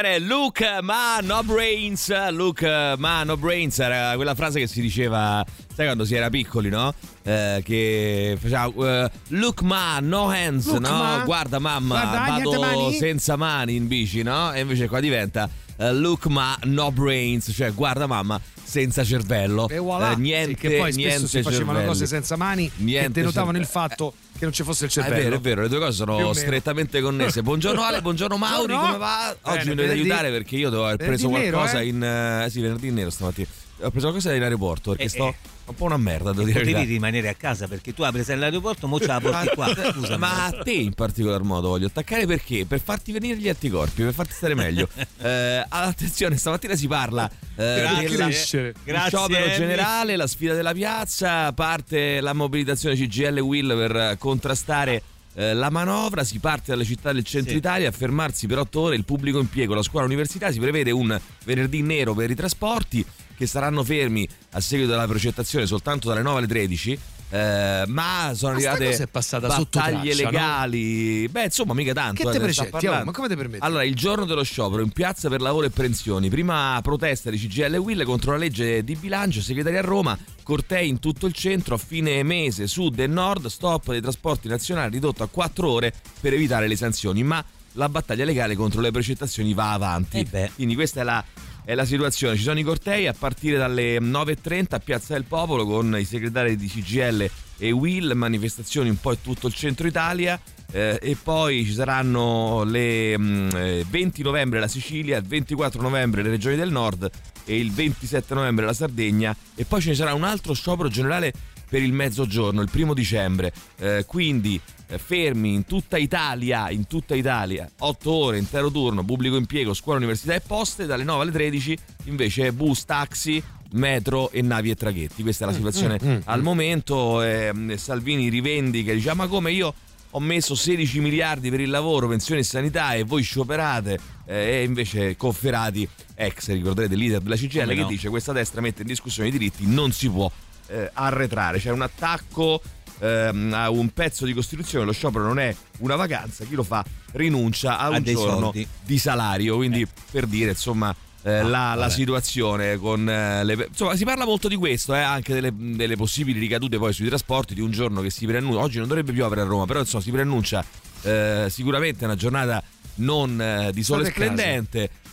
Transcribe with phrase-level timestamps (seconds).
[0.00, 5.44] Bene, Luke ma no brains, Luke ma no brains era quella frase che si diceva,
[5.74, 6.94] sai quando si era piccoli, no?
[7.24, 8.66] Eh, che faceva
[9.04, 10.90] eh, Look ma no hands, Look, no?
[10.98, 11.22] ma.
[11.24, 12.94] Guarda mamma, Guarda, vado mani.
[12.96, 14.52] senza mani in bici, no?
[14.52, 19.68] E invece qua diventa eh, Look ma no brains, cioè guarda mamma senza cervello.
[19.68, 20.12] E voilà.
[20.12, 23.58] Eh, niente, Sì, che poi spesso niente si facevano cose senza mani Niente che denotavano
[23.58, 23.88] il cervello.
[23.88, 25.16] fatto che non ci fosse il Ah, cervello.
[25.16, 27.42] È vero, è vero, le due cose sono strettamente connesse.
[27.42, 28.86] Buongiorno Ale, buongiorno Mauri, Buongiorno.
[28.86, 29.36] come va?
[29.42, 30.00] Oggi mi dovete venerdì.
[30.00, 31.86] aiutare perché io devo aver preso nero, qualcosa eh?
[31.86, 32.02] in...
[32.02, 33.48] eh, sì, venerdì nero stamattina.
[33.80, 35.34] Ho preso qualcosa in aeroporto perché Eh, sto eh.
[35.68, 36.60] Un po' una merda, devo dire.
[36.64, 39.74] la Potevi rimanere a casa perché tu hai presa all'aeroporto, mo ce la porti qua.
[39.92, 42.64] Scusa, Ma a te in particolar modo voglio attaccare perché?
[42.66, 44.88] Per farti venire gli anticorpi, per farti stare meglio.
[45.20, 48.72] Eh, attenzione, stamattina si parla eh, Grazie.
[48.84, 49.56] della- sciopero Andy.
[49.56, 55.02] generale, la sfida della piazza, parte la mobilitazione CGL Will per contrastare
[55.38, 57.58] eh, la manovra, si parte dalle città del centro Sì.
[57.58, 61.16] Italia a fermarsi per otto ore il pubblico impiego, la scuola università, si prevede un
[61.44, 66.38] venerdì nero per i trasporti che saranno fermi a seguito della progettazione soltanto dalle 9
[66.38, 66.98] alle 13.
[67.30, 70.30] Eh, ma sono Ma arrivate è passata sotto battaglie no?
[70.30, 71.28] legali.
[71.28, 72.22] Beh, insomma, mica tanto.
[72.22, 72.86] Che eh, te sta precetti?
[72.86, 73.64] Oh, ma come te permetti?
[73.64, 76.30] Allora, il giorno dello sciopero in piazza per lavoro e pensioni.
[76.30, 80.88] Prima protesta di CGL e Will contro la legge di bilancio, segretaria a Roma, cortei
[80.88, 85.22] in tutto il centro a fine mese, sud e nord, stop dei trasporti nazionali ridotto
[85.22, 87.22] a 4 ore per evitare le sanzioni.
[87.22, 90.26] Ma la battaglia legale contro le precettazioni va avanti.
[90.30, 90.50] Eh.
[90.54, 91.22] Quindi questa è la,
[91.68, 92.34] è la situazione.
[92.34, 96.56] Ci sono i cortei a partire dalle 9.30 a Piazza del Popolo con i segretari
[96.56, 100.40] di CGL e Will, manifestazioni un po' in tutto il centro Italia.
[100.72, 106.22] eh, e poi ci saranno le mm, eh, 20 novembre la Sicilia, il 24 novembre
[106.22, 107.10] le regioni del nord
[107.44, 111.34] e il 27 novembre la Sardegna e poi ce ne sarà un altro sciopero generale
[111.68, 113.52] per il mezzogiorno, il primo dicembre.
[113.78, 114.58] Eh, quindi
[114.96, 120.34] fermi in tutta Italia, in tutta Italia, 8 ore, intero turno, pubblico impiego, scuola, università
[120.34, 125.22] e poste, dalle 9 alle 13 invece bus, taxi, metro e navi e traghetti.
[125.22, 127.20] Questa è la situazione al momento.
[127.22, 129.74] ehm, Salvini rivendica, dice "Ah, ma come io
[130.12, 134.62] ho messo 16 miliardi per il lavoro, pensioni e sanità e voi scioperate eh, e
[134.64, 137.86] invece Cofferati, ex ricorderete leader della CGL, Come che no.
[137.88, 140.30] dice questa destra mette in discussione i diritti, non si può
[140.68, 141.58] eh, arretrare.
[141.58, 142.62] C'è un attacco
[143.00, 146.84] ehm, a un pezzo di Costituzione, lo sciopero non è una vacanza, chi lo fa
[147.12, 148.66] rinuncia a A un giorno soldi.
[148.84, 150.94] di salario, quindi per dire insomma...
[151.22, 151.90] eh, la, la vabbè.
[151.90, 156.38] situazione con eh, le, insomma si parla molto di questo eh, anche delle, delle possibili
[156.38, 159.44] ricadute poi sui trasporti di un giorno che si preannuncia oggi non dovrebbe piovere a
[159.44, 160.64] Roma però insomma si preannuncia
[161.02, 162.62] eh, sicuramente una giornata
[163.00, 164.42] non eh, di sole State a casa.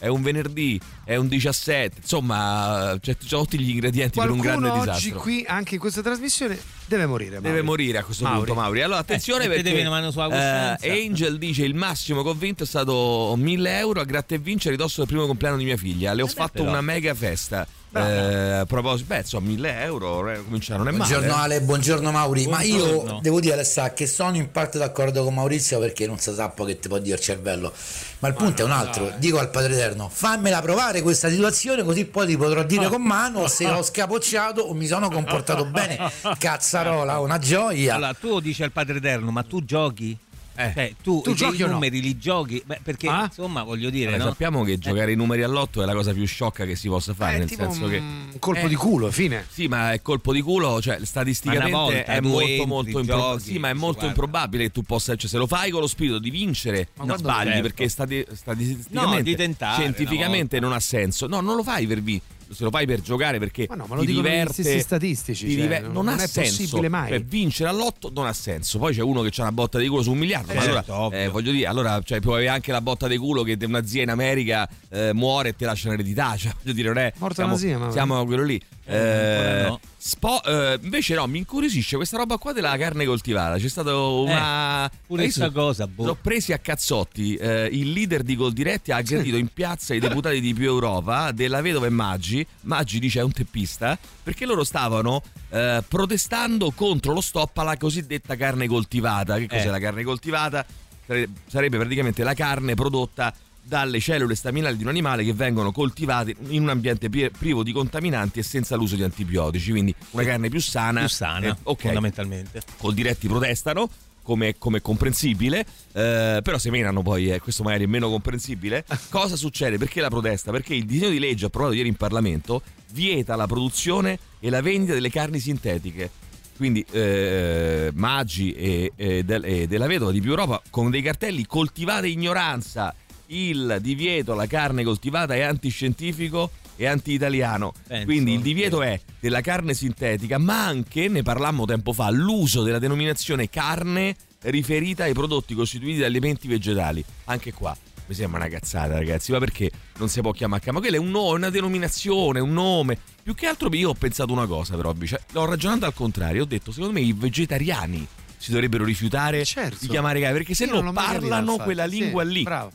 [0.05, 4.67] È un venerdì è un 17 insomma c'è, c'è tutti gli ingredienti per un Qualcuno
[4.67, 7.35] grande oggi disastro qui, anche in questa trasmissione, deve morire.
[7.35, 7.63] Deve Mauri.
[7.63, 8.39] morire a questo Mauri.
[8.45, 8.81] punto Mauri.
[8.81, 12.63] Allora attenzione Eh, perché una mano sulla eh, Angel dice il massimo che ho vinto
[12.63, 15.77] è stato 1000 euro a gratta e vince a ridosso del primo compleanno di mia
[15.77, 16.13] figlia.
[16.13, 16.69] Le ho fatto però.
[16.69, 17.67] una mega festa.
[17.95, 21.07] Eh, a proposito, beh, insomma, 1000 euro eh, cominciare non è male.
[21.07, 21.43] Buongiorno eh.
[21.43, 22.47] Ale, buongiorno Mauri.
[22.47, 23.13] Ma Buongiorno.
[23.13, 26.49] io devo dire Alessà che sono in parte d'accordo con Maurizio perché non si sa
[26.49, 27.71] po' che ti può dire il cervello.
[28.19, 29.13] Ma il punto è un altro.
[29.17, 33.47] Dico al Padre Eterno, fammela provare questa situazione così poi ti potrò dire con mano
[33.47, 36.11] se ho scapocciato o mi sono comportato bene.
[36.37, 37.95] Cazzarola, una gioia.
[37.95, 40.17] Allora, tu dici al Padre Eterno, ma tu giochi?
[40.55, 40.71] Eh.
[40.73, 41.67] Cioè, tu, Tu i giochi no?
[41.67, 42.61] numeri li giochi?
[42.65, 43.25] Beh, perché Ah?
[43.25, 44.29] insomma, voglio dire, Allora, no?
[44.31, 47.35] Sappiamo che giocare i numeri all'otto è la cosa più sciocca che si possa fare,
[47.35, 49.45] È nel tipo senso che un colpo Eh, di culo, fine.
[49.49, 53.39] Sì, ma è colpo di culo, cioè statisticamente volta è molto entri, molto improbabile.
[53.43, 54.07] Sì, ma è molto guarda.
[54.07, 57.07] improbabile che tu possa, cioè se lo fai con lo spirito di vincere, Ma non
[57.07, 57.61] quando- sbagli certo.
[57.61, 61.27] perché stati- No, statisticamente di tentare scientificamente non ha senso.
[61.27, 63.95] No, non lo fai per vi- se lo fai per giocare perché Ma no, ma
[63.95, 66.89] lo ti diverte stessi statistici, ti cioè, diver- non- non, non ha è senso possibile
[66.89, 67.09] mai.
[67.09, 68.79] Cioè, vincere all'otto non ha senso.
[68.79, 71.17] Poi c'è uno che ha una botta di culo su un miliardo, ma Certo, allora
[71.17, 74.03] eh, voglio dire, allora cioè, puoi avere anche la botta di culo che una zia
[74.03, 77.51] in America eh, muore e te lascia un'eredità, cioè voglio dire, non è Morta siamo,
[77.51, 78.61] una zia, ma- siamo quello lì.
[78.87, 79.79] Eh, Eh, no.
[79.97, 83.57] spo- eh, invece no, mi incuriosisce questa roba qua della carne coltivata.
[83.57, 84.85] C'è stato una.
[84.85, 85.59] Eh, pure questa visto?
[85.59, 86.05] cosa, boh.
[86.05, 87.35] L'ho presi a cazzotti.
[87.35, 91.61] eh, il leader di Goldiretti ha aggredito in piazza i deputati di Più Europa della
[91.61, 92.45] vedova e Maggi.
[92.61, 98.35] Maggi dice è un teppista perché loro stavano eh, protestando contro lo stop alla cosiddetta
[98.35, 99.37] carne coltivata.
[99.37, 99.71] Che cos'è Eh.
[99.71, 100.65] la carne coltivata?
[101.07, 103.33] Sare- Sarebbe praticamente la carne prodotta
[103.67, 107.71] dalle cellule staminali di un animale che vengono coltivate in un ambiente pri- privo di
[107.71, 110.99] contaminanti e senza l'uso di antibiotici, quindi una carne più sana.
[110.99, 112.61] più sana, Eh, ok, fondamentalmente.
[112.77, 113.89] col diretti protestano.
[114.25, 115.59] come, come comprensibile,
[115.93, 118.83] eh, però se menano poi eh, questo magari è meno comprensibile.
[119.09, 119.77] Cosa succede?
[119.77, 120.49] Perché la protesta?
[120.49, 122.63] Perché il disegno di legge approvato ieri in Parlamento
[122.93, 126.09] vieta la produzione e la vendita delle carni sintetiche.
[126.57, 131.45] Quindi eh, Maggi e, e del- e della Vedova di più Europa con dei cartelli
[131.45, 132.95] coltivate ignoranza,
[133.27, 137.73] il divieto alla carne coltivata è antiscientifico e anti-italiano.
[137.87, 142.63] Penso, Quindi il divieto è della carne sintetica, ma anche, ne parlammo tempo fa, l'uso
[142.63, 147.03] della denominazione carne riferita ai prodotti costituiti da alimenti vegetali.
[147.25, 147.75] Anche qua
[148.07, 149.31] mi sembra una cazzata, ragazzi.
[149.31, 150.79] Ma perché non si può chiamare carne?
[150.79, 152.97] Ma quella è un nome, una denominazione, un nome.
[153.23, 156.43] Più che altro io ho pensato una cosa, però, cioè, l'ho ragionato al contrario.
[156.43, 158.05] Ho detto, secondo me i vegetariani
[158.37, 159.77] si dovrebbero rifiutare Certo.
[159.79, 162.43] di chiamare carne perché se Io no parlano quella Sì, lingua lì.
[162.43, 162.71] Bravo.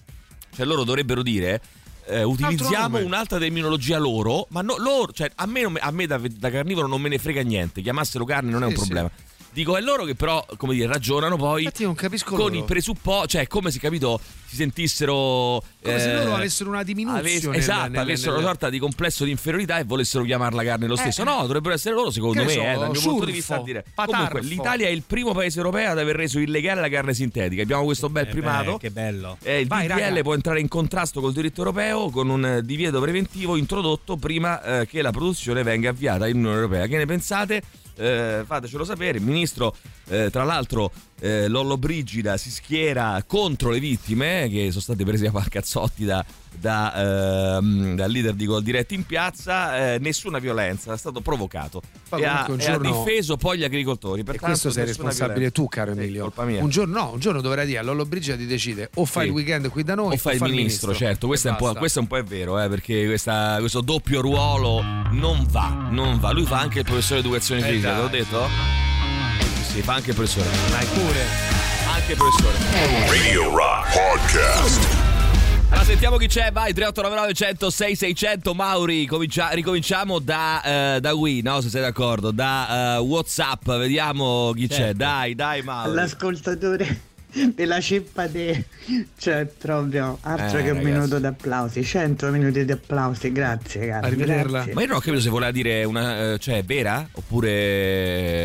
[0.55, 1.61] Cioè loro dovrebbero dire
[2.07, 6.21] eh, utilizziamo un'altra terminologia loro, ma no, loro, cioè a me, me- a me da,
[6.23, 8.93] da carnivoro non me ne frega niente, chiamassero carne non è un Sì, sì.
[9.53, 12.55] Dico, è loro che però, come dire, ragionano poi Infatti non capisco con loro.
[12.55, 15.63] il presupposto, cioè come si capito, si sentissero...
[15.83, 18.71] Come se eh, loro avessero una diminuzione avess- nel- esatto, nel- avessero nel- una sorta
[18.71, 21.23] di complesso di inferiorità e volessero chiamarla carne lo stesso.
[21.23, 23.57] Eh, no, dovrebbero essere loro, secondo me, so, eh, dal mio punto di surfo, vista.
[23.57, 23.85] a dire.
[23.95, 24.13] patarfo.
[24.29, 27.63] Comunque, l'Italia è il primo paese europeo ad aver reso illegale la carne sintetica.
[27.63, 28.73] Abbiamo questo bel Eh, primato.
[28.73, 29.37] beh, che bello.
[29.43, 30.23] Eh, il Vai, DDL raga.
[30.23, 34.87] può entrare in contrasto col diritto europeo con un eh, divieto preventivo introdotto prima eh,
[34.87, 36.87] che la produzione venga avviata in Unione Europea.
[36.87, 37.63] Che ne pensate?
[38.01, 39.19] Eh, fatecelo sapere.
[39.19, 39.77] Il ministro,
[40.09, 45.05] eh, tra l'altro, eh, Lollo Brigida si schiera contro le vittime eh, che sono state
[45.05, 46.25] prese a cazzotti da,
[46.59, 49.95] da, ehm, dal leader di Gol Diretti in piazza.
[49.95, 51.81] Eh, nessuna violenza, è stato provocato.
[52.09, 54.23] Poi E ha, e ha difeso poi gli agricoltori.
[54.25, 55.55] Pertanto questo sei responsabile violenza.
[55.55, 56.23] tu, caro Sì, Emilio.
[56.23, 56.63] colpa mia.
[56.63, 59.29] Un giorno, no, un giorno dovrai dire a Lollo Brigida di decide o fai Sì.
[59.29, 61.79] il weekend qui da noi o fa il ministro, certo, questo è, un po', basta.
[61.79, 66.19] questo è un po' è vero, eh, perché questa- questo doppio ruolo non va, non
[66.19, 66.31] va.
[66.33, 68.49] Lui fa anche il professore di educazione Eh, fisica, te l'ho detto?
[69.63, 70.49] Sì, Sì, fa anche il professore.
[70.71, 71.25] Dai, pure.
[71.95, 72.57] Anche il professore.
[73.09, 75.10] Radio Rock Podcast.
[75.71, 80.63] Allora sentiamo chi c'è, vai 3899 106 600 Mauri, comincia- ricominciamo da,
[80.97, 81.61] eh, da Wii, no?
[81.61, 84.75] Se sei d'accordo, da eh, Whatsapp, vediamo chi c'è.
[84.75, 84.97] Certo.
[84.97, 85.95] Dai, dai Mauri.
[85.95, 87.01] L'ascoltatore
[87.55, 88.65] della ceppa de
[89.19, 90.85] cioè proprio altro Eh, che un ragazzi.
[90.93, 94.51] minuto d'applausi 100 minuti di applausi grazie cari Arrivederla.
[94.51, 94.73] grazie.
[94.75, 97.09] Ma io non ho capito se voleva dire una, eh, cioè vera?
[97.13, 97.51] Oppure...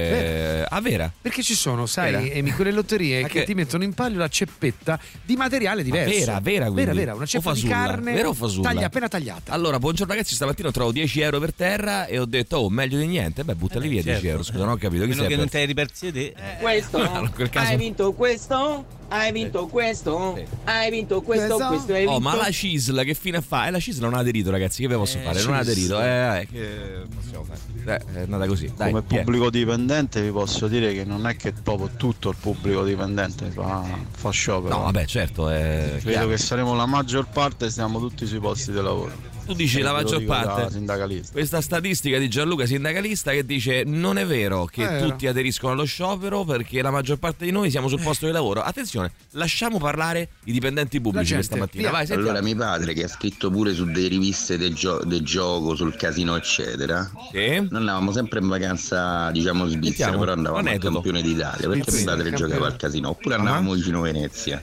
[0.09, 0.69] Vera.
[0.69, 1.11] Ah, vera?
[1.21, 2.29] Perché ci sono, sai?
[2.31, 6.17] Emi, quelle lotterie Ma che che- ti mettono in palio la ceppetta di materiale diverso.
[6.19, 6.83] vera, vera, quindi.
[6.83, 8.69] Vera, vera, una ceppa di carne Vera o fasulla?
[8.69, 9.51] taglia, appena tagliata.
[9.53, 13.05] Allora, buongiorno ragazzi, stamattina trovo 10 euro per terra e ho detto, oh, meglio di
[13.07, 13.43] niente.
[13.43, 14.27] Beh, buttali Eh, via 10 certo.
[14.27, 15.03] euro, scusa, non ho capito.
[15.03, 16.33] Chi Meno sei che per- non te li ripersi te.
[16.59, 16.97] Questo?
[17.15, 18.74] No, quel caso- Hai vinto questo?
[19.07, 20.33] Hai vinto questo?
[20.35, 20.45] Sì.
[20.63, 21.55] Hai vinto questo?
[21.55, 21.67] Questo?
[21.67, 22.13] Questo hai vinto?
[22.15, 23.67] Oh, ma la CISL che fine fa?
[23.67, 24.81] Eh, la CISL non ha aderito, ragazzi.
[24.81, 25.43] Che ve posso Eh, fare?
[25.43, 26.01] Non ha aderito.
[26.01, 27.59] Eh, eh, che possiamo fare?
[27.85, 28.71] Eh, è andata così.
[28.75, 32.83] Dai, Come pubblico dipendente vi posso dire che non è che proprio tutto il pubblico
[32.83, 34.75] dipendente fa, fa sciopero.
[34.75, 35.45] No, vabbè, certo.
[35.45, 36.27] Credo chiaro.
[36.29, 39.11] che saremo la maggior parte, siamo tutti sui posti di lavoro.
[39.45, 40.71] Tu dici la lo maggior parte.
[40.71, 41.31] sindacalista.
[41.31, 45.07] Questa statistica di Gianluca sindacalista che dice non è vero che Vero.
[45.07, 48.61] tutti aderiscono allo sciopero perché la maggior parte di noi siamo sul posto di lavoro.
[48.61, 51.91] Attenzione, lasciamo parlare i dipendenti pubblici questa mattina.
[51.91, 52.07] Vai.
[52.09, 55.95] Allora, mio padre che ha scritto pure su delle riviste del, gio- del gioco, sul
[55.95, 57.09] casino, eccetera.
[57.31, 57.59] Sì?
[57.59, 62.31] Noi andavamo sempre in vacanza, diciamo, svizzera, però andavamo al campione d'Italia, perché mio padre
[62.33, 64.61] giocava al casino, oppure andavamo vicino Venezia.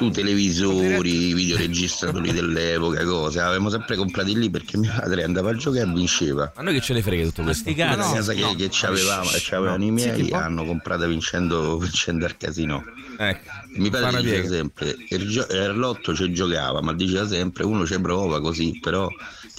[0.00, 5.82] Tu televisori, videoregistratori dell'epoca, cose, avevamo sempre comprati lì perché mio padre andava a giocare
[5.86, 6.52] e vinceva.
[6.54, 7.70] A noi che ce ne frega tutto questo?
[7.76, 8.54] La no, casa che, no.
[8.54, 10.36] che c'avevamo, c'avevano i Sì, miei tipo?
[10.36, 12.82] hanno comprata vincendo, vincendo al casino.
[13.18, 13.50] Ecco.
[13.76, 18.00] Mi padre diceva sempre, il gio- il lotto ci giocava, ma diceva sempre uno ci
[18.00, 19.06] prova così, però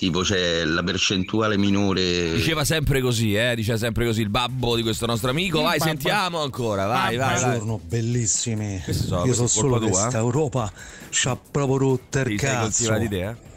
[0.02, 2.34] tipo c'è la percentuale minore.
[2.34, 3.54] Diceva sempre così, eh?
[3.56, 5.62] Diceva sempre così il babbo di questo nostro amico.
[5.62, 5.92] Vai, babbo.
[5.92, 6.88] sentiamo ancora.
[6.88, 7.42] Vai, vai, vai.
[7.44, 8.82] Buongiorno, bellissimi.
[8.90, 10.74] Sono- Io questa so è solo tua, questa Europa
[11.12, 12.88] c'ha proprio rotto il Ti sei cazzo.
[12.88, 13.08] coltivati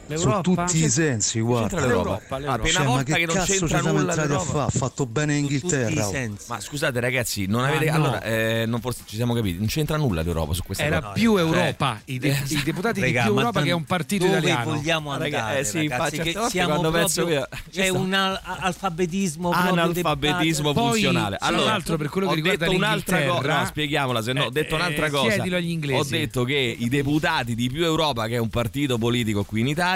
[0.06, 0.18] idea?
[0.18, 1.68] Su tutti i sensi, guarda.
[1.68, 2.36] C'entra l'Europa.
[2.36, 4.50] Ah, per Cioè, volta che, che non cazzo ci c'entra nulla entrati a l'Europa.
[4.52, 4.64] fare?
[4.66, 6.06] Ha fatto bene Inghilterra.
[6.06, 6.12] oh.
[6.48, 7.88] Ma scusate ragazzi, non avete.
[7.88, 8.04] Ah, no.
[8.04, 9.58] Allora, eh, non forse ci siamo capiti.
[9.58, 11.12] Non c'entra nulla l'Europa su questa Era cosa.
[11.12, 13.84] più Cioè, Europa, i, de- eh, i deputati Raga, di più Europa che è un
[13.84, 14.70] partito dove italiano.
[14.74, 18.12] vogliamo andare, Raga, eh sì, infatti, ragazzi, che siamo quando proprio, penso che- c'è un
[18.12, 20.72] al- alfabetismo analfabetismo.
[20.72, 21.36] Poi, funzionale.
[21.38, 24.32] tra Allora, l'altro, per quello ho che riguarda detto un'altra cosa, l'Inghilterra- no, spieghiamola, se
[24.32, 25.32] no, ho Eh, detto un'altra eh, cosa.
[25.32, 26.14] chiedilo agli inglesi.
[26.14, 29.68] Ho detto che i deputati di Più Europa, che è un partito politico qui in
[29.68, 29.92] Italia,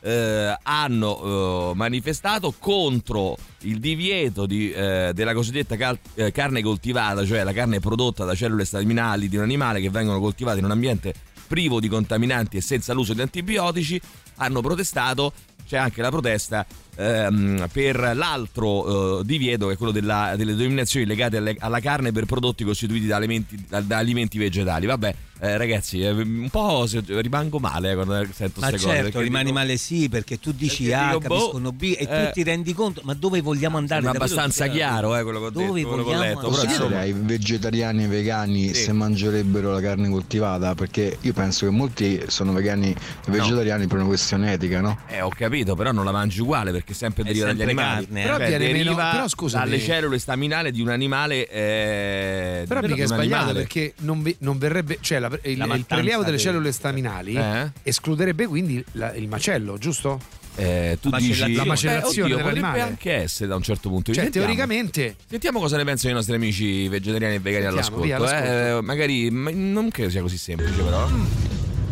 [0.00, 7.24] eh, hanno eh, manifestato contro il divieto di, eh, della cosiddetta cal- eh, carne coltivata,
[7.24, 10.70] cioè la carne prodotta da cellule staminali di un animale che vengono coltivate in un
[10.70, 11.14] ambiente
[11.46, 14.00] privo di contaminanti e senza l'uso di antibiotici,
[14.36, 15.32] hanno protestato
[15.68, 16.66] c'è anche la protesta
[16.98, 22.10] ehm, per l'altro eh, divieto che è quello della- delle denominazioni legate alle- alla carne
[22.12, 24.86] per prodotti costituiti da alimenti, da- da alimenti vegetali.
[24.86, 28.96] Vabbè, eh, ragazzi, eh, un po' se- rimango male eh, quando sento Ma queste cose.
[28.96, 31.82] certo, perché rimani dico- male sì, perché tu dici Perché A, dico, boh, capiscono B
[31.96, 32.06] e eh.
[32.26, 34.02] tu ti rendi conto, ma dove vogliamo andare?
[34.02, 36.64] Davvero abbastanza chiaro eh, quello che ho Dove detto, quello che ho vogliamo letto.
[36.64, 38.82] Insomma, ai vegetariani e vegani Sì.
[38.82, 43.98] se mangerebbero la carne coltivata perché io penso che molti sono vegani e vegetariani per
[43.98, 44.98] una questione etica no?
[45.06, 48.04] Eh, ho capito, però non la mangi uguale perché sempre deriva dagli sempre animali.
[48.04, 48.24] carne, eh.
[48.24, 49.64] Però Cioè, viene meno- però scusami.
[49.64, 51.48] dalle cellule staminali di un animale.
[51.48, 53.52] Eh, Però mica è sbagliato animale.
[53.60, 57.70] perché non, vi- non verrebbe, cioè la- il, il mattanza prelievo delle cellule staminali Eh?
[57.82, 60.20] escluderebbe quindi la- il macello, giusto?
[60.56, 61.54] Eh, tu La dici.
[61.54, 62.80] La macellazione Eh, oddio, dell'animale.
[62.80, 64.40] anche essere da un certo punto di Cioè, vista.
[64.40, 68.24] Teoricamente Sentiamo cosa ne pensano i nostri amici vegetariani e vegani Sentiamo, all'ascolto.
[68.26, 68.82] via, eh.
[68.82, 71.08] magari ma non credo sia così semplice, però.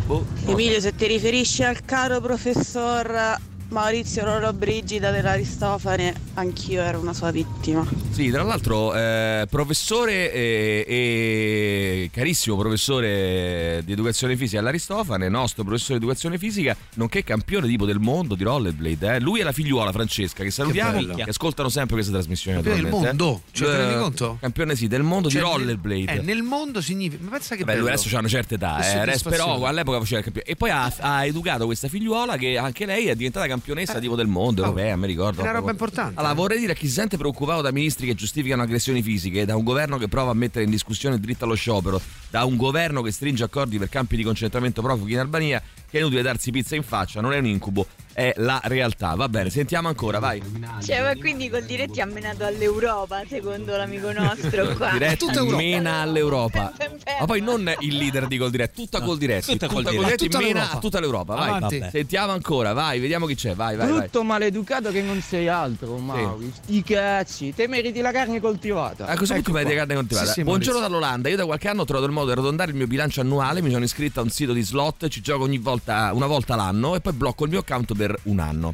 [0.05, 0.51] Boh, lo so.
[0.51, 3.37] Emilio, se ti riferisci al caro professor
[3.69, 7.85] Maurizio Lollobrigida dell'Aristofane, anch'io ero una sua vittima.
[8.11, 15.99] Sì, tra l'altro, eh, professore e, e carissimo professore di educazione fisica all'Aristofane, nostro professore
[15.99, 19.15] di educazione fisica, nonché campione tipo del mondo di rollerblade.
[19.15, 19.19] eh.
[19.19, 21.15] Lui e la figliuola Francesca, che salutiamo, bello.
[21.15, 22.61] che, ascoltano sempre questa trasmissione.
[22.61, 23.49] Campione del mondo, eh.
[23.51, 24.37] cioè, ne rendi Eh, conto?
[24.39, 26.11] Campione sì, del mondo Cioè, di rollerblade.
[26.13, 27.21] eh, nel mondo significa.
[27.23, 30.19] Ma pensa che Beh, lui adesso c'ha una certa età, Che eh, però all'epoca faceva
[30.19, 30.47] il campione.
[30.47, 34.27] E poi ha, ha educato questa figliuola che anche lei è diventata campionessa tipo del
[34.27, 35.39] mondo, oh, europea, mi ricordo.
[35.41, 36.19] è una roba importante.
[36.19, 39.55] Allora, vorrei dire a chi si sente preoccupato da ministri che giustificano aggressioni fisiche, da
[39.55, 41.99] un governo che prova a mettere in discussione il diritto allo sciopero,
[42.29, 45.99] da un governo che stringe accordi per campi di concentramento profughi in Albania, che è
[46.01, 49.13] inutile darsi pizza in faccia, non è un incubo, è la realtà.
[49.15, 50.41] Va bene, sentiamo ancora, vai.
[50.83, 54.91] Cioè, ma quindi col diretti ha menato all'Europa, secondo l'amico nostro qua.
[54.91, 55.25] Diretti
[55.55, 56.73] mena all'Europa.
[57.19, 59.53] Ma poi non il leader di Col Diretti, tutta Col Diretti.
[59.53, 60.27] Tutta Col Col Diretti.
[60.27, 61.33] Diretti mena a tutta l'Europa.
[61.35, 61.89] Vai.
[61.89, 63.55] Sentiamo ancora, vai, vediamo chi c'è.
[63.55, 63.99] Vai, vai, vai.
[64.01, 66.51] Brutto maleducato che non sei altro, Mauri.
[66.53, 69.05] Sti cazzi, te meriti la carne coltivata.
[69.05, 69.79] A questo punto Ecco vai di qua.
[69.79, 70.27] carne coltivata.
[70.27, 70.99] Sì, sì, Buongiorno Maurizio.
[70.99, 71.29] dall'Olanda.
[71.29, 73.61] Io da qualche anno ho trovato il modo di arrotondare il mio bilancio annuale.
[73.61, 76.95] Mi sono iscritto a un sito di slot, ci gioco ogni volta, una volta l'anno
[76.95, 78.73] e poi blocco il mio account per un anno.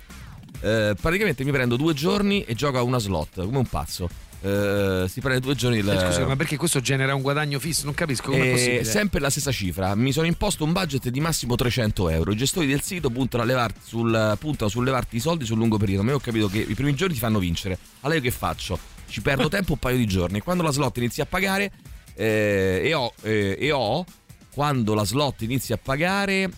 [0.62, 4.10] Eh, praticamente mi prendo due giorni e gioco a una slot come un pazzo.
[4.42, 5.90] Eh, si prende due giorni il.
[5.90, 7.86] Eh, Scusa, ma perché questo genera un guadagno fisso?
[7.86, 8.84] Non capisco come è Eh, possibile.
[8.84, 9.96] sempre la stessa cifra.
[9.96, 12.32] Mi sono imposto un budget di massimo 300 euro.
[12.32, 15.78] I gestori del sito puntano, a levarti sul, puntano sul levarti i soldi sul lungo
[15.78, 16.04] periodo.
[16.04, 17.78] Ma io ho capito che i primi giorni ti fanno vincere.
[18.02, 18.78] Allora io che faccio?
[19.08, 20.42] Ci perdo tempo un paio di giorni.
[20.42, 21.72] Quando la slot inizia a pagare,
[22.16, 24.04] eh, e, ho, eh, e ho,
[24.54, 26.50] quando la slot inizia a pagare,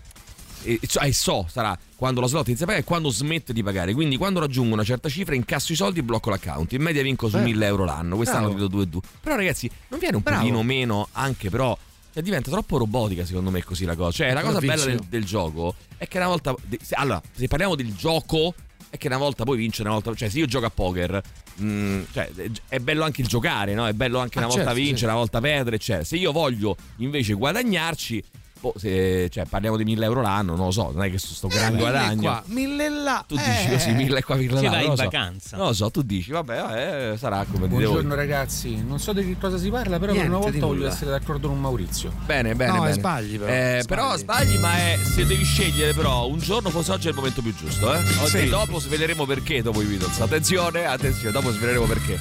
[0.65, 3.93] e, so sarà quando la slot inizia a pagare e quando smette di pagare.
[3.93, 6.73] Quindi quando raggiungo una certa cifra incasso i soldi e blocco l'account.
[6.73, 8.15] In media vinco su Beh, 1000 euro l'anno.
[8.15, 8.67] Quest'anno bravo.
[8.69, 10.39] vedo 2 Però ragazzi, non viene un Bravo.
[10.39, 11.77] pochino meno anche però...
[12.13, 14.11] Cioè, diventa troppo robotica secondo me così la cosa.
[14.11, 16.55] Cioè, la cosa bella del, del gioco è che una volta...
[16.93, 18.53] allora, se parliamo del gioco,
[18.89, 20.15] è che una volta poi vince, una volta...
[20.15, 21.21] Cioè, se io gioco a poker,
[21.61, 22.31] mm, cioè,
[22.69, 23.85] è bello anche il giocare, no?
[23.85, 25.05] È bello anche Ah, una volta certo, vincere, sì.
[25.05, 26.05] una volta perdere, eccetera.
[26.05, 28.23] Se io voglio invece guadagnarci...
[28.65, 31.47] boh, se, cioè, parliamo di 1000 euro l'anno, non lo so, non è che sto,
[31.47, 32.21] gran Mille guadagno.
[32.21, 33.23] qua, mille là.
[33.27, 33.71] Tu dici Eh.
[33.71, 34.69] così, mille qua, mille Ci là.
[34.69, 35.03] vai non in lo so.
[35.03, 35.57] vacanza.
[35.57, 37.83] Non lo so, tu dici, vabbè, vabbè, sarà come dite voi.
[37.83, 40.87] Buongiorno ragazzi, non so di che cosa si parla, però Niente per una volta voglio
[40.87, 42.11] essere d'accordo con Maurizio.
[42.25, 42.93] Bene, bene, No, bene.
[42.93, 43.51] sbagli, però.
[43.51, 43.85] Eh, Sbagli.
[43.99, 47.41] Però sbagli, ma è, se devi scegliere però un giorno, forse oggi è il momento
[47.41, 47.97] più giusto, eh?
[48.21, 48.49] Oggi Sì.
[48.49, 50.19] dopo sveleremo perché dopo i Beatles.
[50.19, 52.19] Attenzione, attenzione, dopo sveleremo perché.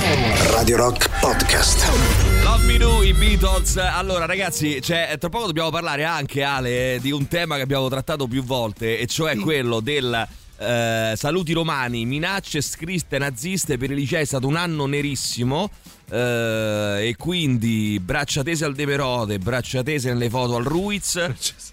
[0.00, 1.84] Radio Rock Podcast.
[2.42, 3.76] Love Me Do, i Beatles.
[3.76, 8.28] Allora, ragazzi, cioè, tra poco dobbiamo parlare anche, Ale, di un tema che abbiamo trattato
[8.28, 10.26] più volte, e cioè quello del.
[10.58, 15.97] eh, saluti romani, minacce scritte naziste per i licei è stato un anno nerissimo eh,
[16.10, 21.16] e quindi braccia tese al Demerode, braccia tese nelle foto al Ruiz.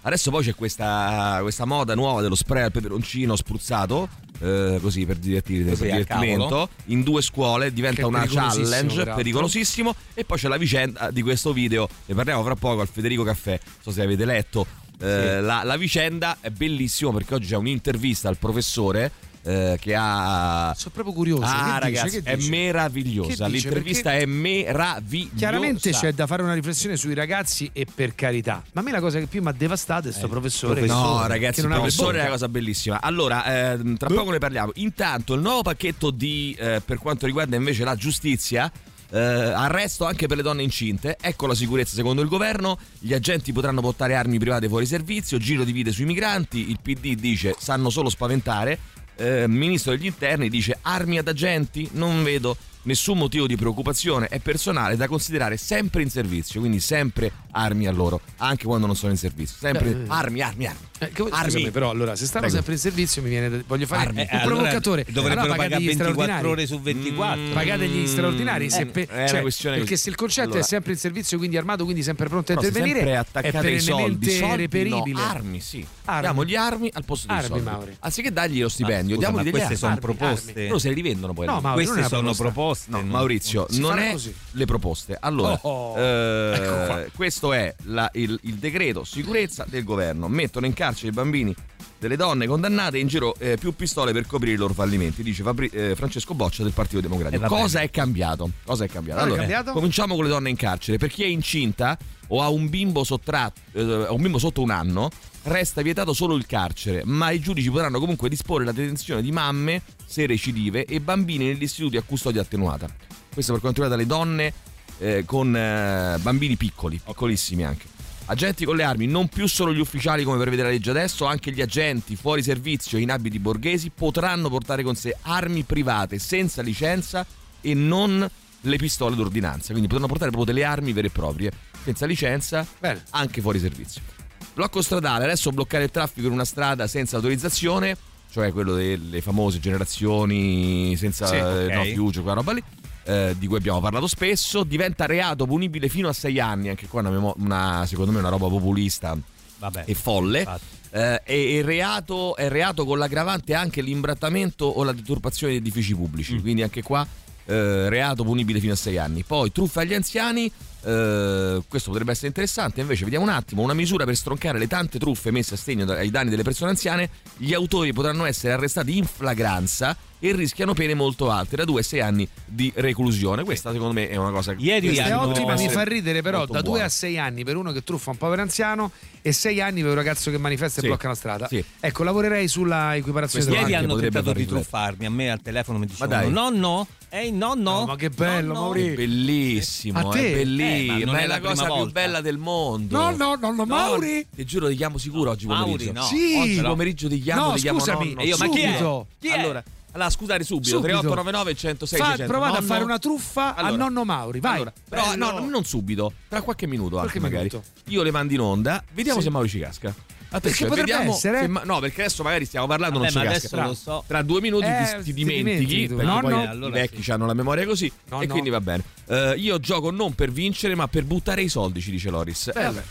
[0.02, 4.08] Adesso poi c'è questa, questa moda nuova dello spray al peperoncino spruzzato,
[4.40, 9.94] eh, così per, divertir- per Così, divertimento, in due scuole, diventa Che una challenge pericolosissimo
[10.14, 13.58] e poi c'è la vicenda di questo video, ne parliamo fra poco al Federico Caffè,
[13.62, 14.66] non so se avete letto.
[14.98, 19.12] Eh, la, la vicenda è bellissima perché oggi c'è un'intervista al professore
[19.46, 21.42] eh, che ha Sono proprio curioso.
[21.44, 22.00] Ah, che dice?
[22.00, 22.50] ragazzi, Che è dice?
[22.50, 23.48] meravigliosa.
[23.48, 23.68] Dice?
[23.68, 25.34] L'intervista Perché è meravigliosa.
[25.36, 28.62] Chiaramente c'è da fare una riflessione sui ragazzi e per carità.
[28.72, 30.80] Ma a me la cosa che più mi ha devastato è sto professore.
[30.80, 33.00] che- No, ragazzi, il professore è una cosa bellissima.
[33.00, 34.72] Allora, ehm, tra poco ne parliamo.
[34.76, 38.70] Intanto, il nuovo pacchetto di eh, per quanto riguarda invece la giustizia.
[39.08, 41.16] eh, arresto anche per le donne incinte.
[41.20, 42.76] Ecco la sicurezza secondo il governo.
[42.98, 45.38] Gli agenti potranno portare armi private fuori servizio.
[45.38, 46.68] Giro di vite sui migranti.
[46.70, 48.76] Il PD dice sanno solo spaventare.
[49.16, 51.88] Eh, ministro degli interni dice armi ad agenti.
[51.92, 57.30] Non vedo nessun motivo di preoccupazione, è personale da considerare sempre in servizio, quindi sempre
[57.52, 59.56] armi a loro, anche quando non sono in servizio.
[59.58, 60.80] Sempre Beh, armi, armi, armi.
[60.98, 61.50] Eh, che- Armi.
[61.50, 62.54] scusami, però allora se stanno Prego.
[62.54, 64.20] sempre in servizio mi viene da- voglio fare Armi.
[64.20, 66.48] un Eh, allora provocatore dovrebbero Allora pagare pagate gli 24 straordinari.
[66.48, 67.40] ore su 24.
[67.40, 70.02] Mm, Pagate gli straordinari se eh, pe- è una cioè, questione perché così.
[70.02, 70.60] se il concetto Allora.
[70.60, 73.80] è sempre in servizio quindi armato quindi sempre pronto a intervenire sempre è attaccate ai
[73.80, 75.86] soldi, soldi reperibile no, armi sì.
[76.06, 76.20] Armi.
[76.20, 77.64] Diamo gli armi al posto dei Armi, soldi.
[77.64, 77.96] Mauri.
[78.00, 80.00] Anziché dargli lo stipendio, scusa, diamogli ma degli queste armi.
[80.00, 80.50] sono proposte.
[80.52, 80.66] armi.
[80.68, 81.46] Loro se li rivendono poi.
[81.46, 81.60] No.
[81.60, 82.75] Mauri, è Queste sono proposta.
[82.76, 82.90] Proposte.
[82.90, 83.02] No?
[83.02, 84.34] Maurizio, non farà è così.
[84.52, 85.16] le proposte.
[85.20, 85.98] Allora, Oh.
[85.98, 90.28] eh, Ecco questo è la- il, il decreto sicurezza del governo.
[90.28, 91.54] Mettono in carcere i bambini
[91.98, 95.42] delle donne condannate e in giro eh, più pistole per coprire i loro fallimenti, dice
[95.42, 97.44] Fabri- eh, Francesco Boccia del Partito Democratico.
[97.44, 98.50] Eh, Cosa è cambiato?
[98.64, 99.20] Cosa è cambiato?
[99.20, 99.72] Cosa è Allora, cambiato?
[99.78, 100.98] cominciamo con le donne in carcere.
[100.98, 101.96] Per chi è incinta
[102.28, 105.10] o ha un bimbo sottratto, eh, un bimbo sotto un anno,
[105.46, 109.82] resta vietato solo il carcere, ma i giudici potranno comunque disporre la detenzione di mamme
[110.04, 112.88] se recidive e bambini negli istituti a custodia attenuata.
[113.32, 114.52] Questo per quanto riguarda le donne
[114.98, 117.94] eh, con eh, bambini piccoli, piccolissimi anche.
[118.28, 121.52] Agenti con le armi, non più solo gli ufficiali come prevede la legge adesso, anche
[121.52, 127.24] gli agenti fuori servizio in abiti borghesi potranno portare con sé armi private senza licenza
[127.60, 128.28] e non
[128.60, 129.68] le pistole d'ordinanza.
[129.68, 131.52] Quindi potranno portare proprio delle armi vere e proprie,
[131.84, 133.04] senza licenza, Bene.
[133.10, 134.15] anche fuori servizio.
[134.56, 137.94] Blocco stradale, adesso bloccare il traffico in una strada senza autorizzazione,
[138.30, 141.72] cioè quello delle famose generazioni senza Sì, eh, ok.
[141.74, 142.62] no future, quella roba lì.
[143.04, 147.02] eh, di cui abbiamo parlato spesso, diventa reato punibile fino a sei anni, anche qua
[147.06, 149.14] una, una- secondo me una roba populista
[149.58, 149.82] Vabbè.
[149.86, 150.44] e folle.
[150.90, 155.94] Eh, e e reato, è reato con l'aggravante anche l'imbrattamento o la deturpazione di edifici
[155.94, 156.40] pubblici, Mm.
[156.40, 157.06] quindi anche qua
[157.46, 159.22] eh, reato punibile fino a sei anni.
[159.24, 160.50] Poi truffa agli anziani,
[160.84, 164.98] eh, questo potrebbe essere interessante, invece vediamo un attimo, una misura per stroncare le tante
[164.98, 169.04] truffe messe a stegno ai danni delle persone anziane, gli autori potranno essere arrestati in
[169.04, 173.44] flagranza e rischiano pene molto alte, da 2 a 6 anni di reclusione.
[173.44, 176.62] Questa secondo me è una cosa Ieri Questa è ottima, mi fa ridere però da
[176.62, 176.84] 2 buona.
[176.84, 179.96] a 6 anni per uno che truffa un povero anziano e 6 anni per un
[179.96, 180.86] ragazzo che manifesta Sì.
[180.86, 181.46] e blocca la strada.
[181.48, 181.62] Sì.
[181.80, 185.04] Ecco, lavorerei sulla equiparazione Ieri hanno tentato di truffarmi.
[185.04, 186.86] A me al telefono mi dicevano: Nonno?
[187.16, 187.70] Ehi, nonno?
[187.80, 188.60] No, ma che bello, Nonno?
[188.60, 188.88] Mauri.
[188.88, 191.66] È bellissimo, A è bellissimo, Eh, ma non ma è è la la cosa prima
[191.66, 191.92] più volta.
[192.00, 192.98] bella del mondo.
[192.98, 194.26] No, no, nonno Mauri.
[194.34, 195.92] Ti giuro, ti chiamo sicuro oggi Mauri, pomeriggio.
[195.92, 196.02] no.
[196.04, 196.36] Sì.
[196.38, 198.20] Oggi pomeriggio ti chiamo, No, ti chiamo scusami, nonno.
[198.20, 198.76] E io, ma chi è?
[199.18, 199.38] Chi è?
[199.38, 200.86] Allora, allora, scusate subito, Subito.
[200.88, 202.30] 3899 106 Fa- 600.
[202.32, 202.72] provate a Nonno?
[202.72, 204.54] fare una truffa a Allora, nonno Mauri, vai.
[204.56, 207.48] Allora, però no, non subito, tra qualche minuto Qualche anche magari.
[207.50, 207.64] minuto.
[207.86, 209.24] Io le mando in onda, vediamo Sì.
[209.24, 209.94] se Mauri ci casca.
[210.28, 211.40] Attenzione, potrebbe vediamo essere?
[211.40, 213.64] se Ma- no, perché adesso magari stiamo parlando Vabbè, non ci casca.
[213.66, 214.04] lo so.
[214.06, 216.66] Tra due minuti Eh, ti, ti ti dimentichi, perché No, poi no.
[216.66, 217.10] i vecchi sì.
[217.12, 218.32] hanno la memoria così No, e no.
[218.32, 218.82] quindi va bene.
[219.08, 222.48] Eh, io gioco non per vincere, ma per buttare i soldi, ci dice Loris.
[222.48, 222.82] Eh, vabbè,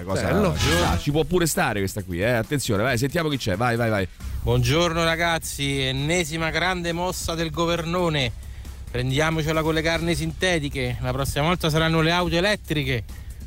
[0.00, 0.54] eh, cosa Bello.
[0.56, 2.30] ci sta, ci può pure stare questa qui, eh.
[2.32, 3.56] Attenzione, vai, sentiamo chi c'è.
[3.56, 4.06] Vai, vai, vai.
[4.42, 8.30] Buongiorno ragazzi, ennesima grande mossa del governone.
[8.90, 13.02] Prendiamocela con le carni sintetiche, la prossima volta saranno le auto elettriche,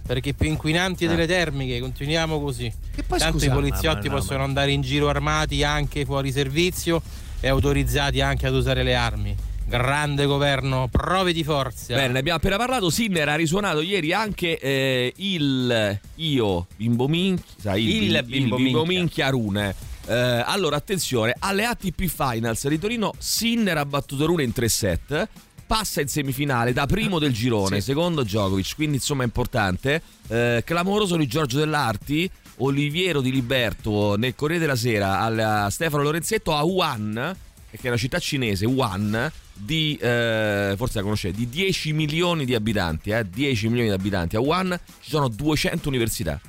[0.08, 1.08] perché più inquinanti Eh.
[1.08, 2.72] delle termiche, continuiamo così.
[2.96, 6.06] Che poi Tanto scusa, i poliziotti ma no, possono ma- andare in giro armati anche
[6.06, 7.02] fuori servizio
[7.39, 9.36] e autorizzati anche ad usare le armi.
[9.67, 11.93] Grande governo, prove di forza.
[11.93, 12.89] Bene, ne abbiamo appena parlato.
[12.89, 18.84] Sinner ha risuonato ieri anche eh, il io bimbo minchia, il, Il bim- bimbo minchia.
[18.98, 19.76] minchia Rune.
[20.08, 20.13] Eh,
[20.46, 25.28] allora, attenzione, alle ATP Finals di Torino, Sinner ha battuto Rune in 3 set.
[25.67, 30.01] Passa in semifinale da primo del girone, secondo Djokovic, quindi insomma è importante.
[30.30, 36.56] Eh, clamoroso di Giorgio Dell'Arti, Oliviero di Liberto nel Corriere della Sera al Stefano Lorenzetto
[36.56, 37.36] a Wuhan,
[37.69, 42.56] che è una città cinese, Wuhan, di, eh, forse la conoscete, di 10 milioni di
[42.56, 44.38] abitanti, eh, 10 milioni di abitanti.
[44.38, 46.39] A Wuhan ci sono 200 università.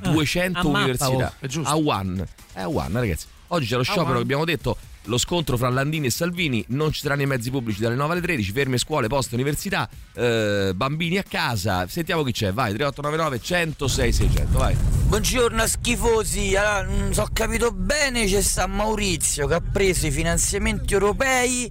[0.00, 1.08] 200 a mappa, università.
[1.08, 1.70] oh, è giusto.
[1.70, 2.26] A Wuhan.
[2.54, 3.26] È a Wuhan, ragazzi.
[3.48, 4.76] Oggi c'è lo sciopero che abbiamo detto.
[5.06, 8.20] Lo scontro fra Landini e Salvini, non ci saranno i mezzi pubblici dalle 9 alle
[8.20, 11.86] 13, ferme scuole, poste, università, eh, bambini a casa.
[11.88, 14.76] Sentiamo chi c'è, vai, 3899 106 600, vai.
[14.76, 20.92] Buongiorno schifosi, allora, non so capito bene c'è sta Maurizio che ha preso i finanziamenti
[20.92, 21.70] europei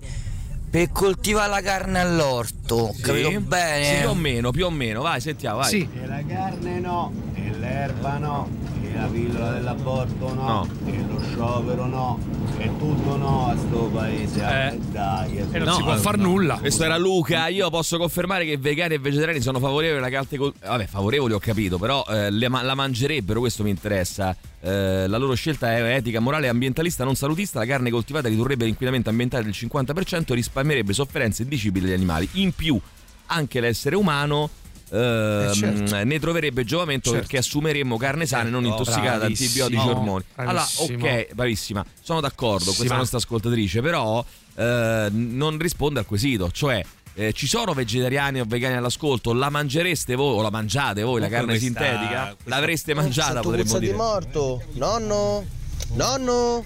[0.70, 3.38] per coltivare la carne all'orto, ho capito Sì?
[3.40, 3.86] bene?
[3.86, 5.70] Sì, più o meno, più o meno, vai, sentiamo, vai.
[5.70, 5.88] Sì.
[6.02, 8.50] E la carne no, e l'erba no,
[8.94, 10.68] e la pillola dell'aborto no, No.
[10.86, 12.20] e lo sciopero no,
[12.58, 14.42] e tutto no a sto paese.
[14.42, 14.68] Eh.
[14.68, 14.78] Eh.
[14.92, 16.56] Dai, E non No, si può eh, far nulla.
[16.58, 20.54] Questo era Luca, io posso confermare che vegani e vegetariani sono favorevoli alla carne col-
[20.60, 24.36] Vabbè, favorevoli ho capito, però eh, ma- la mangerebbero, questo mi interessa.
[24.64, 27.60] Eh, la loro scelta è etica, morale e ambientalista, non salutista.
[27.60, 32.30] La carne coltivata ridurrebbe l'inquinamento ambientale del 50% e risparmierebbe sofferenze indicibili agli animali.
[32.34, 32.80] In più,
[33.28, 34.50] anche l'essere umano
[34.94, 36.04] Eh, certo.
[36.04, 37.20] ne troverebbe giovamento Certo.
[37.22, 38.78] perché assumeremmo carne sana e non Certo.
[38.80, 40.24] intossicata da antibiotici e ormoni.
[40.36, 44.24] Allora, ok, bravissima, sono d'accordo, questa nostra ascoltatrice, però
[44.56, 49.34] eh, non risponde al quesito, cioè eh, ci sono vegetariani o vegani all'ascolto?
[49.34, 52.24] La mangereste voi o la mangiate voi la carne questa- sintetica?
[52.36, 53.98] questa- L'avreste mangiata potremmo puzza di dire.
[53.98, 54.62] morto.
[54.74, 55.46] Nonno?
[55.94, 56.66] Nonno?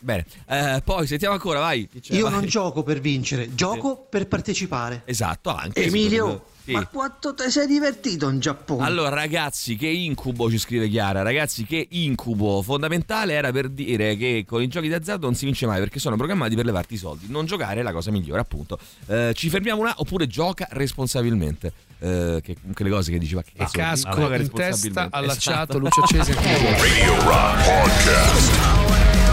[0.00, 1.88] Bene, eh, poi sentiamo ancora, vai.
[2.10, 2.32] Io Vai.
[2.32, 5.02] non gioco per vincere, gioco per partecipare.
[5.06, 5.84] Esatto, anche.
[5.84, 6.72] Emilio, Sì.
[6.72, 8.84] ma quanto ti sei divertito in Giappone?
[8.86, 11.20] Allora, ragazzi, che incubo ci scrive Chiara.
[11.20, 15.66] Ragazzi, che incubo fondamentale era per dire che con i giochi d'azzardo non si vince
[15.66, 17.26] mai perché sono programmati per levarti i soldi.
[17.28, 18.78] Non giocare è la cosa migliore, appunto.
[19.08, 21.72] Eh, ci fermiamo una oppure gioca responsabilmente.
[21.98, 25.78] Eh, che comunque le cose che diceva che E sono- casco in testa, allacciato, Esatto.
[25.78, 29.23] luce accesa e Radio Rock Podcast.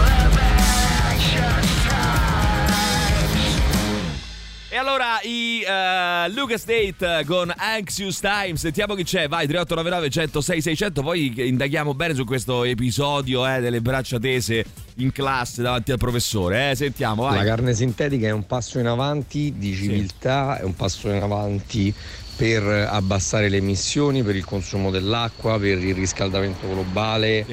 [4.74, 10.62] E allora i eh, Lucas Date con Anxious Time, sentiamo chi c'è, vai 3899 106
[10.62, 14.64] 600, poi indaghiamo bene su questo episodio eh, delle braccia tese
[14.96, 17.40] in classe davanti al professore, eh, sentiamo, vai.
[17.40, 21.94] La carne sintetica è un passo in avanti di civiltà, è un passo in avanti
[22.38, 27.46] per abbassare le emissioni, per il consumo dell'acqua, per il riscaldamento globale.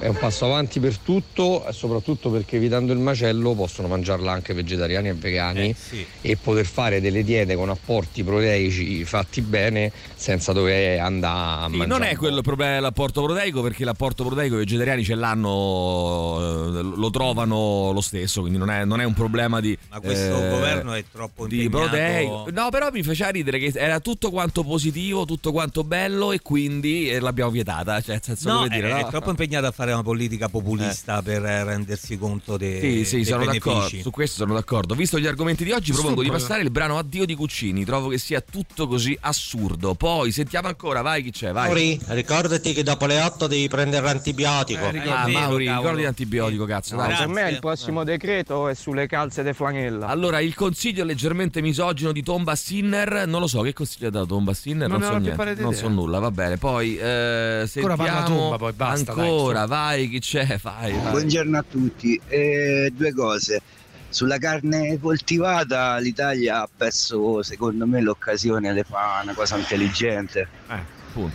[0.00, 4.54] È un passo avanti per tutto e soprattutto perché evitando il macello possono mangiarla anche
[4.54, 5.74] vegetariani e vegani
[6.22, 11.76] e poter fare delle diete con apporti proteici fatti bene senza dover andare a Sì,
[11.76, 11.86] mangiare.
[12.00, 16.38] non è quello il problema dell'apporto proteico perché l'apporto proteico i vegetariani ce l'hanno,
[16.78, 19.76] eh, lo trovano lo stesso, quindi non è, non è un problema di...
[19.90, 22.46] Ma questo eh, governo è troppo di proteico.
[22.52, 27.10] No, però mi faceva ridere che era tutto quanto positivo, tutto quanto bello e quindi
[27.10, 28.00] eh, l'abbiamo vietata.
[28.00, 29.08] Cioè, nel senso, No, come è, dire, è no?
[29.10, 33.24] troppo impegnato a fare una politica populista per eh, rendersi conto dei, Sì, sì, dei
[33.24, 33.78] sono d'accordo.
[33.78, 34.02] benefici.
[34.02, 34.94] Su questo sono d'accordo.
[34.94, 37.84] Visto gli argomenti di oggi, propongo di passare il brano Addio di Cuccini.
[37.84, 39.94] Trovo che sia tutto così assurdo.
[39.94, 41.66] Poi sentiamo ancora, vai chi c'è, vai.
[41.66, 44.84] Mauri, ricordati che dopo le 8 devi prendere l'antibiotico.
[44.84, 46.96] ah, Mauri, ricordi l'antibiotico, cazzo.
[46.96, 47.14] dai.
[47.16, 50.06] per me il prossimo decreto è sulle calze de flanella.
[50.08, 54.26] Allora, il consiglio leggermente misogino di Tomba Sinner, non lo so, che consiglio ha dato
[54.26, 54.88] Tomba Sinner?
[54.88, 55.72] Non Non, so niente, non idea.
[55.72, 56.56] so nulla, va bene.
[56.56, 59.66] Poi eh, Ancora parla sentiamo Tomba, poi basta, dai, Ancora, su.
[59.80, 60.58] Vai, chi c'è?
[60.62, 61.10] Vai, vai.
[61.10, 62.20] Buongiorno a tutti.
[62.28, 63.62] Eh, due cose.
[64.10, 70.48] Sulla carne coltivata l'Italia ha perso secondo me l'occasione di fare una cosa intelligente.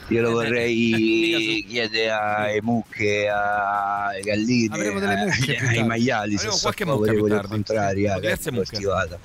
[0.09, 4.77] Io lo vorrei chiedere alle mucche, alle galline,
[5.25, 8.71] mucche ai- ai maiali se Avremo sono qualche mucca più favorevoli al contrario carne mucche.
[8.71, 9.19] coltivata.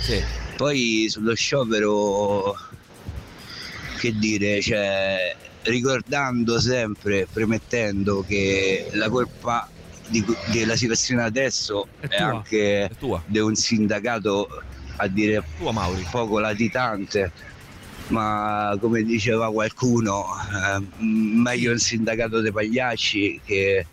[0.00, 0.22] Sì.
[0.56, 2.54] Poi sullo sciopero
[3.98, 9.68] che dire, cioè ricordando sempre, premettendo che la colpa
[10.08, 12.90] di- della situazione adesso è, tua, anche
[13.26, 14.48] di un sindacato
[14.96, 15.42] a dire
[16.10, 17.52] poco latitante.
[18.08, 23.86] Ma come diceva qualcuno eh, meglio un sindacato dei pagliacci che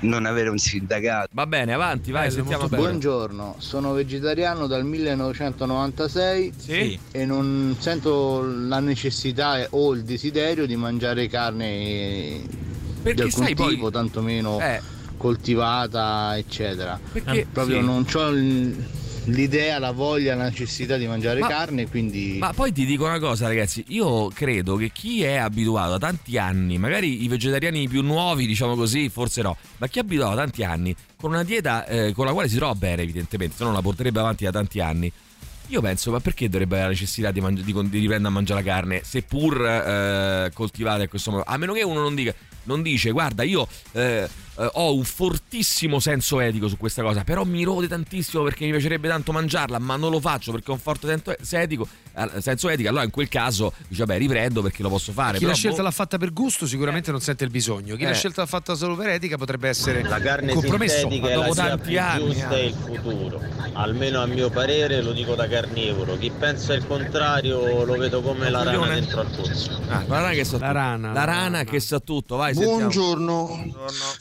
[0.00, 2.80] non avere un sindacato va bene avanti vai sentiamo ancora.
[2.80, 6.98] Buongiorno, sono vegetariano dal 1996 Sì.
[7.10, 12.40] e non sento la necessità o il desiderio di mangiare carne
[13.02, 14.80] Perché di alcun sai, poi- tipo, tantomeno Eh.
[15.16, 16.98] coltivata, eccetera.
[17.12, 17.84] Perché- proprio sì.
[17.84, 18.30] non ho
[19.24, 23.18] l'idea, la voglia, la necessità di mangiare Ma- carne, quindi Ma poi ti dico una
[23.18, 23.84] cosa, ragazzi.
[23.88, 28.74] Io credo che chi è abituato da tanti anni, magari i vegetariani più nuovi, diciamo
[28.74, 32.26] così, forse no, ma chi è abituato da tanti anni con una dieta eh, con
[32.26, 35.12] la quale si trova bene, evidentemente, se no la porterebbe avanti da tanti anni.
[35.68, 38.62] Io penso, ma perché dovrebbe avere la necessità di, mangi- di di riprendere a mangiare
[38.62, 41.44] la carne, seppur eh, coltivata in questo modo?
[41.46, 46.00] A meno che uno non dica, non dice, guarda, io eh, eh, ho un fortissimo
[46.00, 49.96] senso etico su questa cosa, però mi rode tantissimo perché mi piacerebbe tanto mangiarla, ma
[49.96, 52.88] non lo faccio perché ho un forte senso- senso, eh, senso etico.
[52.88, 55.34] Allora in quel caso dice, vabbè, riprendo perché lo posso fare.
[55.34, 57.96] Chi però, la scelta boh, l'ha fatta per gusto sicuramente non sente il bisogno.
[57.96, 58.06] Chi Eh.
[58.08, 60.98] la scelta l'ha fatta solo per etica potrebbe essere La carne compromesso.
[61.08, 62.24] sintetica Ma è la dopo tanti anni.
[62.32, 63.40] giusta e il futuro.
[63.72, 66.18] Almeno a mio parere lo dico da carnivoro.
[66.18, 69.80] Chi pensa il contrario lo vedo come la rana dentro al pozzo.
[69.88, 70.72] Ah, la rana che sa La tutto.
[70.72, 72.76] rana, La rana che sa tutto, vai, sentiamo.
[72.78, 73.74] Buongiorno,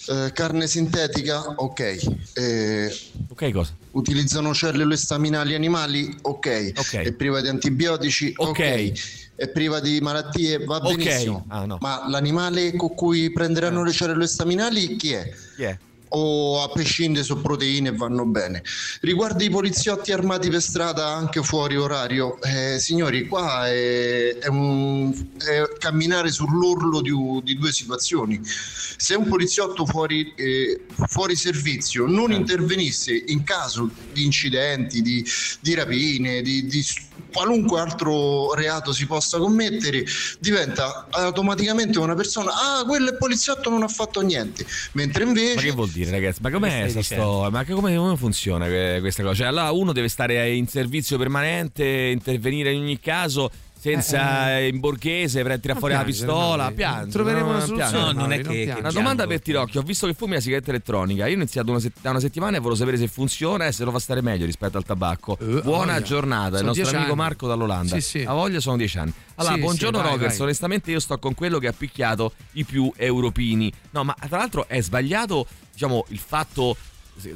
[0.08, 1.98] Eh, carne sintetica, ok.
[2.34, 2.98] Eh,
[3.30, 3.76] ok, cosa?
[3.92, 6.72] Utilizzano cellule staminali animali, ok.
[6.78, 6.96] Ok.
[6.96, 8.92] È priva di antibiotici, ok.
[9.36, 10.96] È priva di malattie, va Ok.
[10.96, 11.46] benissimo.
[11.48, 11.78] Ah, no.
[11.80, 15.32] Ma l'animale con cui prenderanno le cellule staminali chi è?
[15.56, 15.78] Chi è?
[16.10, 18.64] O a prescindere sono proteine vanno bene.
[19.02, 25.14] Riguardo i poliziotti armati per strada anche fuori orario, eh, signori, qua è, è un-
[25.38, 27.12] è- camminare sull'orlo di,
[27.44, 28.40] di due situazioni.
[28.44, 35.26] Se un poliziotto fuori, eh, fuori servizio non intervenisse in caso di incidenti, di,
[35.62, 36.86] di rapine, di, di
[37.32, 40.04] qualunque altro reato si possa commettere,
[40.40, 45.56] diventa automaticamente una persona, ah, quello è poliziotto non ha fatto niente, mentre invece...
[45.56, 46.40] Ma che vuol dire, ragazzi?
[46.42, 49.36] Ma com'è sto- Ma come, come funziona que- questa cosa?
[49.36, 53.50] Cioè, allora uno deve stare in servizio permanente, intervenire in ogni caso.
[53.80, 57.12] Senza Eh, in borghese per tirare fuori la pistola, piangere.
[57.12, 57.92] Troveremo no, una soluzione.
[57.92, 58.80] No, non è che- non che.
[58.80, 61.28] Una domanda per Tirocchio: ho visto che fumi la sigaretta elettronica.
[61.28, 63.86] Io ho iniziato una sett- da una settimana e volevo sapere se funziona e se
[63.86, 65.38] lo fa stare meglio rispetto al tabacco.
[65.40, 66.02] Buona voglia.
[66.02, 67.22] giornata, il Sono nostro dieci amico anni.
[67.22, 67.96] Marco dall'Olanda.
[67.96, 68.24] Sì, sì.
[68.24, 69.14] La voglia sono dieci anni.
[69.36, 70.34] Allora, Sì, buongiorno sì, vai, Rockers.
[70.38, 70.42] vai.
[70.42, 73.72] Onestamente, io sto con quello che ha picchiato i più europini.
[73.92, 76.76] No, ma tra l'altro è sbagliato, diciamo, il fatto.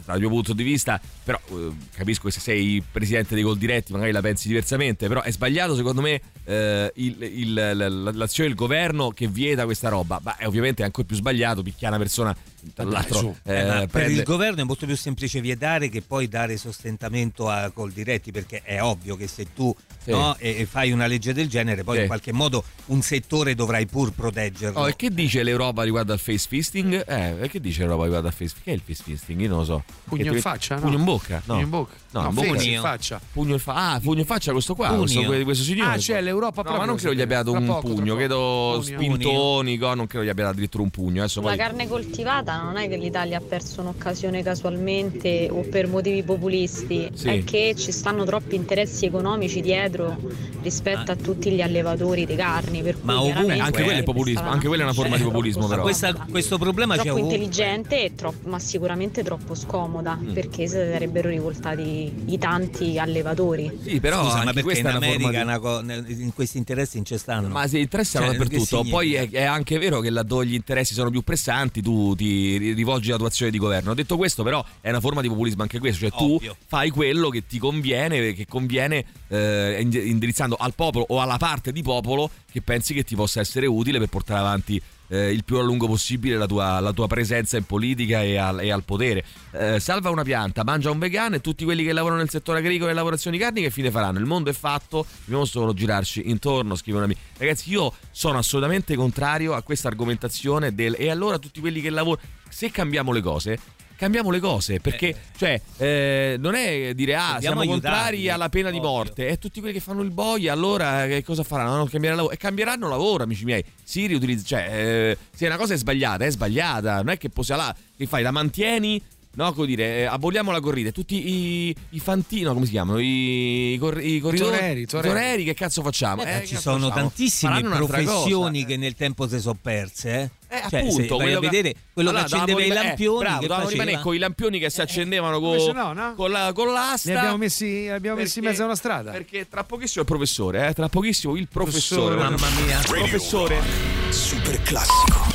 [0.05, 3.91] Dal mio punto di vista, però eh, capisco che se sei presidente dei gol diretti
[3.91, 9.09] magari la pensi diversamente, però è sbagliato secondo me eh, il- il- l'azione del governo
[9.11, 10.19] che vieta questa roba.
[10.23, 12.35] Ma è ovviamente ancora più sbagliato picchiare una persona,
[12.75, 16.27] l'altro, Eh, eh, ma per prende- il governo è molto più semplice vietare che poi
[16.27, 20.11] dare sostentamento a col diretti perché è ovvio che se tu Sì.
[20.11, 22.01] no, e, e fai una legge del genere poi Sì.
[22.01, 24.79] in qualche modo un settore dovrai pur proteggerlo.
[24.81, 27.03] Oh, e che dice l'Europa riguardo al face fisting?
[27.07, 28.63] Eh, e che dice l'Europa riguardo al face fisting?
[28.65, 29.41] Che è il face fisting?
[29.41, 29.83] Io non lo so.
[30.05, 30.81] Pugno in faccia, no?
[30.81, 31.35] Pugno in bocca?
[31.45, 31.53] No.
[31.53, 31.93] Pugno in bocca.
[32.13, 33.19] No, No, face in faccia.
[33.31, 34.99] Pugno in fa- ah, pugno in faccia questo qua, Pugno.
[35.25, 35.89] questo, questo signore.
[35.95, 38.81] Ah, cioè l'Europa No, ma non credo gli abbia dato un poco, pugno, credo Pugno.
[38.97, 41.21] spintoni, go, non credo gli abbia dato addirittura un pugno.
[41.21, 41.57] Adesso La poi...
[41.57, 47.27] carne coltivata non è che l'Italia ha perso un'occasione casualmente o per motivi populisti, Sì.
[47.29, 50.15] è che ci stanno troppi interessi economici dietro
[50.61, 52.81] rispetto a tutti gli allevatori di carni.
[52.81, 55.67] Per cui Ma ovunque, anche quello è populismo, anche quella è una forma di populismo
[55.67, 55.81] però.
[55.81, 57.35] Questa- questo problema c'è troppo ovunque.
[57.37, 60.33] intelligente, troppo- ma sicuramente troppo scomoda Mm.
[60.33, 63.79] perché si sarebbero rivoltati i tanti allevatori.
[63.83, 66.33] Sì, però Scusa, anche ma perché questa in è una forma America di- una co-
[66.33, 67.47] questi interessi non ci stanno?
[67.49, 68.83] Ma si interessano Cioè, dappertutto.
[68.89, 72.73] Poi è, è anche vero che laddove gli interessi sono più pressanti, tu ti ri-
[72.73, 73.93] rivolgi alla tua azione di governo.
[73.93, 76.07] Detto questo, però, è una forma di populismo anche questo.
[76.07, 76.53] Cioè, Ovvio.
[76.53, 81.37] tu fai quello che ti conviene, che conviene eh, ind- indirizzando al popolo o alla
[81.37, 84.81] parte di popolo che pensi che ti possa essere utile per portare avanti.
[85.13, 88.61] Eh, il più a lungo possibile la tua, la tua presenza in politica e al,
[88.61, 89.23] e al potere.
[89.51, 92.89] Eh, salva una pianta, mangia un vegano e tutti quelli che lavorano nel settore agricolo
[92.89, 94.17] e lavorazioni carni che fine faranno?
[94.17, 97.19] Il mondo è fatto, dobbiamo solo girarci intorno, scrivono amici.
[97.37, 102.27] Ragazzi, io sono assolutamente contrario a questa argomentazione del e allora tutti quelli che lavorano,
[102.49, 103.59] se cambiamo le cose,
[104.03, 108.49] cambiamo le cose, perché cioè eh, non è dire ah, Dobbiamo siamo aiutarli, contrari alla
[108.49, 111.85] pena di morte, e tutti quelli che fanno il boia, allora che cosa faranno?
[111.85, 112.33] Cambiare lavoro?
[112.33, 113.63] E cambieranno lavoro, amici miei.
[113.81, 117.61] Si riutilizza, cioè, eh, se una cosa è sbagliata, è sbagliata, non è che possiamo
[117.61, 119.01] là, che fai, la mantieni
[119.35, 120.91] No, come dire, eh, aboliamo la corrida.
[120.91, 121.27] Tutti
[121.67, 122.99] i, i fantini, no, come si chiamano?
[122.99, 124.55] I, i, cor- i corridori.
[124.57, 125.07] toreri, toreri.
[125.13, 126.23] toreri, che cazzo facciamo?
[126.23, 127.07] Eh, Eh, che ci cazzo sono facciamo?
[127.07, 128.67] tantissime professioni cosa.
[128.71, 130.31] che nel tempo si sono perse.
[130.47, 132.73] Eh, Eh, Cioè, appunto, vai a quello che- vedere quello Allora, che accendeva i rim-
[132.73, 133.17] eh, lampioni.
[133.19, 133.83] bravo, che dovevamo faceva?
[133.83, 136.13] rimanere con i lampioni che si accendevano con, Invece no, no?
[136.15, 137.09] con, la, con l'asta.
[137.11, 139.11] Li abbiamo messi, li abbiamo messi in Perché- mezzo a una strada.
[139.11, 142.15] Perché tra pochissimo il professore, eh, tra pochissimo il professore.
[142.15, 142.79] Professore, mamma mia.
[142.85, 143.61] Professore.
[144.09, 145.25] Super classico.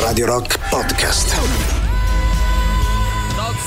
[0.00, 1.81] Radio Rock Podcast.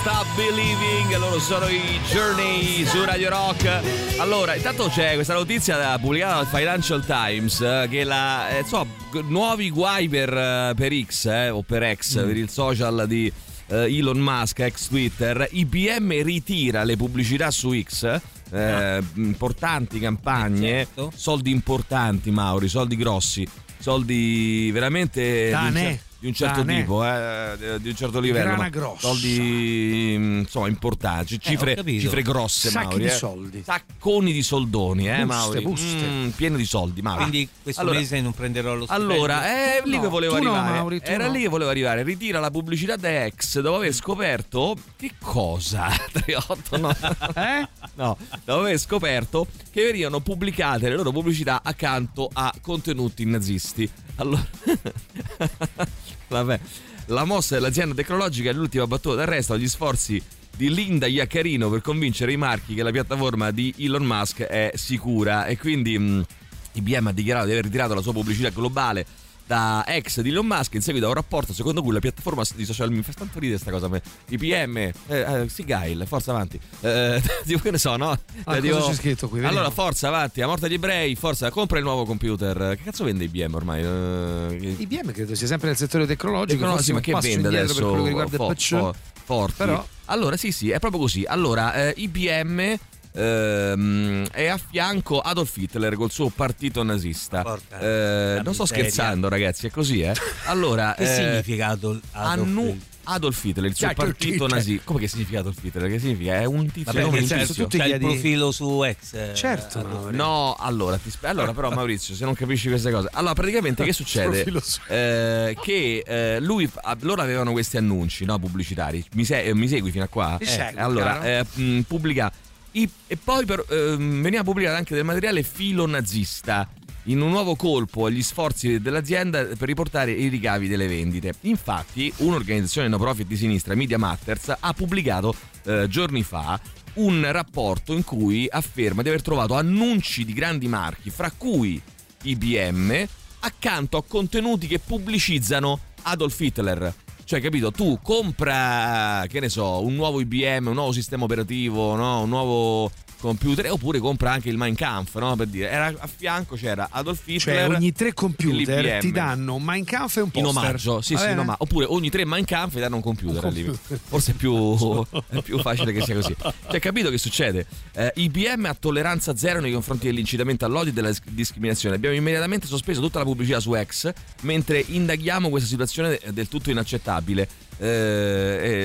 [0.05, 4.19] Stop Believing, loro sono i Journey su Radio Rock.
[4.19, 9.23] Allora, intanto c'è questa notizia pubblicata dal Financial Times eh, che la, eh, insomma, g-
[9.27, 12.25] nuovi guai per, eh, per X eh, o per X, Mm.
[12.27, 13.31] per il social di
[13.69, 15.47] eh, Elon Musk, ex Twitter.
[15.49, 18.21] IBM ritira le pubblicità su X.
[18.51, 21.11] eh, importanti campagne, Eh, certo.
[21.15, 23.45] soldi importanti, Mauri, soldi grossi,
[23.79, 25.99] soldi veramente Tane.
[26.25, 26.79] Di un certo Tane.
[26.79, 28.45] tipo, eh, di un certo livello.
[28.45, 29.07] Grana ma grossa.
[29.07, 32.01] Soldi mm, insomma importanti, cifre, ho capito.
[32.01, 33.03] cifre grosse, Sacchi Mauri.
[33.03, 33.11] di eh.
[33.11, 33.61] soldi.
[33.63, 35.61] Sacconi di soldoni, eh, Buste, Mauri.
[35.61, 36.07] buste.
[36.07, 37.19] Mm, pieno di soldi, Mauri.
[37.19, 39.13] Quindi questo Allora- mese non prenderò lo stipendio.
[39.13, 40.77] Allora, è lì No, che volevo tu no, arrivare.
[40.77, 41.31] Mauri, Era no.
[41.33, 42.01] lì che volevo arrivare.
[42.03, 45.87] Ritira la pubblicità da ex dopo aver scoperto che cosa?
[46.11, 46.89] 38 no.
[47.35, 47.67] Eh?
[47.95, 53.87] No, dopo aver scoperto che venivano pubblicate le loro pubblicità accanto a contenuti nazisti.
[54.17, 54.43] Allora,
[56.27, 56.59] vabbè,
[57.07, 60.21] la mossa dell'azienda tecnologica è l'ultima battuta d'arresto agli sforzi
[60.55, 65.45] di Linda Iaccarino per convincere i marchi che la piattaforma di Elon Musk è sicura.
[65.45, 66.25] E quindi mh,
[66.73, 69.05] IBM ha dichiarato di aver ritirato la sua pubblicità globale
[69.47, 72.65] da ex di Elon Musk in seguito a un rapporto secondo cui la piattaforma di
[72.65, 73.89] social media fa tanto ridere sta cosa.
[74.29, 78.69] IBM eh, eh, sì Gail forza avanti eh, tipo che ne so no Ah, Eh,
[78.69, 79.39] cosa c'è scritto qui?
[79.39, 79.57] Vediamo.
[79.59, 83.23] allora forza avanti a morte agli ebrei forza compra il nuovo computer che cazzo vende
[83.25, 86.59] IBM ormai Eh, IBM credo sia sempre nel settore tecnologico.
[86.59, 87.73] Tecnologico, ma che vende adesso?
[87.75, 88.67] per quello che riguarda Fo- il PC.
[88.77, 89.55] fo- forti.
[89.57, 91.23] Però- Allora, sì, sì, è proprio così.
[91.25, 92.77] Allora, eh, IBM
[93.15, 97.41] ehm, e a fianco Adolf Hitler col suo partito nazista.
[97.41, 98.83] Porca Eh, non sto miseria.
[98.83, 100.13] scherzando, ragazzi, è così, eh?
[100.45, 102.93] Allora, Che eh, significa Adol- Adolf annu- Hitler?
[103.07, 104.49] Adolf Hitler, il suo Adolf partito Hitler.
[104.49, 104.81] nazista.
[104.83, 105.89] Come che significa Adolf Hitler?
[105.91, 106.33] Che significa?
[106.39, 107.67] È un tizio Vabbè, di c'è, tizio.
[107.67, 109.13] c'è il profilo su ex.
[109.13, 113.07] eh, Certo, Adolf- No, allora, ti spe- allora però Maurizio, se non capisci queste cose.
[113.11, 114.43] Allora, praticamente che succede?
[114.59, 119.05] Su- Eh, che eh, lui ah, loro avevano questi annunci, no, pubblicitari.
[119.13, 120.37] Mi, se- eh, mi segui fino a qua?
[120.39, 121.45] Ti seguo, allora, eh,
[121.87, 122.31] pubblica
[122.75, 126.67] i- e poi per- ehm, veniva pubblicato anche del materiale filo nazista
[127.07, 131.33] in un nuovo colpo agli sforzi dell'azienda per riportare i ricavi delle vendite.
[131.41, 135.35] Infatti, un'organizzazione no profit di sinistra, Media Matters, ha pubblicato
[135.65, 136.59] eh, giorni fa
[136.95, 141.79] un rapporto in cui afferma di aver trovato annunci di grandi marchi, fra cui
[142.23, 143.05] IBM,
[143.41, 146.93] accanto a contenuti che pubblicizzano Adolf Hitler.
[147.25, 152.21] Cioè, capito, tu compra, che ne so, un nuovo IBM, un nuovo sistema operativo, no?
[152.21, 155.35] un nuovo computer, oppure compra anche il Mein Kampf, no?
[155.35, 157.67] Per dire, era a fianco c'era Adolf Hitler.
[157.67, 160.63] Cioè, ogni tre computer ti danno un Mein Kampf e un in poster.
[160.63, 161.41] omaggio, sì, sì, in bene?
[161.41, 161.63] omaggio.
[161.63, 163.99] oppure ogni tre Mein Kampf ti danno un computer, Un computer.
[164.03, 164.53] Forse è più,
[165.29, 166.35] è più facile che sia così.
[166.69, 167.65] Cioè, capito che succede?
[167.93, 171.95] Eh, IBM ha tolleranza zero nei confronti dell'incitamento all'odio e della dis- discriminazione.
[171.95, 177.47] Abbiamo immediatamente sospeso tutta la pubblicità su X mentre indaghiamo questa situazione del tutto inaccettabile.
[177.77, 177.85] Eh,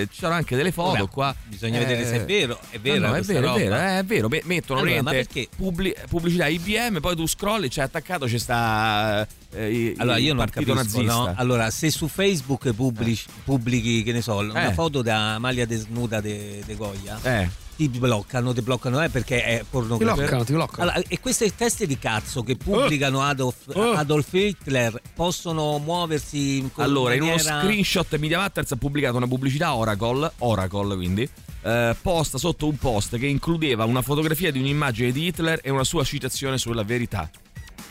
[0.01, 1.35] eh, ci sono anche delle foto Vabbè, qua.
[1.47, 3.99] bisogna Eh, vedere se è vero, è vera no, no, è vero, è vero, eh,
[3.99, 4.29] è vero.
[4.29, 5.49] Me- Mettono Allora, ma niente perché?
[5.57, 10.75] pubblic- pubblicità IBM, poi tu scrolli, c'è attaccato, c'è sta eh, Allora io non capisco,
[10.75, 11.03] nazista.
[11.13, 11.33] no?
[11.37, 14.73] Allora, se su Facebook pubblici- pubblichi, che ne so, una Eh.
[14.73, 17.49] foto da maglia desnuda de, de Goya, Eh.
[17.89, 20.13] Ti bloccano, ti bloccano eh, perché è pornografia.
[20.15, 20.91] Ti bloccano, ti bloccano.
[20.91, 23.93] Allora, e queste teste di cazzo che pubblicano Adolf, Oh.
[23.93, 29.29] Adolf Hitler possono muoversi in Allora, in uno maniera- screenshot Media Matters ha pubblicato una
[29.29, 31.29] pubblicità Oracle, Oracle quindi,
[31.63, 35.85] eh, posta sotto un post che includeva una fotografia di un'immagine di Hitler e una
[35.85, 37.31] sua citazione sulla verità.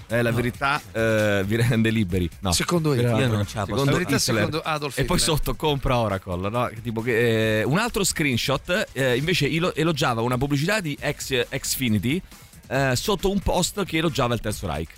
[0.09, 2.29] Eh, la verità eh, vi rende liberi.
[2.39, 2.51] No.
[2.51, 3.01] Secondo io.
[3.17, 3.85] Io non ce la posso.
[3.85, 4.19] La verità Hitler.
[4.21, 5.35] secondo Adolf E poi Hitler.
[5.37, 6.49] sotto compra Oracle.
[6.49, 6.69] no?
[6.81, 12.21] Tipo che, eh, un altro screenshot eh, invece elogiava una pubblicità di X, Xfinity
[12.67, 14.91] eh, sotto un post che elogiava il Terzo Reich.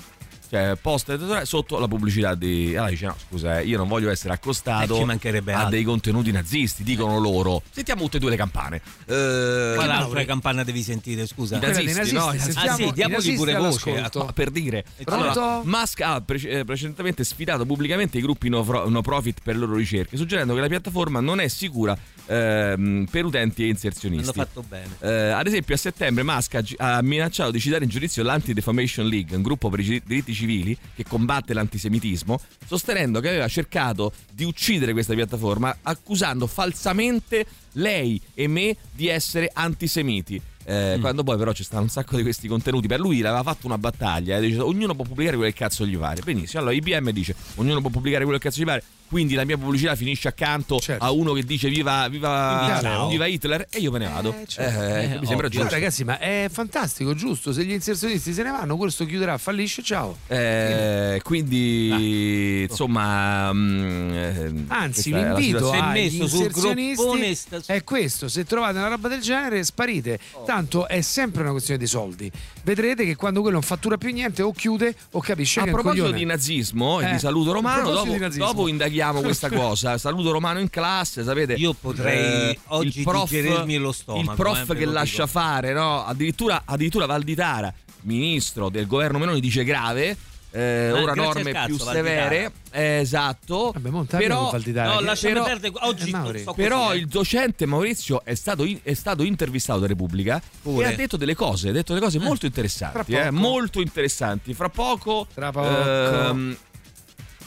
[0.51, 2.75] Cioè, post sotto la pubblicità di.
[2.75, 5.69] Allora dice: No, scusa, eh, io non voglio essere accostato Eh, a altro.
[5.69, 7.61] dei contenuti nazisti, dicono loro.
[7.71, 8.81] Sentiamo tutte e due le campane.
[9.05, 11.55] Eh, Quale che altra campana devi sentire, scusa?
[11.55, 12.33] I nazisti, nazisti, no?
[12.37, 13.89] Sentiamo Ah sì, diamogli pure voce.
[13.91, 14.25] all'ascolto.
[14.25, 14.83] No, per dire?
[15.05, 19.61] Allora, Musk ha eh, precedentemente sfidato pubblicamente i gruppi no, fro- no profit per le
[19.65, 24.33] loro ricerche suggerendo che la piattaforma non è sicura ehm, per utenti e Hanno inserzionisti
[24.33, 24.95] fatto bene.
[24.99, 29.41] Eh, ad esempio a settembre Musk ha, minacciato di citare in giudizio l'Anti-Defamation League un
[29.41, 35.13] gruppo per i diritti civili che combatte l'antisemitismo sostenendo che aveva cercato di uccidere questa
[35.13, 41.83] piattaforma accusando falsamente lei e me di essere antisemiti Eh, Quando poi però ci stanno
[41.83, 45.03] un sacco di questi contenuti, per lui aveva fatto una battaglia e dice ognuno può
[45.05, 46.21] pubblicare quello che cazzo gli pare.
[46.21, 49.57] Benissimo, allora IBM dice ognuno può pubblicare quello che cazzo gli pare, quindi la mia
[49.57, 51.03] pubblicità finisce accanto Certo.
[51.03, 54.35] a uno che dice viva, viva, viva Hitler e io me ne vado.
[54.47, 54.79] certo.
[54.81, 55.59] Eh, Eh, mi sembra ovvio.
[55.59, 55.73] giusto.
[55.73, 57.51] Ragazzi, ma è fantastico, giusto?
[57.53, 60.17] Se gli inserzionisti se ne vanno, questo chiuderà, fallisce, ciao.
[60.27, 68.45] Eh, quindi insomma mm, eh, Anzi, l'invito è agli messo sul inserzionisti è questo: se
[68.45, 70.19] trovate una roba del genere, sparite.
[70.51, 72.29] Tanto è sempre una questione di soldi.
[72.63, 75.71] Vedrete che quando quello non fattura più niente, o chiude o capisce a che è
[75.71, 76.21] un proposito coglione.
[76.25, 79.97] di nazismo e Eh, di saluto romano, dopo, di dopo indaghiamo questa cosa.
[79.97, 81.53] Saluto romano in classe, sapete?
[81.53, 85.39] Io potrei eh, oggi il prof, lo stomaco, Il prof eh, che lo lascia dico.
[85.39, 86.03] fare, no?
[86.05, 90.17] Addirittura, addirittura Valditara, ministro del governo Meloni, dice grave.
[90.51, 93.71] Eh, ora grazie norme cazzo, più severe, eh, esatto.
[93.73, 94.51] Vabbè, Montagna però.
[94.51, 95.73] No, però- perdere.
[95.81, 96.97] Oggi Eh, Però eh.
[96.97, 100.85] il docente Maurizio è stato, in- è stato intervistato da Repubblica Pure.
[100.89, 103.35] e ha detto delle cose, ha detto delle cose molto interessanti, Fra eh, poco.
[103.35, 104.53] molto interessanti.
[104.53, 105.67] Fra poco, Tra poco.
[105.67, 106.57] ehm,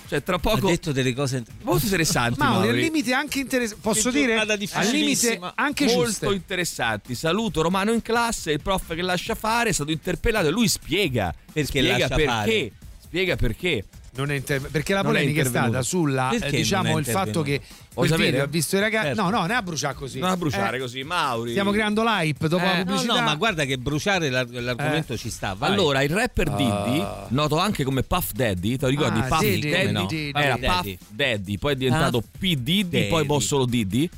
[0.07, 2.39] cioè tra ha poco, detto delle cose molto interessanti.
[2.39, 3.83] Mauri, al limite anche interessante.
[3.83, 4.39] Posso dire?
[4.39, 4.47] Al
[4.91, 6.27] limite anche molto giuste.
[6.27, 7.15] interessanti.
[7.15, 11.35] Saluto Romano in classe, il prof che lascia fare, è stato interpellato e lui spiega
[11.53, 12.73] Perché spiega lascia perché, fare.
[13.15, 13.85] Spiega perché.
[14.17, 17.05] Non è inter- perché la Non è polemica è, stata sulla eh, Perché diciamo il
[17.05, 17.61] fatto che
[17.93, 18.29] quel sapere?
[18.31, 19.07] video ha visto i ragazzi.
[19.07, 19.23] Certo.
[19.23, 20.19] No, no, non è a bruciare così.
[20.21, 21.51] Non a bruciare Eh, così, Mauri.
[21.51, 23.15] Stiamo creando l'hype dopo Eh, la No, pubblicità.
[23.15, 25.55] no, ma guarda che bruciare l'ar- l'argomento ci sta.
[25.55, 25.73] vai.
[25.73, 29.19] Allora, il rapper Diddy, noto anche come Puff Daddy, te lo ricordi?
[29.19, 30.07] Ah, Puff Diddy, Daddy, no?
[30.07, 30.31] Diddy.
[30.33, 31.59] era Puff Daddy.
[31.59, 32.55] Poi è diventato Puff P.
[32.55, 33.09] Diddy, Daddy.
[33.09, 34.09] poi boh solo Diddy.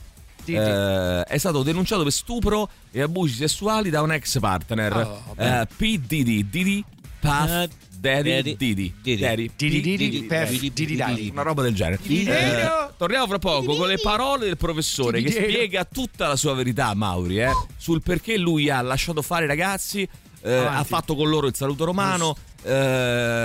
[0.44, 4.94] Eh, è stato denunciato per stupro e abusi sessuali da un ex partner.
[4.94, 5.98] Oh, Eh, P.
[5.98, 6.85] Diddy, Diddy
[7.18, 7.66] Puff Ah,
[7.98, 8.94] Daddy, Didi.
[9.02, 11.30] Daddy, Didi.
[11.32, 11.98] Una roba del genere.
[12.06, 16.92] Eh, torniamo fra poco con le parole del professore che spiega tutta la sua verità,
[16.94, 20.09] Mauri, eh, sul perché lui ha lasciato fare i ragazzi,
[20.42, 22.37] eh, ha fatto con loro il saluto romano.
[22.62, 22.71] eh,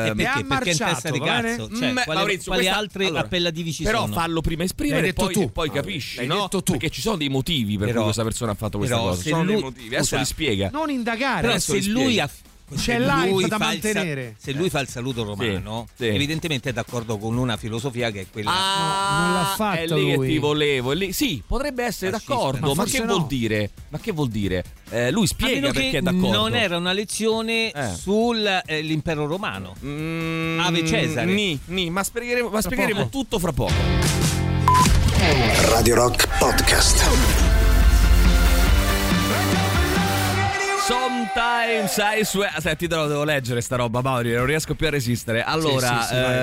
[0.09, 0.43] E perché?
[0.45, 1.69] Perché in testa di cazzo?
[1.69, 4.13] Cioè, Mm, quali, Maurizio, quali questa- altri allora, appellativi ci però sono?
[4.13, 5.41] fallo prima esprimere e poi, tu.
[5.41, 6.41] e poi Allora, capisci, no?
[6.41, 6.71] detto tu.
[6.71, 9.21] Perché ci sono dei motivi per Però- cui questa persona ha fatto questa però cosa.
[9.21, 9.95] se Sono lui- dei motivi.
[9.95, 10.69] Adesso li spiega.
[10.71, 11.41] Non indagare.
[11.47, 12.27] Però se lui ha
[12.75, 14.35] C'è se live lui da fa il sa- mantenere.
[14.37, 16.09] se lui fa il saluto romano, Sì, sì.
[16.09, 18.51] evidentemente è d'accordo con una filosofia che è quella.
[18.51, 20.27] Ah, non l'ha fatto è lì che lui.
[20.27, 20.91] ti volevo.
[20.93, 22.33] lì- Sì, potrebbe essere Fascista.
[22.33, 23.05] d'accordo, Ma ma, che no.
[23.05, 23.69] vuol dire?
[23.89, 24.63] Ma che vuol dire?
[24.89, 26.31] Eh, lui spiega perché che è d'accordo.
[26.31, 27.93] non era una lezione Eh.
[27.95, 29.75] sull'impero romano.
[29.85, 31.25] Mm, Ave Cesare.
[31.31, 33.73] Ni, ni, ma spiegheremo, ma spiegheremo tutto fra poco.
[35.69, 37.60] Radio Rock Podcast.
[41.33, 42.59] Sometimes I swear.
[42.59, 45.41] Senti, te lo devo leggere sta roba, Mauri, non riesco più a resistere.
[45.43, 46.33] Allora, Sì, sì, sì, vai,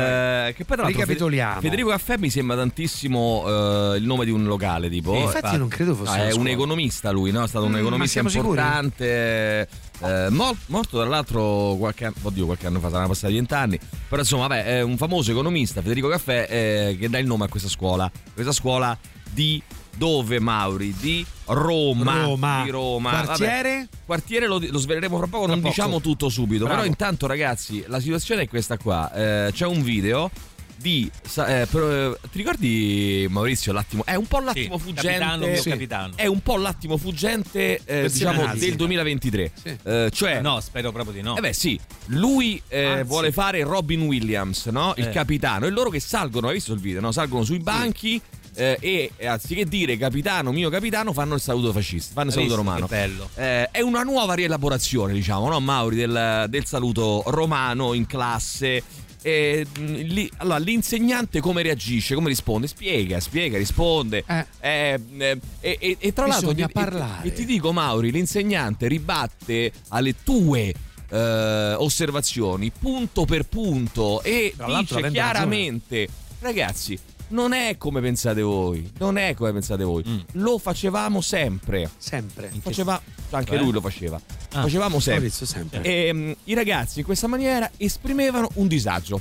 [0.48, 1.60] eh, che poi tra l'altro Ricapitoliamo.
[1.60, 3.44] Federico Caffè mi sembra tantissimo
[3.92, 5.12] eh, il nome di un locale, tipo.
[5.12, 7.44] Sì, infatti non credo fosse Ah, è un economista lui, no?
[7.44, 9.68] È stato un Mm, economista importante.
[10.00, 13.78] eh, mor- morto tra l'altro qualche anno, oddio, qualche anno fa, saranno passati vent'anni.
[14.08, 17.48] Però insomma, vabbè, è un famoso economista, Federico Caffè, eh, che dà il nome a
[17.48, 18.10] questa scuola.
[18.32, 18.96] Questa scuola
[19.30, 19.62] di
[19.98, 20.94] dove, Mauri?
[20.98, 22.22] Di Roma.
[22.22, 22.62] Roma.
[22.64, 23.10] Di Roma.
[23.10, 23.88] Vabbè, Quartiere?
[24.06, 26.64] Quartiere lo, lo sveleremo fra poco, non diciamo tutto subito.
[26.64, 26.76] Bravo.
[26.80, 29.12] Però intanto, ragazzi, la situazione è questa qua.
[29.12, 30.30] Eh, c'è un video
[30.76, 31.10] di.
[31.46, 34.04] eh, ti ricordi, Maurizio, l'attimo?
[34.04, 35.08] È un po' l'attimo Sì, fuggente.
[35.18, 35.70] capitano, mio Sì.
[35.70, 36.12] capitano.
[36.14, 38.58] È un po' l'attimo fuggente, eh, diciamo, nazi.
[38.60, 39.50] del 2023.
[39.60, 39.76] Sì.
[39.82, 40.40] Eh, cioè.
[40.40, 41.36] No, spero proprio di no.
[41.36, 44.94] Eh beh sì, lui eh, vuole fare Robin Williams, no?
[44.96, 45.10] Il Eh.
[45.10, 45.66] capitano.
[45.66, 47.10] E loro che salgono, hai visto il video, no?
[47.10, 48.20] Salgono sui banchi
[48.58, 52.54] eh, e eh, anziché dire capitano, mio capitano, fanno il saluto fascista, fanno il saluto
[52.56, 52.68] visto?
[52.68, 52.86] romano.
[52.86, 53.28] Bello.
[53.36, 58.82] Eh, è una nuova rielaborazione, diciamo, no, Mauri, del, del saluto romano in classe.
[59.20, 62.66] E, mh, lì- allora, l'insegnante come reagisce, come risponde?
[62.68, 64.24] Spiega, spiega, risponde.
[64.26, 64.46] Eh.
[64.60, 67.28] Eh, eh, e, e- e tra l'altro Bisogna ti- parlare.
[67.28, 70.72] E, ti dico, Mauri, l'insegnante ribatte alle tue
[71.10, 76.08] eh, osservazioni punto per punto e Tra dice chiaramente,
[76.40, 76.98] ragazzi.
[77.30, 80.02] Non è come pensate voi, non è come pensate voi.
[80.06, 80.18] Mm.
[80.32, 81.90] Lo facevamo sempre.
[81.98, 82.50] Sempre.
[82.60, 83.00] Faceva,
[83.30, 83.62] anche Cioè?
[83.62, 84.16] lui lo faceva.
[84.52, 85.28] Ah, Facevamo sempre.
[85.30, 85.82] Sempre.
[85.82, 89.20] E mm, i ragazzi in questa maniera esprimevano un disagio.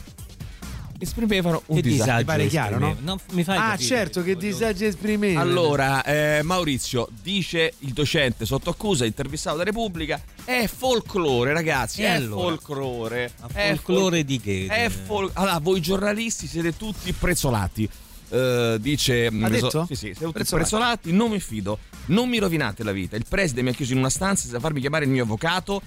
[0.99, 2.23] Esprimevano un Che disagio.
[2.23, 2.95] disagio chiaro, no?
[3.01, 5.39] Non mi fai Ah, certo, che disagio esprimeva.
[5.41, 12.01] Allora, eh, Maurizio dice il docente sotto accusa, intervistato da Repubblica, è folklore, ragazzi.
[12.01, 12.41] È allora?
[12.47, 13.31] folklore.
[13.41, 14.65] Ma È folklore di che?
[14.67, 17.87] È fol- allora, voi giornalisti siete tutti prezzolati.
[18.29, 19.85] Eh, dice Ha so- detto?
[19.87, 21.77] sì, sì, siete tutti prezzolati, non mi fido,
[22.07, 23.15] non mi rovinate la vita.
[23.15, 25.81] Il preside mi ha chiuso in una stanza senza farmi chiamare il mio avvocato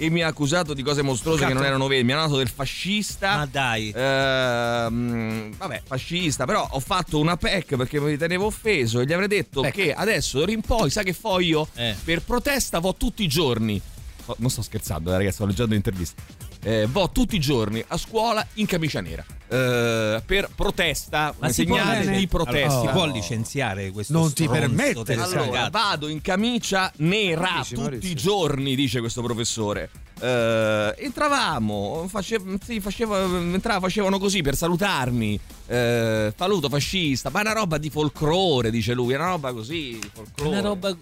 [0.00, 2.04] e mi ha accusato di cose mostruose che non erano vere.
[2.04, 3.36] Mi ha dato del fascista.
[3.38, 3.92] Ma dai.
[3.94, 9.28] Ehm, vabbè, fascista, però ho fatto una PEC perché mi ritenevo offeso e gli avrei
[9.28, 9.72] detto PEC.
[9.74, 11.68] che adesso d'ora in poi, sa che fo io?
[11.74, 11.96] Eh.
[12.02, 13.80] Per protesta vo tutti i giorni.
[14.26, 16.22] Oh, Non sto scherzando, eh, ragazzi, sto leggendo l'intervista.
[16.60, 19.24] Eh, vo tutti i giorni a scuola in camicia nera.
[19.50, 22.66] Eh, per protesta, Ma un si può segnale di protesta.
[22.74, 25.70] Allora, si può licenziare questo Non ti permette, Allora, ragazzo?
[25.70, 28.10] vado in camicia nera Dici, tutti Maurizio?
[28.10, 29.88] i giorni, dice questo professore.
[30.20, 35.38] Eh, entravamo, face- sì, faceva- entrava- facevano così per salutarmi.
[35.68, 39.96] Eh, saluto fascista, ma è una roba di folklore, dice lui, è una roba così,
[40.00, 40.48] di folklore.
[40.50, 40.96] Una roba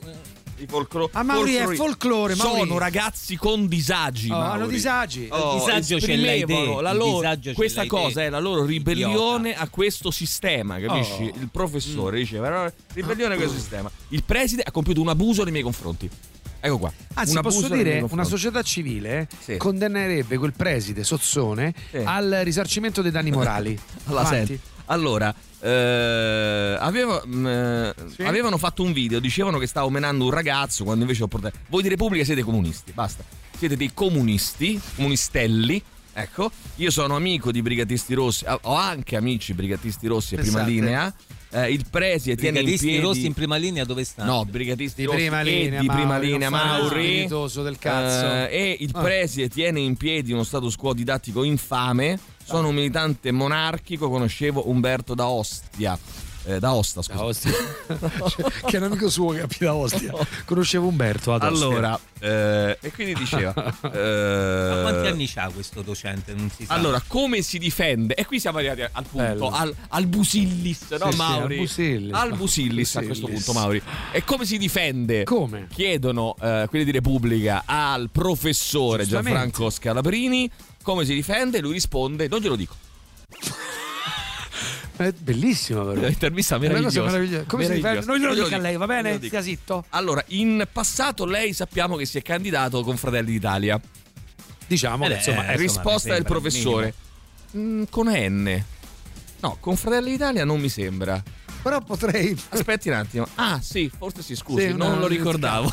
[0.57, 1.11] di folklore.
[1.13, 2.59] Ah, Mauri, è folklore, Mauri.
[2.61, 4.31] Sono ragazzi con disagi.
[4.31, 5.29] Oh, hanno disagi.
[5.31, 8.27] Oh, Il disagio ce l'hai te, la loro- questa cosa te.
[8.27, 9.61] è la loro ribellione Idiota.
[9.65, 11.23] a questo sistema, capisci?
[11.35, 11.39] Oh.
[11.41, 12.21] Il professore Mm.
[12.21, 13.91] diceva, "No, ribellione a questo sistema.
[14.09, 16.09] Il preside ha compiuto un abuso nei miei confronti.
[16.59, 16.93] Ecco qua.
[17.15, 19.57] Anzi, un abuso posso dire, una società civile Sì.
[19.59, 21.99] condannerebbe quel preside Sozzone Sì.
[22.03, 23.79] al risarcimento dei danni morali.
[24.07, 24.47] Allora, Avanti.
[24.47, 28.23] senti, allora, eh, avevo- mh, eh, Sì.
[28.23, 31.59] avevano fatto un video, dicevano che stavo menando un ragazzo quando invece ho portato...
[31.69, 33.25] Voi di Repubblica siete comunisti, basta.
[33.57, 35.83] Siete dei comunisti, comunistelli.
[36.19, 40.71] Ecco, io sono amico di Brigatisti Rossi, ho anche amici Brigatisti Rossi a prima Pensate.
[40.75, 41.15] linea.
[41.51, 43.03] Eh, il preside tiene in Brigatisti piedi...
[43.03, 44.37] rossi in prima linea dove stanno?
[44.37, 47.27] No, Brigatisti Di Rossi prima e linea, di prima Mauri, linea Mauri.
[47.63, 48.27] del cazzo.
[48.27, 49.01] Eh, e il Ah.
[49.01, 52.19] preside tiene in piedi uno status quo didattico infame.
[52.45, 55.99] Sono un militante monarchico, conoscevo Umberto da Ostia.
[56.47, 57.19] Eh, da Osta, scusa.
[57.19, 57.53] Da Ostia.
[58.67, 60.13] che è un amico suo che abita a Ostia.
[60.45, 61.67] Conoscevo Umberto ad Ostia.
[61.67, 63.53] Allora, eh, e quindi diceva...
[63.83, 66.35] Ma eh, quanti anni c'ha questo docente?
[66.35, 66.75] Non si sa.
[66.75, 68.15] Allora, come si difende?
[68.15, 71.55] E qui siamo arrivati al punto, al, al Busillis, no sì, Mauri?
[71.55, 72.15] al Busillis.
[72.15, 73.83] Al Busillis a questo punto, Mauri.
[74.13, 75.25] E come si difende?
[75.25, 75.67] Come?
[75.73, 79.05] Chiedono eh, quelli di Repubblica al professore.
[79.05, 80.51] Gianfranco Scalabrini
[80.87, 81.59] Come si difende?
[81.59, 82.77] Lui risponde, non glielo dico.
[84.97, 86.01] È bellissima però.
[86.01, 87.03] Cosa meravigliosa.
[87.03, 87.45] meravigliosa.
[87.47, 88.01] Come si difende?
[88.01, 88.11] Meravigliosa.
[88.11, 89.21] Non glielo dica a lei, va bene?
[89.23, 89.85] Stia zitto.
[89.91, 93.81] Allora, in passato lei sappiamo che si è candidato con Fratelli d'Italia.
[94.67, 96.95] Diciamo Eh, che insomma, eh, risposta del professore.
[97.57, 98.65] Mm, con N.
[99.41, 101.23] No, con Fratelli d'Italia non mi sembra.
[101.63, 102.37] Però potrei.
[102.51, 103.27] Aspetti un attimo.
[103.35, 105.73] Ah, sì, forse si scusi, Sì, non una- lo ricordavo.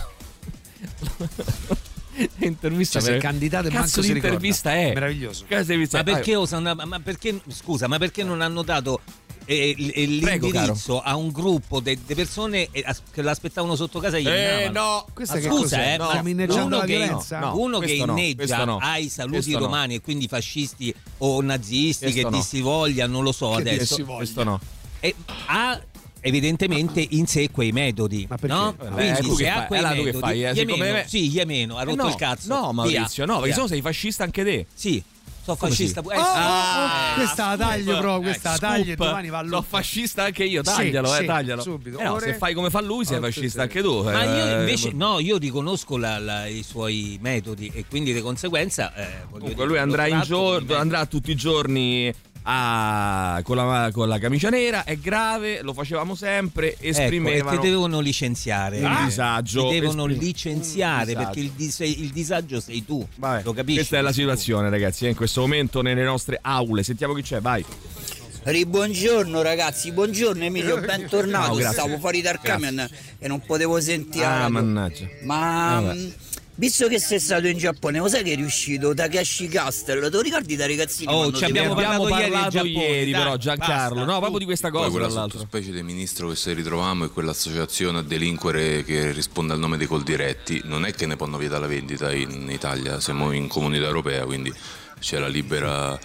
[2.40, 4.94] intervista Cioè, mer- candidato e Cazzo di intervista è?
[4.94, 5.46] Meraviglioso.
[5.50, 9.02] Ma perché, Ah, osano- ma perché scusa, ma perché non hanno dato
[9.46, 14.22] l- eh, Prego, l'indirizzo a un gruppo di persone eh, che l'aspettavano sotto casa e
[14.22, 15.06] gli Eh, no.
[15.14, 15.94] Questa che scusa, cos'è?
[15.94, 17.40] eh, No, ma uno che, violenza?
[17.40, 18.78] No, uno che inneggia no.
[18.78, 22.38] ai saluti Questo romani e quindi fascisti o nazisti Questo che no.
[22.38, 23.96] dir si voglia, non lo so Che adesso.
[23.96, 24.18] si voglia.
[24.18, 24.60] Questo no.
[25.02, 25.14] E
[25.48, 25.82] ha
[26.26, 28.56] evidentemente in sé quei metodi, Ma perché?
[28.56, 28.76] no?
[28.82, 30.46] Eh, Quindi che se ha quei tu che metodi, fai?
[30.46, 32.48] Eh, Iemeno, siccome- sì, Iemeno, ha Eh, rotto no, il cazzo.
[32.54, 33.56] No, Via, Maurizio, no, perché via.
[33.56, 34.66] se no sei fascista anche te.
[34.74, 35.04] Sì,
[35.44, 36.02] sono fascista.
[36.02, 36.08] sì?
[36.10, 36.30] eh, Oh, sì.
[36.30, 39.66] oh, Ah, questa la taglio proprio, questa Eh, taglio e domani va Sono all'uopo.
[39.68, 41.62] fascista anche io, Sì, taglialo, eh, sì, taglialo.
[41.62, 41.98] subito.
[42.00, 43.60] Eh no, se fai come fa lui, sei Otto, fascista sì.
[43.60, 44.04] anche tu.
[44.04, 48.22] Ma io eh, invece no, io riconosco la- la- i suoi metodi e quindi di
[48.22, 52.14] conseguenza eh, Comunque dire, lui andrà, in giorno, andrà tutti i giorni
[52.44, 57.60] a- con, la, con la camicia nera, è grave, lo facevamo sempre, Ecco, e esprimevano
[57.60, 59.68] ti devono licenziare un disagio.
[59.70, 63.78] ti devono esprim- licenziare perché il, dis- il disagio sei tu Vabbè, lo capisci?
[63.80, 66.84] Questa è la situazione, ragazzi, eh, in questo momento nelle nostre aule.
[66.84, 67.64] Sentiamo chi c'è, vai.
[68.46, 71.58] Buongiorno ragazzi, buongiorno Emilio, bentornato.
[71.60, 71.72] No.
[71.72, 72.50] Stavo fuori dal Grazie.
[72.68, 72.90] camion
[73.20, 74.26] e non potevo sentire.
[74.26, 75.08] Ah, mannaggia.
[75.24, 76.10] Ma Vabbè.
[76.56, 80.10] Visto che sei stato in Giappone, lo sai che è riuscito Takashi Castle?
[80.10, 81.12] Te lo ricordi da ragazzini?
[81.12, 83.96] Oh, ci abbiamo abbiamo parlato parlato, ieri ieri, dai, però, Giancarlo.
[83.96, 84.12] basta.
[84.12, 85.40] No, proprio di questa Poi cosa, quella tra l'altro.
[85.40, 89.88] sottospecie del ministro che se ritrovammo è quell'associazione a delinquere che risponde al nome dei
[89.88, 90.62] Coldiretti.
[90.66, 94.54] Non è che ne possono vietare la vendita in Italia, siamo in comunità europea, quindi
[95.00, 96.00] c'è la libera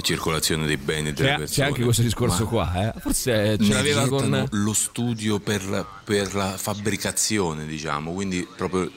[0.00, 1.56] circolazione dei beni e delle C'è, persone.
[1.56, 3.00] c'è anche questo discorso Ma qua, eh.
[3.00, 4.46] Forse ce l'aveva con.
[4.52, 8.88] lo studio per, per la fabbricazione, diciamo, quindi proprio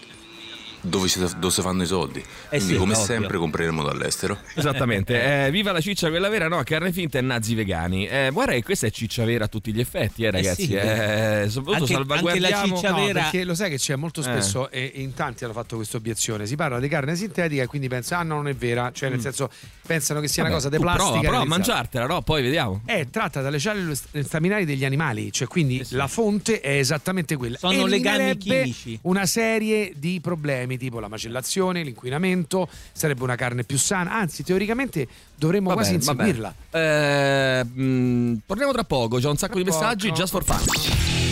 [0.82, 2.24] dove, ci- dove si fanno i soldi.
[2.50, 3.06] Quindi sì, come ovvio.
[3.06, 4.38] sempre compreremo dall'estero.
[4.56, 8.08] Esattamente, eh, viva la ciccia quella vera, no, carne finta e nazi vegani.
[8.08, 10.66] Eh, guarda che questa è ciccia vera a tutti gli effetti, eh, ragazzi.
[10.66, 12.56] sì, eh, soprattutto Anche- salvaguardiamo.
[12.58, 14.24] anche la ciccia No, vera- perché lo sai che c'è molto Eh.
[14.24, 16.46] spesso e in tanti hanno fatto questa obiezione.
[16.46, 19.22] Si parla di carne sintetica e quindi pensa ah no, non è vera, cioè nel
[19.22, 19.50] senso
[19.86, 21.10] pensano che sia Vabbè, una cosa di plastica.
[21.12, 22.22] Prova, prova a mangiartela, no?
[22.22, 22.82] Poi vediamo.
[22.86, 27.58] È tratta dalle cellule staminali degli animali, cioè quindi la fonte è esattamente quella.
[27.58, 28.98] Sono legami chimici.
[29.04, 35.08] Una serie di problemi tipo la macellazione, l'inquinamento, sarebbe una carne più sana, anzi teoricamente
[35.36, 36.54] dovremmo Va quasi inseguirla.
[36.72, 40.20] Eh, mh, torniamo tra poco, c'è un sacco di Tra messaggi, poco.
[40.20, 40.64] just for fun.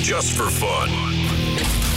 [0.02, 1.88] Just for fun.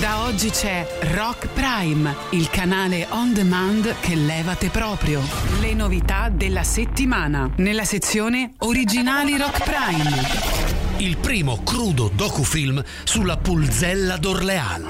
[0.00, 5.22] Da oggi c'è Rock Prime, il canale on demand che levate proprio.
[5.60, 10.83] Le novità della settimana nella sezione Originali Rock Prime.
[11.04, 14.86] Il primo crudo docufilm sulla Pulzella d'Orleans.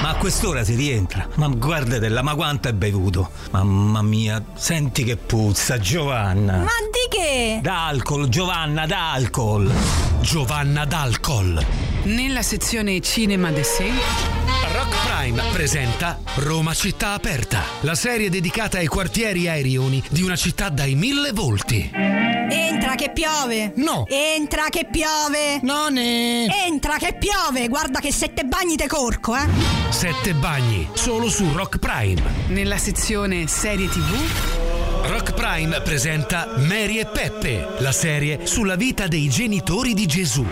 [0.00, 1.26] Ma a quest'ora si rientra.
[1.34, 3.30] Ma guardatela, ma quanto è bevuto.
[3.50, 6.58] Mamma mia, senti che puzza, Giovanna.
[6.58, 7.58] Ma di che?
[7.62, 9.72] D'alcol, Giovanna, d'alcol.
[10.20, 11.66] Giovanna d'Alcol.
[12.04, 13.90] Nella sezione Cinema de Sé.
[14.72, 20.22] Rock Prime presenta Roma città aperta, la serie dedicata ai quartieri e ai rioni di
[20.22, 21.90] una città dai mille volti.
[21.92, 23.72] Entra che piove!
[23.76, 24.04] No.
[24.08, 25.39] Entra che piove!
[25.62, 26.46] Non è.
[26.66, 27.68] Entra che piove!
[27.68, 29.46] Guarda che se te bagni te corco, eh!
[29.90, 32.22] Sette bagni, solo su Rock Prime.
[32.48, 35.08] Nella sezione Serie TV.
[35.08, 40.46] Rock Prime presenta Mary e Peppe, la serie sulla vita dei genitori di Gesù.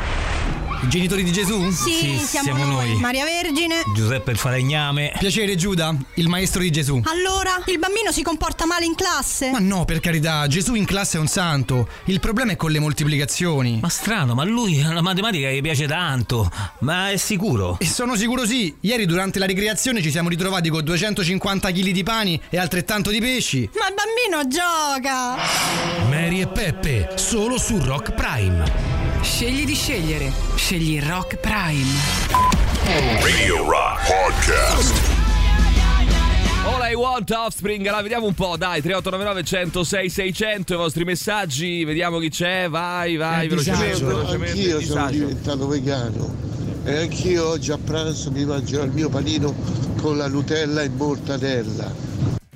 [0.81, 1.71] I genitori di Gesù?
[1.73, 2.95] Sì, siamo, noi.
[3.01, 3.83] Maria Vergine.
[3.95, 5.13] Giuseppe il falegname.
[5.19, 7.03] Piacere Giuda, il maestro di Gesù.
[7.05, 9.51] Allora, il bambino si comporta male in classe?
[9.51, 11.89] Ma no, per carità, Gesù in classe è un santo.
[12.05, 13.81] Il problema è con le moltiplicazioni.
[13.83, 16.49] Ma strano, ma lui la matematica gli piace tanto.
[16.81, 17.77] Ma è sicuro?
[17.81, 18.77] E sono sicuro sì.
[18.81, 23.19] Ieri durante la ricreazione ci siamo ritrovati con 250 kg di pani e altrettanto di
[23.19, 23.69] pesci.
[23.75, 25.37] Ma il bambino gioca!
[26.09, 28.98] Mary e Peppe, solo su Rock Prime.
[29.23, 30.33] Scegli di scegliere.
[30.57, 31.87] Scegli Rock Prime.
[33.21, 35.17] Radio Rock Podcast.
[36.67, 41.85] All I Want Offspring, la vediamo un po', dai, 3899 106 600 i vostri messaggi,
[41.85, 44.07] vediamo chi c'è, vai, vai, Eh, velocemente, disagio.
[44.07, 46.37] velocemente, Anch'io sono diventato vegano
[46.85, 49.55] e anch'io oggi a pranzo mi mangerò il mio panino
[50.01, 51.91] con la Nutella e mortadella.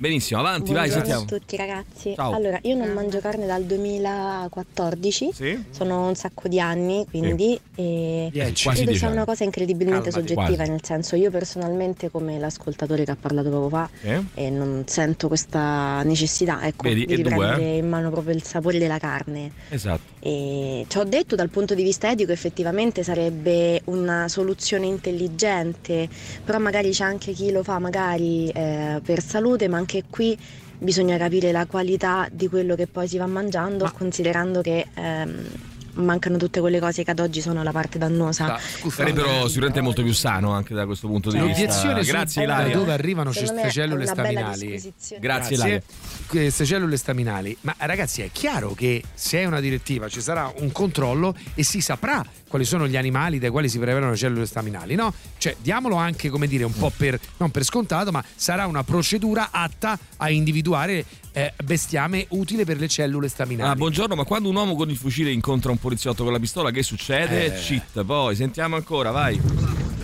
[0.03, 1.21] Benissimo, avanti, vai, Buongiorno sentiamo.
[1.21, 2.13] a tutti ragazzi.
[2.13, 2.33] Ciao.
[2.33, 5.63] Allora, io non mangio carne dal 2014, Sì?
[5.69, 8.63] sono un sacco di anni, quindi e Dieci.
[8.65, 9.15] Quasi credo dieci sia anni.
[9.15, 10.27] una cosa incredibilmente Calmati.
[10.33, 10.71] soggettiva, Quasi.
[10.71, 14.21] nel senso io personalmente come l'ascoltatore che ha parlato poco fa Eh?
[14.33, 17.77] e non sento questa necessità ecco, Vedi, di e due, riprendere eh?
[17.77, 19.51] in mano proprio il sapore della carne.
[19.69, 20.11] Esatto.
[20.19, 26.09] E ci ho detto dal punto di vista etico effettivamente sarebbe una soluzione intelligente,
[26.43, 30.37] però magari c'è anche chi lo fa magari eh, per salute, ma anche qui
[30.77, 35.47] bisogna capire la qualità di quello che poi si va mangiando, considerando che ehm,
[35.95, 38.59] mancano tutte quelle cose che ad oggi sono la parte dannosa.
[38.89, 41.61] Sarebbero sicuramente molto più sano anche da questo punto di vista.
[41.61, 42.75] L'obiezione Grazie su Ilaria.
[42.75, 44.93] dove arrivano queste cellule staminali.
[45.19, 45.81] Grazie, Ilaria.
[46.27, 47.55] Queste cellule staminali.
[47.61, 51.81] Ma ragazzi, è chiaro che se è una direttiva ci sarà un controllo e si
[51.81, 55.11] saprà quali sono gli animali dai quali si prevedono le cellule staminali, no?
[55.39, 59.49] Cioè, diamolo anche, come dire, un po' per non per scontato, ma sarà una procedura
[59.51, 63.71] atta a individuare eh, bestiame utile per le cellule staminali.
[63.71, 66.71] Ah, buongiorno, ma quando un uomo con il fucile incontra un poliziotto con la pistola,
[66.71, 67.45] che succede?
[67.47, 67.51] Eh.
[67.59, 69.39] Cheat, poi sentiamo ancora, vai.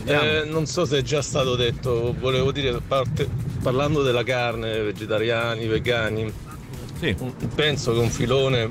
[0.04, 3.30] Eh, non so se è già stato detto, volevo dire, parte-
[3.64, 6.34] parlando della carne, vegetariani, vegani,
[7.56, 8.70] penso che un filone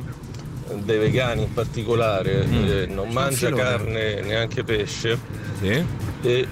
[0.84, 2.44] dei vegani in particolare
[2.82, 5.18] eh, non mangia carne neanche pesce
[6.20, 6.46] e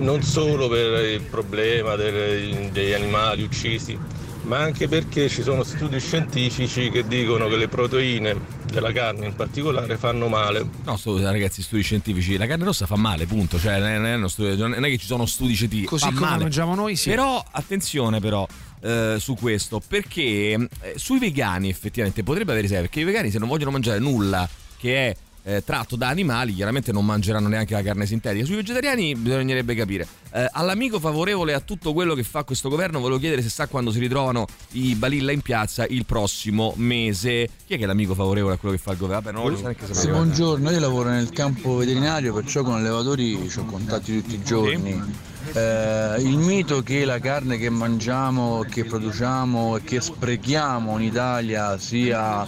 [0.00, 3.98] non solo per il problema del- degli animali uccisi,
[4.44, 8.36] ma anche perché ci sono studi scientifici che dicono che le proteine
[8.70, 10.66] della carne in particolare fanno male.
[10.84, 10.98] No,
[11.30, 12.36] ragazzi, studi scientifici.
[12.36, 13.58] La carne rossa fa male, punto.
[13.58, 15.88] Cioè, non è, uno studio- non è che ci sono studi scientifici.
[15.88, 16.42] Così fa come male.
[16.42, 17.10] mangiamo noi, sì.
[17.10, 18.46] Però, attenzione, però.
[18.82, 20.20] eh, su questo perché
[20.52, 24.46] eh, sui vegani effettivamente potrebbe avere senso perché i vegani se non vogliono mangiare nulla
[24.76, 28.44] che è eh, tratto da animali chiaramente non mangeranno neanche la carne sintetica.
[28.44, 30.06] Sui vegetariani bisognerebbe capire.
[30.32, 33.92] Eh, all'amico favorevole a tutto quello che fa questo governo volevo chiedere se sa quando
[33.92, 37.48] si ritrovano i balilla in piazza il prossimo mese.
[37.66, 39.22] Chi è che è l'amico favorevole a quello che fa il governo?
[39.22, 43.34] Vabbè, non voglio neanche Sì, sapere buongiorno, io lavoro nel campo veterinario, perciò con allevatori
[43.34, 45.32] ho contatti tutti i giorni.
[45.52, 51.78] Eh, il mito che la carne che mangiamo, che produciamo e che sprechiamo in Italia
[51.78, 52.46] sia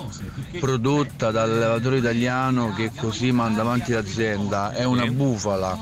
[0.59, 5.79] prodotta dall'allevatore italiano che così manda avanti l'azienda è una bufala.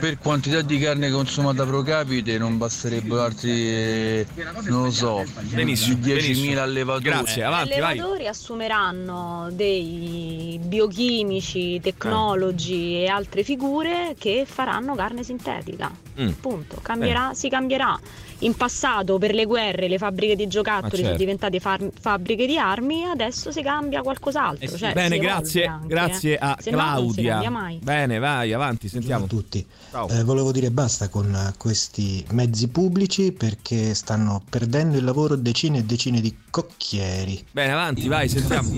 [0.00, 4.26] Per quantità di carne consumata pro capite non basterebbero altri, eh,
[4.68, 6.60] non lo so, Benissimo, 10.000 benissimo.
[6.60, 7.04] allevatori.
[7.04, 15.90] Grazie, Gli allevatori assumeranno dei biochimici, tecnologi e altre figure che faranno carne sintetica.
[16.20, 16.29] Mm.
[16.34, 16.78] Punto.
[16.82, 17.98] Cambierà, si cambierà.
[18.42, 21.04] In passato per le guerre le fabbriche di giocattoli certo.
[21.04, 24.76] sono diventate far- fabbriche di armi, adesso si cambia qualcos'altro.
[24.76, 26.38] Cioè, Bene, grazie, anche, grazie eh.
[26.40, 27.50] a Se no non si Claudia.
[27.50, 27.78] mai.
[27.82, 29.26] Bene, vai, avanti, sentiamo.
[29.26, 29.64] tutti.
[29.90, 30.08] Ciao.
[30.08, 35.78] Eh, volevo dire basta con eh, questi mezzi pubblici perché stanno perdendo il lavoro decine
[35.78, 37.44] e decine di cocchieri.
[37.50, 38.70] Bene, avanti, vai, sentiamo.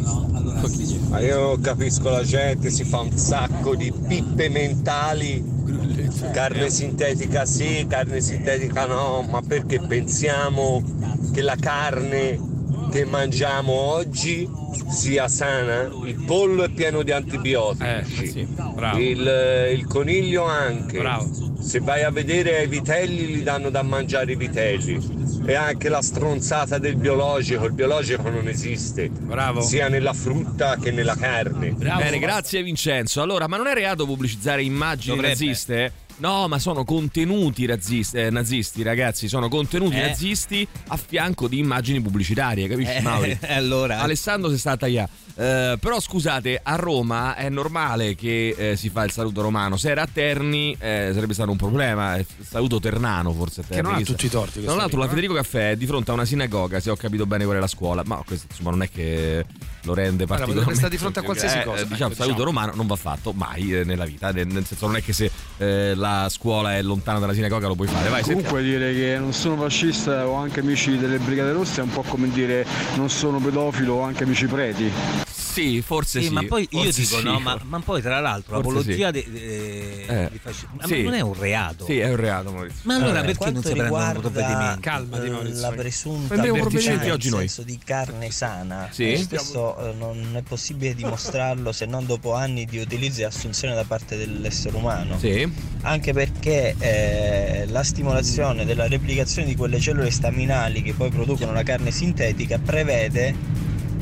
[1.09, 5.61] Ma io capisco la gente, si fa un sacco di pippe mentali.
[6.33, 10.83] Carne sintetica sì, carne sintetica no, ma perché pensiamo
[11.35, 12.41] che la carne
[12.91, 14.49] che mangiamo oggi
[14.89, 15.91] sia sana?
[16.07, 18.49] Il pollo è pieno di antibiotici,
[18.97, 21.03] il, il coniglio anche.
[21.61, 25.21] Se vai a vedere ai vitelli li danno da mangiare i vitelli.
[25.45, 29.11] E anche la stronzata del biologico, il biologico non esiste.
[29.61, 31.73] Sia nella frutta che nella carne.
[31.73, 33.21] Bene, grazie Vincenzo.
[33.21, 35.35] Allora, ma non è reato pubblicizzare immagini Dovrebbe.
[35.35, 35.93] naziste?
[36.23, 39.27] No, ma sono contenuti razzisti, eh, nazisti, ragazzi.
[39.27, 40.07] Sono contenuti Eh.
[40.07, 43.37] nazisti a fianco di immagini pubblicitarie, capisci, Eh, Mauri?
[43.51, 43.99] allora.
[43.99, 45.11] Alessandro si sta a tagliare.
[45.35, 49.77] Eh, però scusate, a Roma è normale che eh, si fa il saluto romano.
[49.77, 52.17] Se era a Terni eh, sarebbe stato un problema.
[52.17, 53.63] Il saluto ternano, forse.
[53.63, 55.09] a Terni, non ha tutti i torti Tra l'altro, la eh.
[55.09, 57.67] Federico Caffè è di fronte a una sinagoga, se ho capito bene qual è la
[57.67, 58.03] scuola.
[58.07, 59.45] Ma questo insomma non è che
[59.85, 60.55] lo rende particolarmente.
[60.55, 62.45] potrebbe stare di fronte a qualsiasi Eh, cosa, eh, diciamo, ecco, saluto diciamo.
[62.45, 64.31] romano non va fatto mai eh, nella vita.
[64.31, 67.89] Nel, senso, non è che se eh, la scuola è lontana dalla sinagoga lo puoi
[67.89, 68.09] fare.
[68.09, 68.49] Vai, sentiamo.
[68.49, 72.03] Comunque dire che non sono fascista o anche amici delle Brigate Rosse è un po'
[72.03, 74.91] come dire non sono pedofilo o anche amici preti.
[75.53, 77.23] Sì, forse Sì, ma poi io dico, sì.
[77.23, 79.13] no, ma, ma poi tra l'altro l'apologia sì.
[79.13, 81.03] de- de- Eh, di fascismo ma sì.
[81.03, 81.85] non è un reato.
[81.85, 82.81] Sì, è un reato, Maurizio.
[82.85, 84.81] Ma allora Per perché non si prendono riguarda, provvedimenti?
[84.81, 85.61] Calmati, eh, Maurizio.
[85.61, 87.39] La presunta provvedimenti oggi noi.
[87.41, 88.89] senso di carne sana.
[88.91, 89.13] Sì.
[89.13, 93.75] Eh, Questo eh, non è possibile dimostrarlo se non dopo anni di utilizzo e assunzione
[93.75, 95.19] da parte dell'essere umano.
[95.19, 95.47] Sì.
[95.83, 101.63] Anche perché eh, la stimolazione della replicazione di quelle cellule staminali che poi producono la
[101.63, 103.35] carne sintetica prevede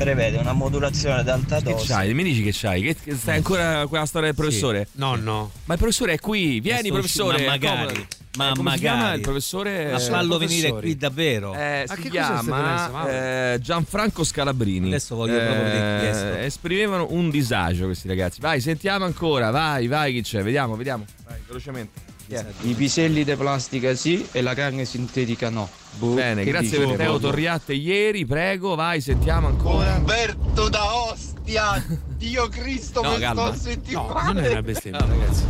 [0.01, 1.87] prevede una modulazione ad alta Che dose.
[1.93, 2.13] c'hai?
[2.13, 2.81] Mi dici che c'hai?
[2.81, 4.87] Che, che stai ancora con la storia del professore?
[4.93, 5.51] No, no.
[5.65, 7.43] Ma il professore è qui, vieni sto professore.
[7.45, 8.07] ma magari, accomodati.
[8.37, 9.15] ma Eh, come magari.
[9.15, 9.91] il professore?
[9.91, 11.53] Ma fallo venire qui davvero.
[11.53, 14.87] Eh, Ma si che chiama eh, Gianfranco Scalabrini.
[14.87, 16.25] Adesso voglio proprio vedere sto.
[16.39, 18.39] Esprimevano un disagio questi ragazzi.
[18.41, 19.49] Vai, sentiamo ancora.
[19.51, 20.41] Vai, vai, chi c'è?
[20.43, 21.05] Vediamo, vediamo.
[21.25, 22.09] Vai, velocemente.
[22.35, 22.45] È?
[22.61, 25.69] I piselli di plastica sì e la carne sintetica no.
[25.97, 29.95] Boh, Bene, grazie per Teo Torriatte ieri, prego, vai, sentiamo ancora.
[29.95, 31.83] Umberto da Ostia,
[32.17, 33.53] Dio Cristo, No, calma.
[33.53, 35.43] sto sentendo No, non è una bestemmia, ragazzi.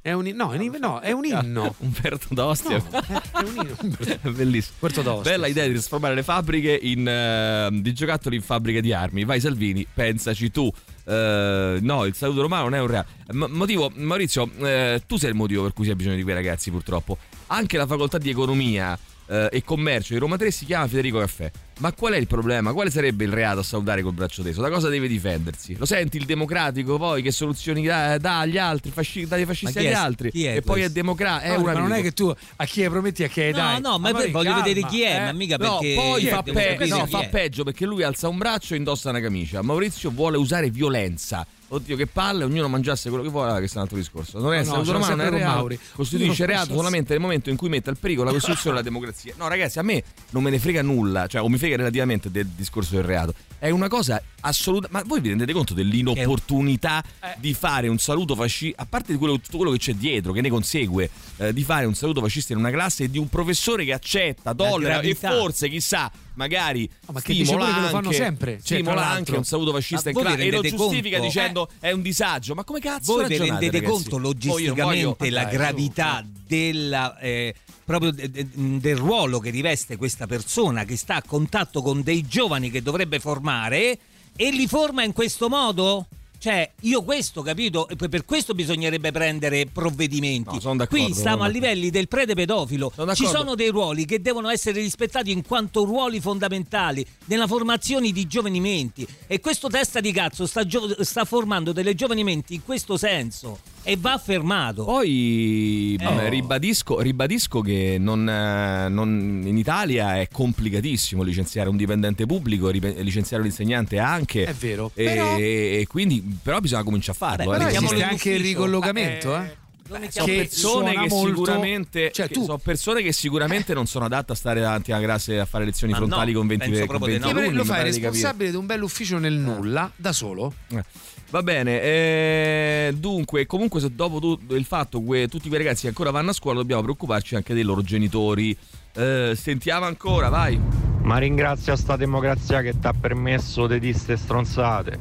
[0.00, 1.74] È un, no, è un- no, è un inno.
[1.80, 2.76] Umberto d'Ostia.
[2.78, 4.32] È un inno.
[4.32, 4.76] Bellissimo.
[4.78, 5.32] Puerto d'Ostia.
[5.32, 9.24] Bella idea di trasformare le fabbriche in, eh, di giocattoli in fabbriche di armi.
[9.24, 10.72] Vai Salvini, pensaci tu.
[11.08, 13.06] Eh, no, il saluto romano non è un reale.
[13.32, 16.34] M- motivo, Maurizio, eh, tu sei il motivo per cui si ha bisogno di quei
[16.34, 17.16] ragazzi, purtroppo.
[17.46, 21.50] Anche la facoltà di economia eh, e commercio di Roma 3 si chiama Federico Caffè.
[21.78, 22.72] Ma qual è il problema?
[22.72, 24.60] Quale sarebbe il reato a salutare col braccio teso?
[24.60, 25.76] Da cosa deve difendersi?
[25.76, 29.74] Lo senti il democratico poi che soluzioni dà, dà agli altri, fasci- dà i fascisti
[29.74, 30.30] Ma agli è- altri?
[30.32, 30.92] chi è e poi è questo?
[30.94, 31.44] democratico.
[31.44, 32.02] È No, un ma non è amico.
[32.08, 33.80] che tu a chi hai prometti a chi hai No, dai.
[33.80, 35.24] no, ma poi voglio calma, vedere chi è, eh.
[35.26, 37.28] ma mica No, perché poi fa, pe- no, fa è.
[37.28, 39.62] peggio perché lui alza un braccio e indossa una camicia.
[39.62, 41.46] Maurizio vuole usare violenza.
[41.70, 44.38] Oddio, che palle, ognuno mangiasse quello che vuole, questo è un altro discorso.
[44.40, 45.54] Non è No, no, romano, è reato.
[45.54, 45.78] Mauri.
[45.94, 49.34] Costituisce reato solamente nel momento in cui mette al pericolo la Costituzione e la democrazia.
[49.36, 52.46] No, ragazzi, a me non me ne frega nulla, cioè, o mi frega relativamente del
[52.46, 53.34] discorso del reato.
[53.58, 54.86] È una cosa assoluta.
[54.90, 57.34] Ma voi vi rendete conto dell'inopportunità Eh.
[57.38, 60.40] di fare un saluto fascista, a parte di quello, tutto quello che c'è dietro, che
[60.40, 63.84] ne consegue, eh, di fare un saluto fascista in una classe e di un professore
[63.84, 68.14] che accetta, tollera e forse, chissà, magari No, ma che stimola che lo fanno anche-
[68.16, 71.32] sempre, cioè, stimola anche un saluto fascista in classe e lo giustifica conto?
[71.32, 72.54] dicendo è un disagio.
[72.54, 73.92] Ma come cazzo Voi vi rendete ragazzi?
[73.92, 79.50] conto io logisticamente voglio- la Dai, gravità della, eh, proprio de- de- del ruolo che
[79.50, 83.98] riveste questa persona che sta a contatto con dei giovani che dovrebbe formare
[84.34, 86.06] e li forma in questo modo?
[86.40, 87.88] Cioè, io questo, capito?
[88.08, 90.54] Per questo bisognerebbe prendere provvedimenti.
[90.62, 92.92] No, Qui stiamo a livelli del prete pedofilo.
[93.12, 98.28] Ci sono dei ruoli che devono essere rispettati in quanto ruoli fondamentali nella formazione di
[98.28, 99.04] giovani menti.
[99.26, 103.58] E questo testa di cazzo sta, gio- sta formando delle giovani menti in questo senso.
[103.84, 104.84] E va fermato.
[104.84, 106.28] Poi Eh.
[106.28, 113.42] ribadisco, ribadisco che non, eh, non- in Italia è complicatissimo licenziare un dipendente pubblico, licenziare
[113.42, 114.44] un insegnante anche.
[114.44, 114.90] È vero.
[114.94, 117.50] E, Però- e quindi, però bisogna cominciare a farlo.
[117.50, 119.56] Vabbè, eh, esiste anche il ricollocamento, Eh, eh.
[119.90, 124.04] Lo sono persone che molto- sicuramente cioè, che tu- sono persone che sicuramente non sono
[124.04, 126.78] adatte a stare davanti alla classe a fare lezioni Ma frontali no, con 20, penso
[126.80, 127.50] con proprio di 20 no.
[127.56, 128.10] Lo fai di capire.
[128.10, 130.52] responsabile di un bell'ufficio nel nulla, da solo.
[130.72, 130.84] Eh.
[131.30, 135.88] Va bene, eh, dunque, comunque se dopo tu- il fatto che tutti quei ragazzi che
[135.88, 138.56] ancora vanno a scuola dobbiamo preoccuparci anche dei loro genitori.
[138.94, 140.58] Eh, sentiamo ancora, vai.
[141.02, 144.98] Ma ringrazio sta democrazia che ti ha permesso di dire ste stronzate.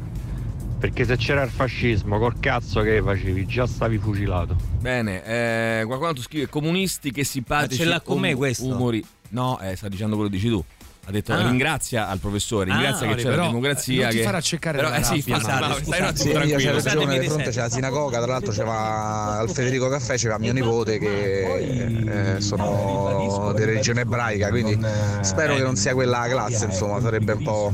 [0.78, 3.46] Perché se c'era il fascismo, col cazzo che facevi?
[3.46, 4.56] Già stavi fucilato.
[4.80, 7.80] Bene, eh, qualcuno tu scrive comunisti che simpatici.
[7.80, 8.66] Ma ce l'ha con me questo?
[8.66, 9.04] Umori.
[9.30, 10.64] No, eh, sta dicendo quello che dici tu.
[11.08, 11.42] Ha detto Ah.
[11.48, 13.94] ringrazia al professore, ringrazia Ah, che c'è la democrazia.
[13.94, 14.24] eh, non ti che...
[14.24, 16.72] farà cercare però, dalla eh sì, rabbia, ma stai un attimo io c'è tranquillo.
[16.74, 20.98] ragione, di fronte c'è la sinagoga, tra l'altro c'era al Federico Caffè, c'era mio nipote
[21.00, 24.78] che eh, sono di religione ebraica, quindi
[25.22, 27.72] spero che non sia quella la classe, insomma, sarebbe un po'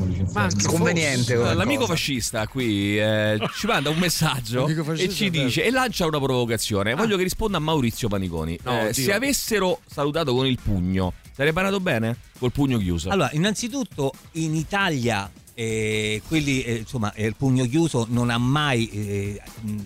[0.67, 1.35] conveniente.
[1.35, 6.93] L'amico fascista qui eh, ci manda un messaggio e ci dice e lancia una provocazione.
[6.93, 8.59] Voglio che risponda a Maurizio Paniconi.
[8.63, 12.17] No, Eh, se avessero salutato con il pugno, sarebbe andato bene?
[12.39, 13.09] Col pugno chiuso.
[13.09, 18.89] Allora, innanzitutto in Italia eh, quelli, eh, insomma, eh, il pugno chiuso non ha mai,
[18.89, 19.41] eh,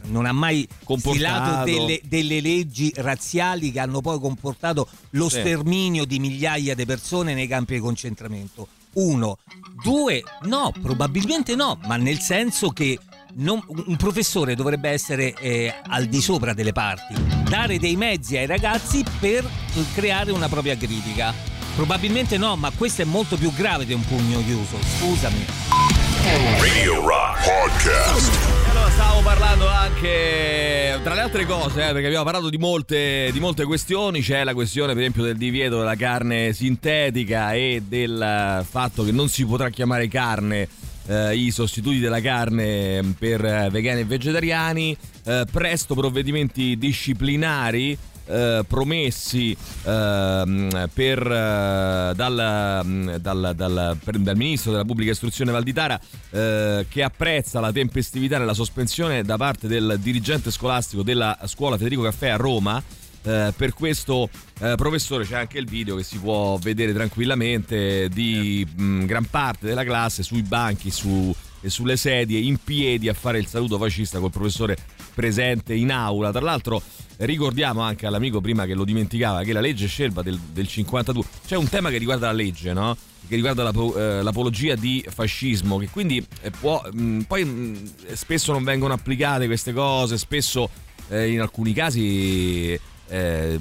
[0.05, 1.13] non ha mai Comportato.
[1.15, 5.39] stilato delle, delle leggi razziali che hanno poi comportato lo Sì.
[5.39, 8.67] sterminio di migliaia di persone nei campi di concentramento.
[8.93, 9.37] Uno.
[9.83, 12.97] Due, no, probabilmente no, ma nel senso che
[13.37, 17.13] non- un professore dovrebbe essere eh, al di sopra delle parti,
[17.49, 19.47] dare dei mezzi ai ragazzi per
[19.93, 21.33] creare una propria critica.
[21.75, 25.45] Probabilmente no, ma questo è molto più grave di un pugno chiuso, scusami.
[26.59, 28.67] Radio Rock Podcast.
[28.69, 33.39] Allora, stavo parlando anche, tra le altre cose, eh, perché abbiamo parlato di molte, di
[33.39, 34.21] molte questioni.
[34.21, 39.11] C'è la questione, per esempio, del divieto della carne sintetica e del eh, fatto che
[39.11, 40.67] non si potrà chiamare carne
[41.07, 44.95] eh, i sostituti della carne per eh, vegani e vegetariani.
[45.23, 47.97] Eh, presto provvedimenti disciplinari.
[48.29, 55.51] eh, promessi ehm, per, eh, dal, mm, dal- dal- per- dal ministro della pubblica istruzione
[55.51, 55.97] Valditara
[56.31, 62.01] eh, che apprezza la tempestività nella sospensione da parte del dirigente scolastico della scuola Federico
[62.01, 62.83] Caffè a Roma
[63.23, 68.65] eh, per questo eh, professore c'è anche il video che si può vedere tranquillamente di
[68.75, 73.39] mh, gran parte della classe sui banchi su, e sulle sedie in piedi a fare
[73.39, 74.77] il saluto fascista col professore
[75.13, 76.31] presente in aula.
[76.31, 76.81] Tra l'altro
[77.17, 81.55] ricordiamo anche all'amico prima che lo dimenticava che la legge Scelba del, del 52 c'è
[81.55, 82.95] un tema che riguarda la legge, no?
[83.27, 88.53] che riguarda l'apo- eh, l'apologia di fascismo, che quindi eh, può, mh, poi mh, spesso
[88.53, 90.69] non vengono applicate queste cose, spesso
[91.09, 92.79] eh, in alcuni casi
[93.09, 93.59] eh,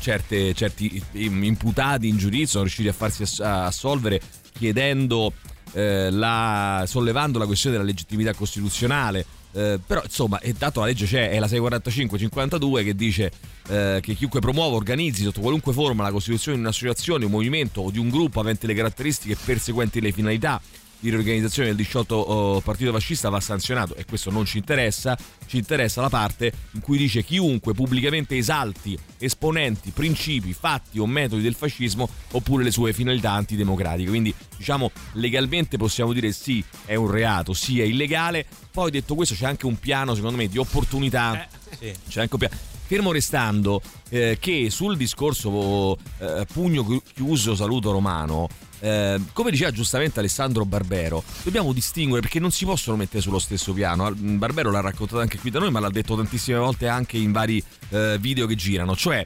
[0.00, 4.20] certe- certi imputati in giudizio sono riusciti a farsi assolvere
[4.52, 5.32] chiedendo
[5.72, 9.24] eh, la, sollevando la questione della legittimità costituzionale.
[9.52, 13.32] Eh, però insomma, è dato la legge c'è, è la 645-52 che dice
[13.68, 17.90] eh, che chiunque promuova, organizzi sotto qualunque forma la costituzione di un'associazione, un movimento o
[17.90, 20.60] di un gruppo avente le caratteristiche perseguenti le finalità
[21.00, 25.58] di riorganizzazione del 18 oh, partito fascista va sanzionato e questo non ci interessa, ci
[25.58, 31.54] interessa la parte in cui dice chiunque pubblicamente esalti esponenti, principi, fatti o metodi del
[31.54, 34.08] fascismo oppure le sue finalità antidemocratiche.
[34.08, 38.46] Quindi diciamo legalmente possiamo dire sì, è un reato, sì, è illegale.
[38.70, 41.46] Poi detto questo c'è anche un piano secondo me di opportunità.
[41.78, 41.92] Sì.
[42.08, 42.56] C'è anche un piano.
[42.88, 48.48] Fermo restando eh, che sul discorso eh, pugno chiuso saluto romano,
[48.80, 53.72] eh, come diceva giustamente Alessandro Barbero, dobbiamo distinguere perché non si possono mettere sullo stesso
[53.72, 54.12] piano.
[54.12, 57.62] Barbero l'ha raccontato anche qui da noi, ma l'ha detto tantissime volte anche in vari
[57.90, 58.94] eh, video che girano.
[58.96, 59.24] Cioè,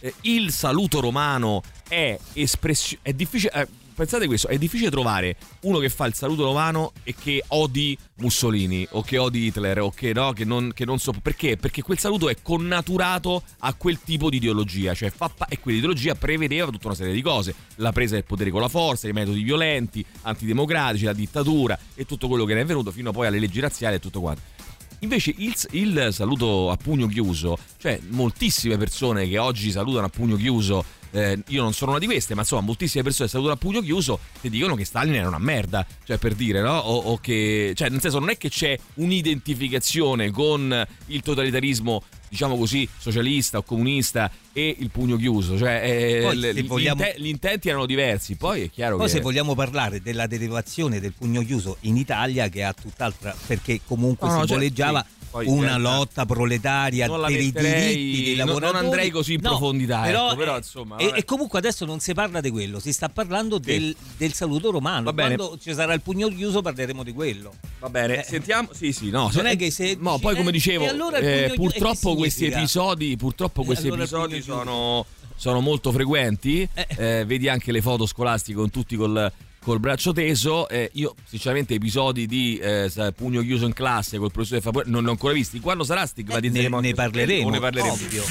[0.00, 3.02] eh, il saluto romano è espressione.
[3.02, 3.68] È difficile.
[3.94, 8.86] Pensate questo: è difficile trovare uno che fa il saluto romano e che odi Mussolini
[8.90, 11.12] o che odi Hitler o che no, che non, che non so.
[11.12, 11.56] Perché?
[11.56, 16.70] Perché quel saluto è connaturato a quel tipo di ideologia, cioè fa e quell'ideologia prevedeva
[16.70, 20.04] tutta una serie di cose: la presa del potere con la forza, i metodi violenti,
[20.22, 23.96] antidemocratici, la dittatura e tutto quello che ne è venuto fino poi alle leggi razziali
[23.96, 24.52] e tutto quanto.
[25.00, 30.36] Invece il, il saluto a pugno chiuso, cioè moltissime persone che oggi salutano a pugno
[30.36, 30.82] chiuso,
[31.14, 33.80] eh, io non sono una di queste, ma insomma moltissime persone che salutano a pugno
[33.80, 36.76] chiuso ti dicono che Stalin era una merda, cioè per dire, no?
[36.76, 42.56] O, o che, cioè nel senso non è che c'è un'identificazione con il totalitarismo diciamo
[42.56, 47.20] così, socialista o comunista e il pugno chiuso, cioè eh, Poi, l- gli, vogliamo- inte-
[47.20, 49.12] gli intenti erano diversi, poi è chiaro Poi che...
[49.12, 54.26] se vogliamo parlare della derivazione del pugno chiuso in Italia che ha tutt'altra perché comunque
[54.26, 58.46] No, cioè, simboleggiava sì, poi una diventa- lotta proletaria per i metterei- diritti dei non-
[58.46, 58.84] non lavoratori.
[58.84, 61.98] andrei così in No, profondità, Però, ecco, però, eh, insomma, e, e comunque adesso non
[61.98, 65.04] si parla di quello, si sta parlando del, del saluto romano.
[65.04, 65.34] Va bene.
[65.36, 67.52] Quando ci sarà il pugno chiuso parleremo di quello.
[67.80, 68.68] Va bene, sentiamo.
[68.72, 69.28] Sì, sì, no.
[69.32, 69.96] Non è che se.
[69.98, 74.40] No, poi eh, come dicevo, e allora eh, purtroppo questi episodi, purtroppo questi allora episodi
[74.40, 75.04] sono,
[75.34, 76.68] sono molto frequenti.
[76.96, 79.32] Eh, vedi anche le foto scolastiche con tutti col,
[79.64, 80.68] col braccio teso.
[80.68, 85.08] Eh, io, sinceramente, episodi di eh, pugno chiuso in classe col professore Favore non ne
[85.08, 85.58] ho ancora visti.
[85.58, 87.92] Quando sarà stigmatizzeremo Eh, ne- ne parleremo, o ne parleremo.
[87.92, 88.22] ovvio.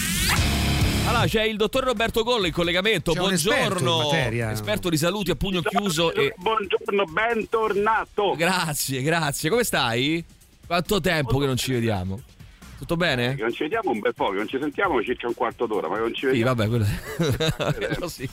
[1.06, 3.12] Allora, c'è il dottor Roberto Collo in collegamento.
[3.12, 4.52] C'è esperto Buongiorno, materia.
[4.52, 6.14] esperto di saluti a pugno chiuso.
[6.14, 6.34] E...
[6.38, 8.36] Buongiorno, bentornato.
[8.38, 9.50] Grazie, grazie.
[9.50, 10.24] Come stai?
[10.66, 12.22] Quanto tempo che non ci vediamo?
[12.84, 13.38] Tutto bene?
[13.40, 16.14] Non ci vediamo un bel po', non ci sentiamo circa un quarto d'ora, ma non
[16.14, 16.54] ci Sì, vediamo.
[16.54, 16.86] vabbè, quello...
[17.78, 18.30] quello sì.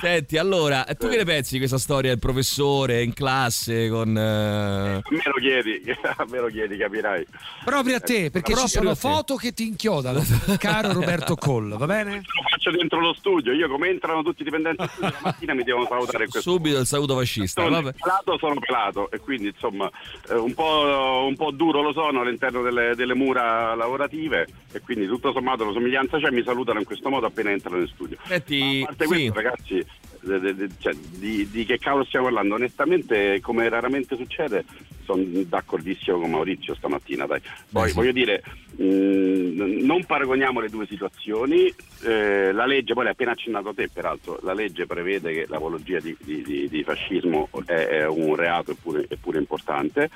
[0.00, 4.16] Senti, allora, tu che ne pensi di questa storia del professore in classe con...
[4.16, 5.82] eh, me lo chiedi,
[6.30, 7.26] me lo chiedi, capirai.
[7.62, 10.22] Proprio a te, perché Proprio ci sono foto che ti inchiodano,
[10.56, 12.14] caro Roberto Coll, va bene?
[12.16, 15.62] Lo faccio dentro lo studio, io come entrano tutti i dipendenti studio, la mattina mi
[15.62, 17.60] devono salutare questo Subito il saluto fascista.
[17.62, 17.96] Sono Vabbè.
[17.98, 19.90] pelato, sono pelato e quindi insomma
[20.30, 25.06] eh, un, po', un po' duro lo sono all'interno delle, delle mura lavorative e quindi
[25.06, 28.16] tutto sommato la somiglianza c'è, mi salutano in questo modo appena entrano in studio.
[28.24, 29.08] Senti, A parte sì.
[29.10, 29.86] questo ragazzi,
[30.20, 32.54] de- de- de- cioè, di, di che cavolo stiamo parlando?
[32.54, 34.64] Onestamente come raramente succede
[35.04, 37.26] sono d'accordissimo con Maurizio stamattina.
[37.26, 37.40] Dai.
[37.70, 37.94] Poi Beh, sì.
[37.94, 38.42] voglio dire,
[38.76, 41.72] mh, non paragoniamo le due situazioni,
[42.04, 46.00] eh, la legge, poi l'hai appena accennato a te peraltro, la legge prevede che l'apologia
[46.00, 50.08] di, di- di- di fascismo è, è un reato eppure, eppure importante.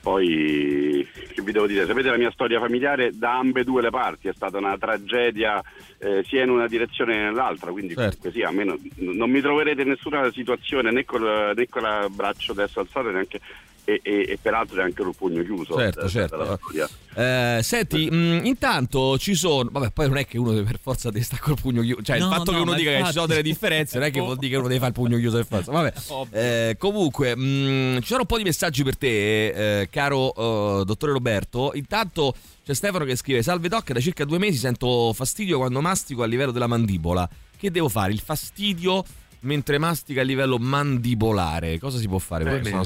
[0.00, 4.32] Poi, che vi devo dire, sapete la mia storia familiare da ambedue le parti, è
[4.32, 5.62] stata una tragedia
[5.98, 8.18] eh, sia in una direzione che nell'altra, quindi Certo.
[8.18, 8.78] comunque sia, a me non,
[9.16, 13.40] non mi troverete in nessuna situazione né col, né con il braccio destro alzato neanche,
[13.88, 15.74] e, e- e peraltro neanche col pugno chiuso.
[15.74, 16.36] Certo, eh, certo.
[16.36, 16.58] dalla.
[17.56, 19.70] Eh, senti, mh, intanto ci sono.
[19.72, 22.02] Vabbè, poi non è che uno deve per forza deve stare col pugno chiuso.
[22.02, 24.06] Cioè, No, il fatto no, che uno dica che ci sono infatti- delle differenze non
[24.06, 25.72] è che vuol dire che uno deve fare il pugno chiuso per forza.
[25.72, 25.92] Vabbè,
[26.38, 31.12] Eh, comunque, mh, ci sono un po' di messaggi per te, eh, caro eh, dottore
[31.12, 31.70] Roberto.
[31.74, 32.34] Intanto
[32.64, 36.26] c'è Stefano che scrive: Salve Doc, da circa due mesi sento fastidio quando mastico a
[36.26, 37.26] livello della mandibola.
[37.56, 38.12] Che devo fare?
[38.12, 39.02] Il fastidio
[39.40, 41.78] mentre mastica a livello mandibolare.
[41.78, 42.82] Cosa si può fare Stefano?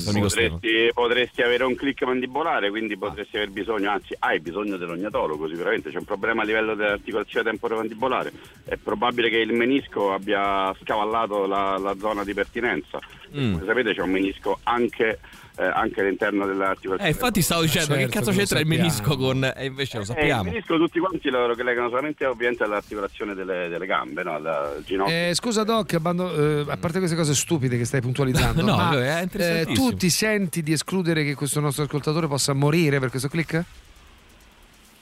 [0.58, 5.90] Potresti, potresti avere un click mandibolare, quindi potresti aver bisogno, anzi hai bisogno dell'ognatologo sicuramente,
[5.90, 8.32] c'è un problema a livello dell'articolazione temporomandibolare,
[8.64, 12.98] è probabile che il menisco abbia scavallato la, la zona di pertinenza,
[13.34, 13.54] Mm.
[13.54, 15.18] come sapete c'è un menisco anche,
[15.56, 17.10] eh, anche all'interno dell'articolazione.
[17.10, 19.52] Eh, infatti stavo dicendo che certo cazzo che lo c'entra il menisco con...
[19.56, 20.42] E invece lo Eh, il sappiamo.
[20.44, 24.34] menisco tutti quanti lo che legano solamente ovviamente all'articolazione delle, delle gambe, no?
[24.34, 25.14] al ginocchio.
[25.14, 29.20] Eh, scusa Doc, abbando- eh, a parte queste cose stupide che stai puntualizzando, No, ma,
[29.22, 33.62] eh, tu ti senti di escludere che questo nostro ascoltatore possa morire per questo click?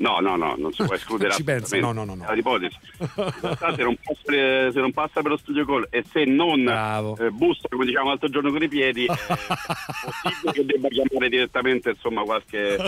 [0.00, 2.14] No, no, no, non si può escludere Ci pensa, assolutamente.
[2.14, 3.40] no, no, no, no.
[3.40, 6.66] Realtà, se non passa, per- se non passa per lo studio call e se non
[7.18, 11.90] eh, bussa, come diciamo l'altro giorno con i piedi, è possibile che debba chiamare direttamente
[11.90, 12.78] insomma, qualche,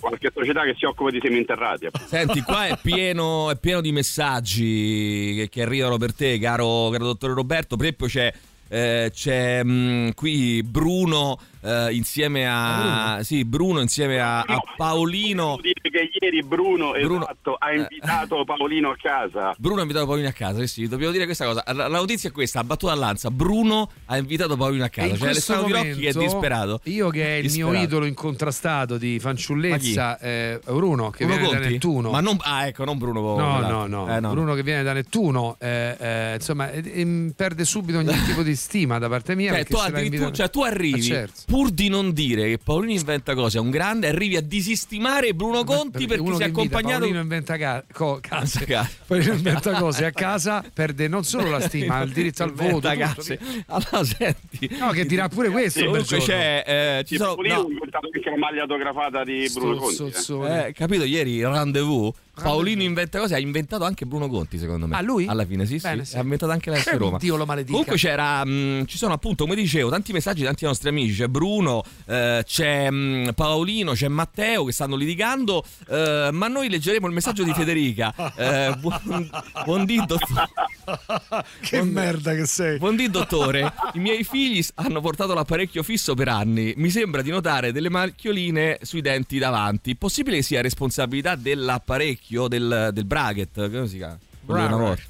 [0.00, 1.86] qualche società che si occupa di seminterrati.
[1.86, 2.08] appunto.
[2.08, 7.04] Senti, qua è pieno, è pieno di messaggi che, che arrivano per te, caro, caro
[7.04, 7.76] dottore Roberto.
[7.76, 8.32] Per esempio c'è,
[8.68, 13.20] eh, c'è mh, qui Bruno eh, insieme a...
[13.22, 15.58] Sì, Bruno insieme a, a Paolino.
[15.60, 19.54] Devo dire che ieri Bruno, Bruno- esatto, ha invitato Paolino a casa.
[19.58, 21.62] Bruno ha invitato Paolino a casa, sì, dobbiamo dire questa cosa.
[21.66, 23.30] La, la notizia è questa, battuta all'anza.
[23.30, 25.08] Bruno ha invitato Paolino a casa.
[25.12, 26.80] in questo Alessandro Di Rocchi che è disperato.
[26.84, 27.72] Io che è il Disperato.
[27.72, 31.72] mio idolo incontrastato di fanciullezza, eh, Bruno che Bruno viene da Conti?
[31.72, 32.10] Nettuno.
[32.10, 33.86] Ma non, ah, ecco, non Bruno No, quell'altro.
[33.86, 34.30] no, no, Eh, no.
[34.30, 38.54] Bruno che viene da Nettuno, eh, eh, insomma, eh, eh, perde subito ogni tipo di
[38.56, 39.52] stima da parte mia.
[39.52, 41.40] Cioè, tu, invitato- cioè, tu arrivi, Ah, certo.
[41.50, 45.64] Pur di non dire che Paolino inventa cose, è un grande, arrivi a disistimare Bruno
[45.64, 46.98] Conti perché, uno si è accompagnato.
[47.00, 51.58] Paolino inventa ca- co- case, Ca- Paolino inventa cose a casa, perde non solo la
[51.60, 52.88] stima, ma il diritto al voto.
[52.88, 53.38] Case.
[53.66, 54.70] Allora, senti.
[54.78, 55.84] No, che dirà pure questo.
[55.84, 56.62] Comunque c'è.
[56.64, 60.04] eh, ci Sì, sono, Paolino no, ha inventato anche la maglia autografata di Bruno Conti.
[60.04, 60.66] eh.
[60.68, 62.12] Eh, capito ieri il rendezvous.
[62.42, 64.96] Paolino inventa cose, ha inventato anche Bruno Conti, secondo me.
[64.96, 65.26] Ah, lui?
[65.26, 66.16] Alla fine, sì, Bene, sì.
[66.16, 67.18] Ha inventato anche la S Eh, Roma.
[67.18, 67.70] Dio lo maledica.
[67.72, 71.14] Comunque c'era, mh, ci sono appunto, come dicevo, tanti messaggi tanti nostri amici.
[71.16, 75.64] C'è Bruno, eh, c'è mh, Paolino, c'è Matteo che stanno litigando.
[75.88, 78.12] eh, ma noi leggeremo il messaggio di Federica.
[78.36, 79.30] Eh, buon,
[79.64, 80.48] buon dì, dottor-
[81.62, 82.78] che merda che sei.
[82.78, 83.72] buon dì, dottore.
[83.94, 86.72] I miei figli hanno portato l'apparecchio fisso per anni.
[86.76, 89.96] Mi sembra di notare delle macchioline sui denti davanti.
[89.96, 93.70] Possibile che sia responsabilità dell'apparecchio, del, del bracket?
[93.70, 94.18] Come si chiama?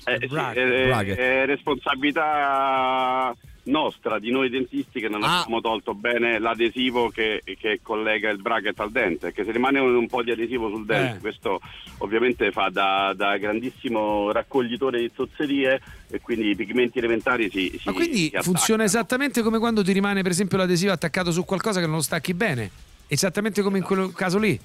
[0.04, 1.16] Eh, sì, è, Bracket.
[1.16, 5.40] è responsabilità nostra, di noi dentisti che non Ah.
[5.40, 9.94] abbiamo tolto bene l'adesivo che, che collega il bracket al dente, che se rimane un,
[9.94, 11.20] un po' di adesivo sul dente, Eh.
[11.20, 11.60] questo
[11.98, 17.82] ovviamente fa da, da grandissimo raccoglitore di zozzerie e quindi i pigmenti elementari si, si
[17.84, 21.80] Ma quindi si funziona esattamente come quando ti rimane, per esempio, l'adesivo attaccato su qualcosa
[21.80, 22.70] che non lo stacchi bene.
[23.06, 24.58] Esattamente come in quel caso lì.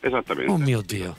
[0.00, 0.50] Esattamente.
[0.52, 1.14] Oh mio Dio.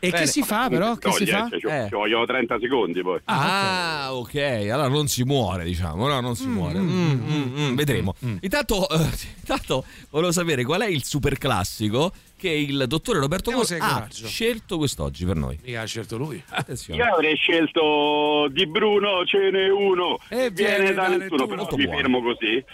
[0.00, 0.94] E che si fa però?
[0.96, 1.48] Che si Toglie, fa?
[1.48, 1.84] cioè, ci, Eh.
[1.88, 3.18] ci vogliono 30 secondi poi.
[3.24, 4.34] Ah, ok.
[4.70, 6.06] Allora non si muore, diciamo.
[6.06, 6.78] No, non si muore.
[6.78, 8.14] Mm, mm, mm, vedremo.
[8.40, 8.96] Intanto, eh,
[9.40, 14.26] intanto volevo sapere qual è il super classico che il dottore Roberto hai ha coraggio.
[14.28, 15.58] scelto quest'oggi per noi.
[15.64, 16.40] Mica ha scelto lui.
[16.50, 17.02] Attenzione.
[17.02, 20.18] Io avrei scelto di Bruno, ce n'è uno.
[20.28, 21.46] E viene viene da da nessuno, nessuno.
[21.46, 21.98] però mi buono.
[22.00, 22.64] fermo così.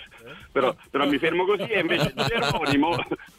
[0.52, 2.94] Però, però mi fermo così e invece Geronimo,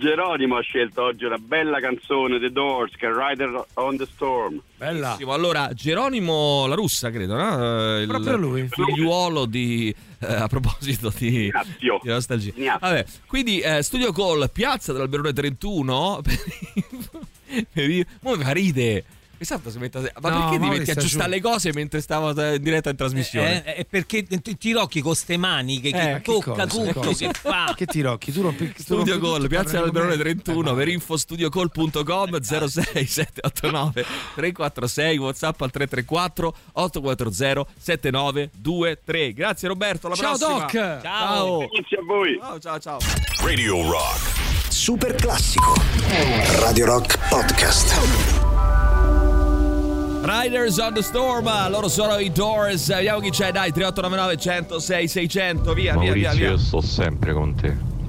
[0.00, 4.60] Geronimo ha scelto oggi una bella canzone The Doors che è Rider on the Storm.
[4.78, 5.18] Bella.
[5.28, 7.96] Allora, Geronimo La Russa, credo, no?
[7.98, 8.66] Eh, Il Proprio lui.
[8.68, 9.94] figliuolo di.
[10.20, 12.00] eh, a proposito di, Ignazio.
[12.02, 12.50] di nostalgia.
[12.54, 12.88] Ignazio.
[12.88, 16.22] Vabbè, quindi eh, Studio Call, piazza dell'Alberone 31.
[17.50, 19.04] Per, per, per, mi fa ride.
[19.42, 21.30] Esatto, si mette a- ma No, perché ti metti a sta aggiustare giù.
[21.36, 23.64] le cose mentre stavo eh, in diretta in trasmissione?
[23.64, 26.66] Eh, È perché ti tirocchi con ste mani che, Eh, che tocca cosa?
[26.66, 27.72] tutto, che fa.
[27.74, 28.32] Che ti rocchi?
[28.32, 30.16] Tu rompi tu Studio rompi Call, piazza me.
[30.18, 39.32] 31 Eh, per infostudiocall.com 06 789 346 WhatsApp al 334 840 7923.
[39.32, 40.58] Grazie Roberto, alla Ciao prossima.
[40.58, 40.70] Doc.
[40.70, 41.58] Ciao.
[41.58, 42.38] Grazie a voi.
[42.38, 42.98] Ciao ciao ciao.
[43.42, 44.38] Radio Rock.
[44.68, 45.72] Super classico.
[46.60, 48.59] Radio Rock Podcast.
[50.22, 52.88] Riders on the Storm, loro sono i Doors.
[52.88, 55.72] Vediamo chi c'è, dai, 3899 106 600.
[55.72, 56.48] Via, via, via, Maurizio, via.
[56.50, 57.68] io sto sempre con te.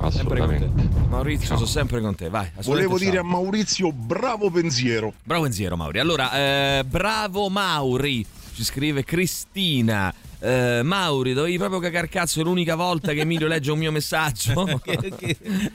[0.09, 0.55] Sempre con te.
[0.65, 0.89] Assolutamente.
[1.09, 2.29] Maurizio, sono sempre con te.
[2.29, 3.25] Vai, Volevo assolutamente dire ciao.
[3.25, 5.13] a Maurizio bravo pensiero.
[5.23, 5.99] Bravo pensiero, Mauri.
[5.99, 10.13] Allora, eh, bravo Mauri, ci scrive Cristina.
[10.43, 14.53] Eh, Mauri, dovevi proprio cagar cazzo è l'unica volta che Emilio legge un mio messaggio.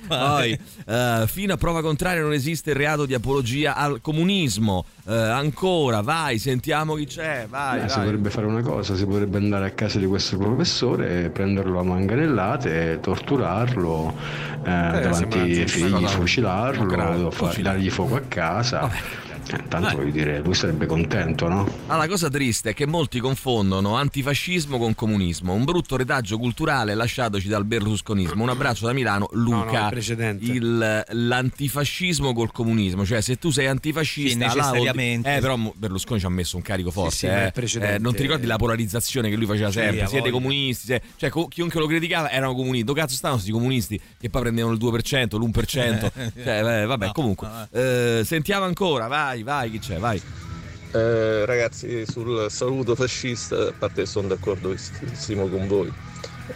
[0.08, 4.84] Poi, eh, fino a prova contraria non esiste il reato di apologia al comunismo.
[5.06, 7.46] Eh, ancora, vai, sentiamo chi c'è.
[7.48, 8.04] Vai, Eh, si vai.
[8.06, 12.98] potrebbe fare una cosa, si potrebbe andare a casa di questo professore, prenderlo a manganellate,
[13.00, 14.14] torturarlo
[14.64, 17.62] eh, davanti sembra ai figli, fucilarlo, grave, fa- fucilare.
[17.76, 18.90] dargli fuoco a casa.
[19.48, 21.68] Eh, tanto voglio dire, lui sarebbe contento, no?
[21.86, 26.94] Ah, la cosa triste è che molti confondono antifascismo con comunismo, un brutto retaggio culturale
[26.94, 28.42] lasciatoci dal berlusconismo.
[28.42, 29.56] Un abbraccio da Milano, Luca.
[29.64, 30.44] No, no, il precedente.
[30.44, 35.36] Il- l'antifascismo col comunismo, cioè se tu sei antifascista, Sì, là necessariamente.
[35.36, 37.14] eh, però Berlusconi ci ha messo un carico forte.
[37.14, 37.52] sì, ma eh.
[37.52, 40.06] precedente- Eh, non ti ricordi la polarizzazione che lui faceva Sì, sempre?
[40.06, 40.32] Siete voglia.
[40.32, 42.84] comunisti, se- cioè co- chiunque lo criticava erano comunisti.
[42.84, 46.10] Dove cazzo stavano questi comunisti che poi prendevano il 2%, l'1%?
[46.42, 47.48] cioè, eh, vabbè, comunque.
[47.70, 49.98] Eh, sentiamo ancora, vai, vai, chi c'è?
[49.98, 50.20] Vai.
[50.92, 55.92] Eh, ragazzi, sul saluto fascista, a parte che sono d'accordissimo con voi,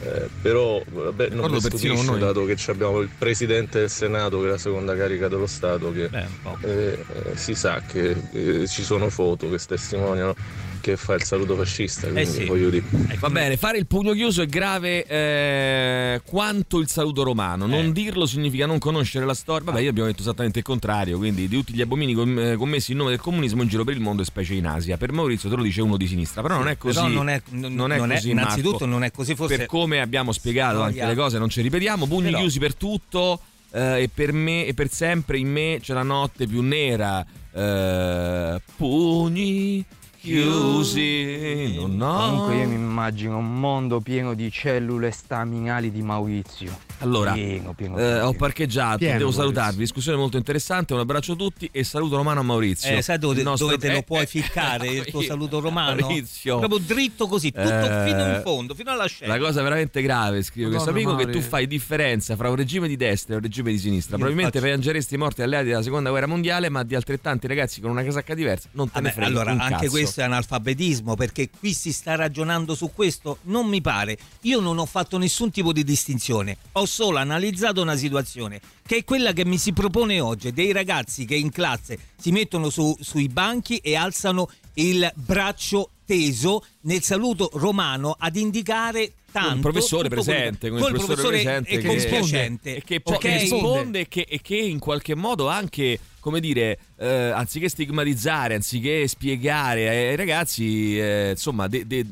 [0.02, 4.50] eh, però vabbè, non mi stupisce dato che abbiamo il presidente del Senato che è
[4.50, 6.26] la seconda carica dello Stato che eh,
[6.62, 10.34] eh, si sa che eh, ci sono foto che testimoniano
[10.80, 12.44] che fa il saluto fascista, quindi sì.
[12.44, 12.82] dire.
[13.18, 17.66] Va bene, fare il pugno chiuso è grave eh, quanto il saluto romano.
[17.66, 19.64] Non dirlo significa non conoscere la storia.
[19.64, 21.18] Vabbè, io abbiamo detto esattamente il contrario.
[21.18, 24.00] Quindi, di tutti gli abomini eh, commessi in nome del comunismo in giro per il
[24.00, 24.96] mondo, e specie in Asia.
[24.96, 26.96] Per Maurizio te lo dice uno di sinistra, però non è così.
[26.96, 28.86] Però non è- non- non è- così, innanzitutto Marco.
[28.86, 32.06] non è così, forse- Per come abbiamo spiegato anche le cose, non ci ripetiamo.
[32.06, 33.40] Pugni Però- chiusi per tutto.
[33.72, 37.24] eh, e per me e per sempre in me c'è la notte più nera.
[37.52, 39.84] Eh, pugni
[40.20, 41.74] chiusi.
[41.76, 42.28] Non ho.
[42.28, 46.88] Comunque io mi immagino un mondo pieno di cellule staminali di Maurizio.
[47.02, 48.26] Allora, pieno, pieno, eh, pieno.
[48.26, 49.42] ho parcheggiato, Pieno, devo Maurizio.
[49.54, 49.78] salutarvi.
[49.78, 50.92] Discussione molto interessante.
[50.92, 52.94] Un abbraccio a tutti e saluto romano a Maurizio.
[52.94, 56.00] Eh, sai dove, nostro- dove te eh, lo puoi eh, ficcare il tuo saluto romano?
[56.00, 56.58] Maurizio.
[56.58, 59.34] Proprio dritto così, tutto Eh, fino in fondo, fino alla scena.
[59.34, 61.40] La cosa veramente grave, scrive questo Madonna, amico, che Mauri.
[61.40, 64.10] tu fai differenza fra un regime di destra e un regime di sinistra.
[64.12, 67.80] Io Probabilmente faccio- piangeresti i morti alleati della seconda guerra mondiale, ma di altrettanti ragazzi
[67.80, 69.90] con una casacca diversa non te ne Vabbè, frega allora, anche cazzo.
[69.90, 73.38] questo è analfabetismo perché qui si sta ragionando su questo.
[73.42, 74.18] Non mi pare.
[74.42, 76.56] Io non ho fatto nessun tipo di distinzione.
[76.72, 81.24] Ho solo analizzato una situazione che è quella che mi si propone oggi: dei ragazzi
[81.24, 87.50] che in classe si mettono su- sui banchi e alzano il braccio teso nel saluto
[87.54, 92.82] romano ad indicare tanto un professore presente, con il professore, presente e che compiacente e
[92.82, 93.24] che Ok?
[93.24, 99.08] risponde e che, e che in qualche modo anche come dire eh, anziché stigmatizzare anziché
[99.08, 102.06] spiegare ai ragazzi eh, insomma de- de-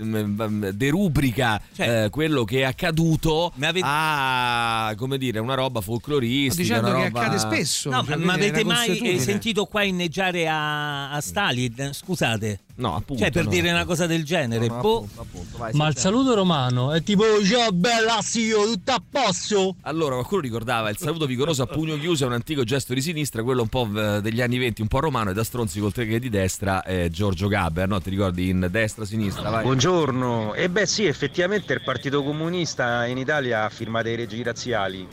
[0.74, 6.99] derubrica Cioè, eh, quello che è accaduto a come dire una roba folcloristica Dicendo una
[6.99, 7.91] che roba- accade spesso.
[7.91, 11.91] No, cioè, ma avete mai sentito qua inneggiare a, a Stalin?
[11.93, 12.61] Scusate.
[12.78, 13.22] No, appunto.
[13.22, 13.51] Cioè, per no.
[13.51, 14.68] dire una cosa del genere.
[14.68, 14.97] No, no, boh.
[14.99, 15.59] appunto, appunto.
[15.59, 19.76] Vai, Ma il saluto romano è tipo ciao bella zio, tutto a posto?
[19.82, 23.43] Allora, qualcuno ricordava il saluto vigoroso a pugno chiuso, è un antico gesto di sinistra,
[23.43, 26.18] quello un po' eh, degli anni 20, un po' romano, e da stronzi col che
[26.18, 28.01] di destra, eh, Giorgio Gabber, no?
[28.01, 29.51] Ti ricordi in destra-sinistra?
[29.51, 29.62] Vai.
[29.62, 35.07] Buongiorno, e beh sì, effettivamente il Partito Comunista in Italia ha firmato i reggi razziali.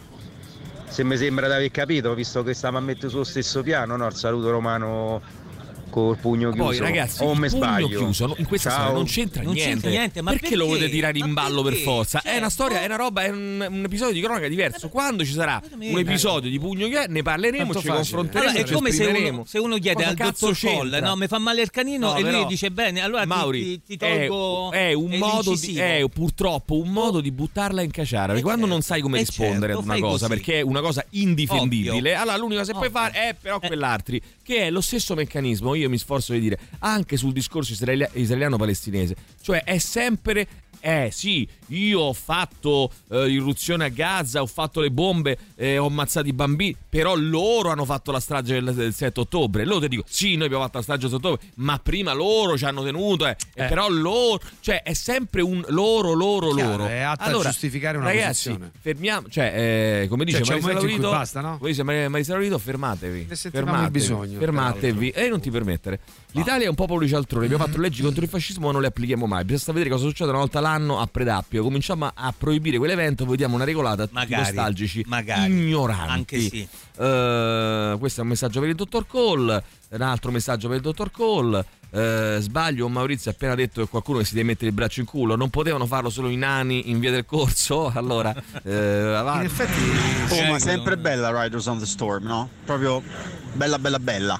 [0.87, 4.05] Se mi sembra di aver capito, visto che stiamo a mettere sullo stesso piano, no?
[4.07, 5.21] Il saluto romano
[5.95, 6.67] col pugno chiuso.
[6.67, 7.87] Poi ragazzi, o il me pugno sbaglio?
[7.87, 8.79] chiuso in questa Ciao.
[8.79, 9.71] storia non c'entra Non niente.
[9.71, 10.79] c'entra niente, ma perché, lo perché?
[10.79, 11.85] volete tirare in ballo per perché?
[11.87, 12.21] forza?
[12.21, 14.89] È una storia, è una roba, è un, un episodio di cronaca diverso.
[14.89, 17.95] Quando ci sarà un episodio di pugno chiuso, ne parleremo, Tanto ci facile.
[17.95, 18.49] confronteremo.
[18.51, 20.99] Allora, è come se uno, se uno chiede Cosa al cazzo dottor c'entra?
[20.99, 23.97] no, mi fa male il canino No, e lui dice bene, allora ti- Mauri, ti,
[23.97, 27.91] ti è- tolgo è, un eh, modo di, è purtroppo un modo di buttarla in
[27.91, 30.81] caciara perché quando non sai come eh rispondere certo, ad una cosa perché è una
[30.81, 35.15] cosa indifendibile allora l'unica cosa che puoi fare è però quell'altri che è lo stesso
[35.15, 39.15] meccanismo io mi sforzo di dire anche sul discorso israelia- israeliano-palestinese.
[39.41, 40.47] Cioè è sempre
[40.85, 45.87] eh sì, io ho fatto eh, irruzione a Gaza, ho fatto le bombe, eh, ho
[45.87, 49.65] ammazzato i bambini, però loro hanno fatto la strage del, del 7 ottobre.
[49.65, 52.55] Loro ti dico, sì, noi abbiamo fatto la strage del 7 ottobre, ma prima loro
[52.55, 53.65] ci hanno tenuto, eh, Eh.
[53.65, 56.85] però loro, cioè è sempre un loro, loro, Chiaro, loro.
[56.85, 58.71] è atta a allora, giustificare una ragazzi, posizione.
[58.79, 61.57] fermiamo, cioè, eh, come dice Cioè, Marisa Laurito, basta, no?
[61.57, 63.25] come dice Mar- Marisa Laurito, fermatevi.
[63.27, 65.99] Ne Fermatevi, bisogno, fermatevi e non ti permettere.
[66.33, 68.87] L'Italia è un popolo di cialtroni, abbiamo fatto leggi contro il fascismo ma non le
[68.87, 69.43] applichiamo mai.
[69.45, 71.63] Bisogna vedere cosa succede una volta l'anno a Predappio.
[71.63, 75.51] Cominciamo a proibire quell'evento, poi diamo una regolata a tutti i Magari, nostalgici magari.
[75.51, 76.11] ignoranti.
[76.11, 76.67] Anche sì.
[76.97, 81.11] Eh, questo è un messaggio per il dottor Cole, un altro messaggio per il dottor
[81.11, 81.65] Cole.
[81.91, 85.05] Eh, sbaglio, Maurizio ha appena detto che qualcuno che si deve mettere il braccio in
[85.05, 85.35] culo.
[85.35, 87.91] Non potevano farlo solo i nani in via del corso?
[87.95, 89.63] Allora, eh, avanti.
[90.29, 92.49] Oh, ma sempre bella Riders on the Storm, no?
[92.65, 93.01] Proprio
[93.53, 94.39] bella, bella, bella.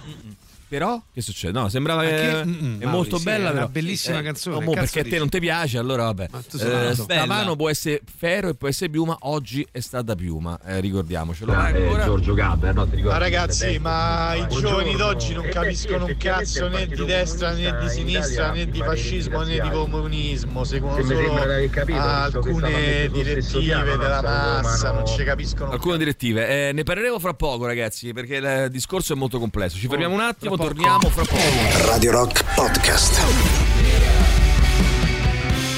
[0.68, 1.58] Però che succede?
[1.60, 3.68] No, sembrava che che- mm, mm, è molto sì, bella, è una però.
[3.68, 6.28] bellissima Eh, canzone, oh, perché a te non ti piace, allora vabbè.
[6.34, 7.56] Eh, Stavano Bella.
[7.56, 11.54] può essere Fero e può essere Piuma, oggi è stata Piuma, eh, ricordiamocelo.
[11.54, 12.06] Vai ancora.
[12.06, 12.88] Giorgio Gabber, no?
[12.88, 17.78] Ti Ma ragazzi, ma i giovani d'oggi non capiscono un cazzo né di destra né
[17.82, 24.22] di sinistra né di fascismo né di comunismo, seguono Se solo capito, alcune direttive della
[24.22, 28.68] massa, non ci capiscono un Alcune direttive, Eh, ne parleremo fra poco ragazzi perché il
[28.72, 29.78] discorso è molto complesso.
[29.78, 31.88] Ci fermiamo un attimo, attimo, torniamo fra poco.
[31.88, 33.22] Radio Rock Podcast.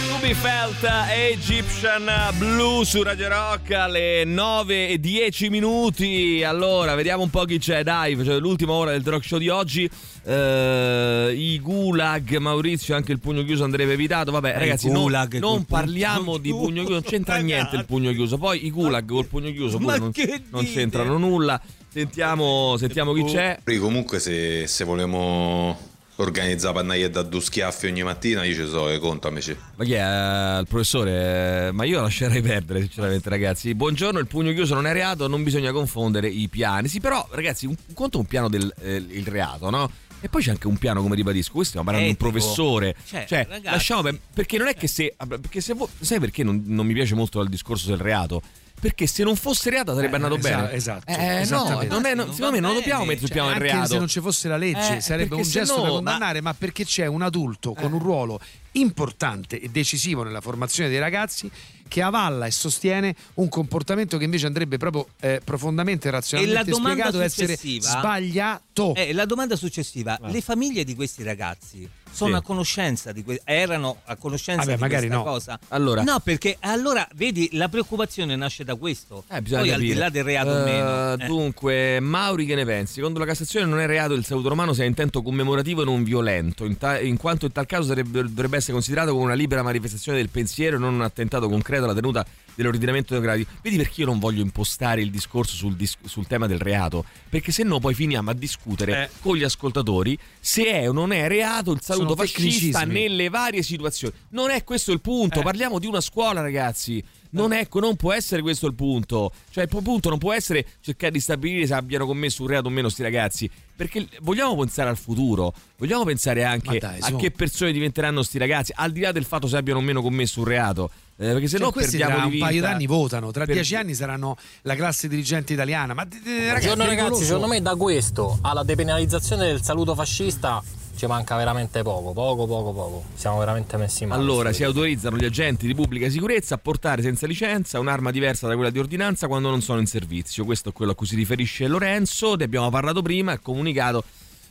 [0.09, 0.83] Ruby Felt
[1.31, 6.43] Egyptian Blue su Radio Rock alle 9 e 10 minuti.
[6.43, 7.83] Allora, vediamo un po' chi c'è.
[7.83, 9.89] Dai, cioè, l'ultima ora del rock show di oggi.
[10.23, 14.31] Eh, I gulag, Maurizio, anche il pugno chiuso andrebbe evitato.
[14.31, 16.91] Vabbè, Eh, ragazzi, non- gulag non, col parliamo pugno di pugno chiuso.
[16.93, 18.37] Non c'entra niente il pugno chiuso.
[18.37, 20.11] Poi i gulag col pugno chiuso non,
[20.49, 21.61] non c'entrano nulla.
[22.01, 23.57] Sentiamo, sentiamo chi c'è.
[23.63, 25.75] Poi Comunque se, se volevamo
[26.17, 29.57] organizzare pannaglie da due schiaffi ogni mattina, io ci so e conto amici.
[29.77, 30.03] Ma chi è?
[30.03, 31.67] Eh, il professore?
[31.67, 33.73] Eh, Ma io lascerei perdere, sinceramente, ragazzi.
[33.73, 36.87] Buongiorno, il pugno chiuso non è reato, non bisogna confondere i piani.
[36.87, 39.89] Sì, però, ragazzi, un, un conto è un piano del eh, il reato, no?
[40.21, 42.95] E poi c'è anche un piano, come ribadisco, qui stiamo parlando di un professore.
[43.07, 43.71] Cioè, Cioè, ragazzi.
[43.75, 45.15] lasciamo per- perché non è che se.
[45.27, 48.41] Perché se vo- sai perché non, non mi piace molto il discorso del reato?
[48.79, 50.73] Perché se non fosse reato sarebbe Eh, andato esatto, bene.
[50.75, 53.57] esatto, Eh, no, non è, non- secondo me non lo dobbiamo mettere sul piano del
[53.57, 53.93] Cioè, anche reato.
[53.93, 56.53] se non ci fosse la legge Eh, sarebbe un gesto no- da ma- condannare, ma...
[56.53, 58.39] perché c'è un adulto con un ruolo
[58.73, 61.49] importante e decisivo nella formazione dei ragazzi
[61.87, 66.69] che avalla e sostiene un comportamento che invece andrebbe proprio eh, profondamente E la razionalmente
[66.69, 68.93] domanda spiegato essere successiva sbagliato.
[68.93, 72.37] Eh, la domanda successiva: le famiglie di questi ragazzi sono Sì.
[72.37, 75.31] a conoscenza di que- erano a conoscenza Vabbè, di magari questa no.
[75.31, 75.59] cosa?
[75.69, 76.03] Allora.
[76.03, 79.23] No, perché allora vedi la preoccupazione nasce da questo.
[79.29, 79.95] Eh, Poi al di capire.
[79.95, 81.13] là del reato Eh, meno.
[81.13, 81.25] eh.
[81.27, 82.93] Dunque, Mauri, che ne pensi?
[82.95, 86.03] Secondo la Cassazione non è reato il saluto romano se ha intento commemorativo e non
[86.03, 89.61] violento, in, ta- in quanto in tal caso sarebbe- dovrebbe essere considerato come una libera
[89.63, 92.25] manifestazione del pensiero e non un attentato concreto alla tenuta
[92.57, 93.51] dell'ordinamento democratico.
[93.61, 97.05] Vedi perché io non voglio impostare il discorso sul, dis- sul tema del reato?
[97.29, 99.09] Perché se no poi finiamo a discutere Eh.
[99.21, 103.61] con gli ascoltatori se è o non è reato il saluto Sono fascista nelle varie
[103.61, 104.13] situazioni.
[104.29, 105.43] Non è questo il punto, Eh.
[105.43, 107.03] parliamo di una scuola, ragazzi.
[107.31, 109.31] Non, è, non può essere questo il punto.
[109.49, 112.69] Cioè, il punto non può essere cercare di stabilire se abbiano commesso un reato o
[112.69, 113.49] meno sti ragazzi.
[113.75, 118.73] Perché vogliamo pensare al futuro, vogliamo pensare anche dai, a che persone diventeranno sti ragazzi,
[118.75, 120.89] al di là del fatto se abbiano o meno commesso un reato.
[121.19, 123.75] Eh, perché se Cioè, no questi perdiamo tra un paio d'anni votano, tra per- dieci
[123.75, 125.93] anni saranno la classe dirigente italiana.
[125.93, 130.63] Ma ragazzi, Buongiorno ragazzi, secondo me da questo alla depenalizzazione del saluto fascista
[130.97, 133.03] ci manca veramente poco, poco, poco, poco.
[133.13, 134.21] Siamo veramente messi male.
[134.21, 138.55] Allora, si autorizzano gli agenti di pubblica sicurezza a portare senza licenza un'arma diversa da
[138.55, 140.43] quella di ordinanza quando non sono in servizio.
[140.43, 142.35] Questo è quello a cui si riferisce Lorenzo.
[142.35, 144.03] Ne abbiamo parlato prima, il comunicato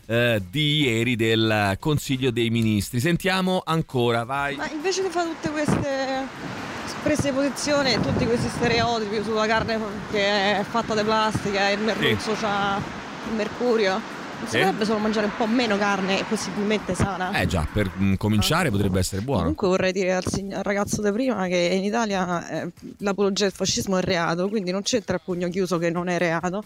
[0.06, 3.00] eh, di ieri del Consiglio dei Ministri.
[3.00, 4.56] Sentiamo ancora, vai.
[4.56, 6.64] Ma invece di fare tutte queste
[7.02, 9.78] prese di posizione e tutti questi stereotipi sulla carne
[10.10, 12.80] che è fatta di plastica e il merluzzo c'ha
[13.28, 14.00] il mercurio,
[14.38, 14.58] non si Sì.
[14.58, 17.32] potrebbe solo mangiare un po' meno carne e possibilmente sana?
[17.32, 19.40] Eh già, per mm, cominciare potrebbe essere buono.
[19.40, 23.52] Comunque vorrei dire al, sign- al ragazzo di prima che in Italia eh, l'apologia del
[23.52, 26.62] fascismo è reato, quindi non c'entra il pugno chiuso che non è reato,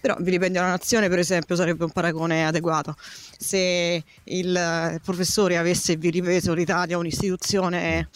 [0.00, 2.94] però vilipendio alla nazione per esempio sarebbe un paragone adeguato.
[3.38, 8.08] Se il eh, professore avesse vilipeso l'Italia un'istituzione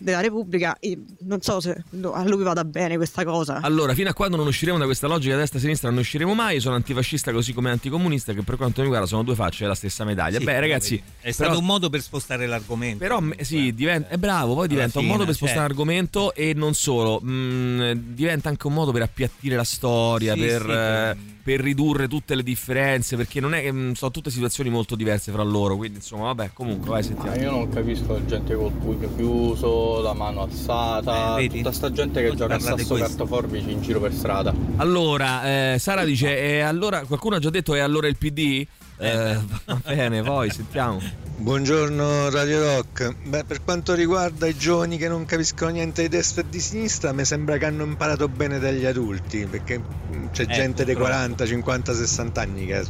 [0.00, 3.60] della Repubblica, io non so se a lui vada bene questa cosa.
[3.60, 6.54] Allora, fino a quando non usciremo da questa logica destra-sinistra non usciremo mai.
[6.54, 9.74] Io sono antifascista così come anticomunista, che per quanto mi riguarda sono due facce della
[9.74, 10.38] stessa medaglia.
[10.38, 12.98] Sì, Beh, ragazzi, è però- stato un modo per spostare l'argomento.
[12.98, 15.74] Però sì, diventa, è bravo, poi diventa un fine, modo per spostare certo.
[15.76, 20.62] l'argomento e non solo, mh, diventa anche un modo per appiattire la storia, Sì, per,
[20.62, 24.70] sì, eh, per ridurre tutte le differenze, perché non è che mh, sono tutte situazioni
[24.70, 27.36] molto diverse fra loro, quindi insomma, vabbè, comunque, vai, sentiamo.
[27.36, 31.56] Io non capisco la gente col pugno chiuso, la mano alzata, Eh, vedi?
[31.58, 34.54] tutta sta gente che gioca a sasso cartoforbici in giro per strada.
[34.76, 38.66] Allora, eh, Sara dice, e allora, qualcuno ha già detto è allora il PD?
[38.98, 41.00] Eh, va bene, poi sentiamo.
[41.36, 43.14] Buongiorno Radio Rock.
[43.24, 47.12] Beh, per quanto riguarda i giovani che non capiscono niente di destra e di sinistra,
[47.12, 51.16] mi sembra che hanno imparato bene dagli adulti, perché mm, c'è Eh, gente dei purtroppo.
[51.18, 52.84] 40, 50, 60 anni che,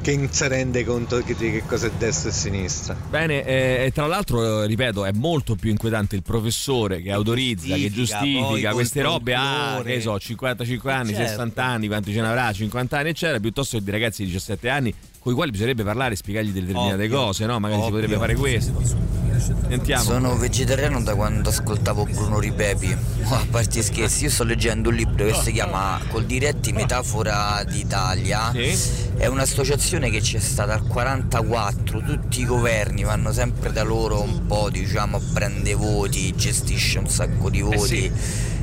[0.00, 2.96] che non si rende conto di che cosa è destra e sinistra.
[3.08, 7.74] Bene, eh, e tra l'altro, eh, ripeto, è molto più inquietante il professore che autorizza,
[7.74, 9.94] che giustifica, queste robe a, folklore.
[9.94, 11.28] che so, 55 anni, Certo.
[11.28, 14.68] 60 anni, quanti ce ne avrà, 50 anni, eccetera, piuttosto che di ragazzi di 17
[14.68, 14.94] anni
[15.28, 17.60] con i quali bisognerebbe parlare e spiegargli delle determinate Ovvio, cose, no?
[17.60, 18.00] Magari si ovvio.
[18.00, 19.16] potrebbe fare questo.
[19.68, 20.02] Sentiamo.
[20.02, 22.96] Sono vegetariano da quando ascoltavo Bruno Ripepi.
[23.24, 28.50] A parte scherzi, io sto leggendo un libro che si chiama Col diretti Metafora d'Italia.
[28.52, 34.46] È un'associazione che c'è stata al 44, tutti i governi vanno sempre da loro un
[34.46, 38.04] po', diciamo, prende voti, gestisce un sacco di voti.
[38.06, 38.57] Eh,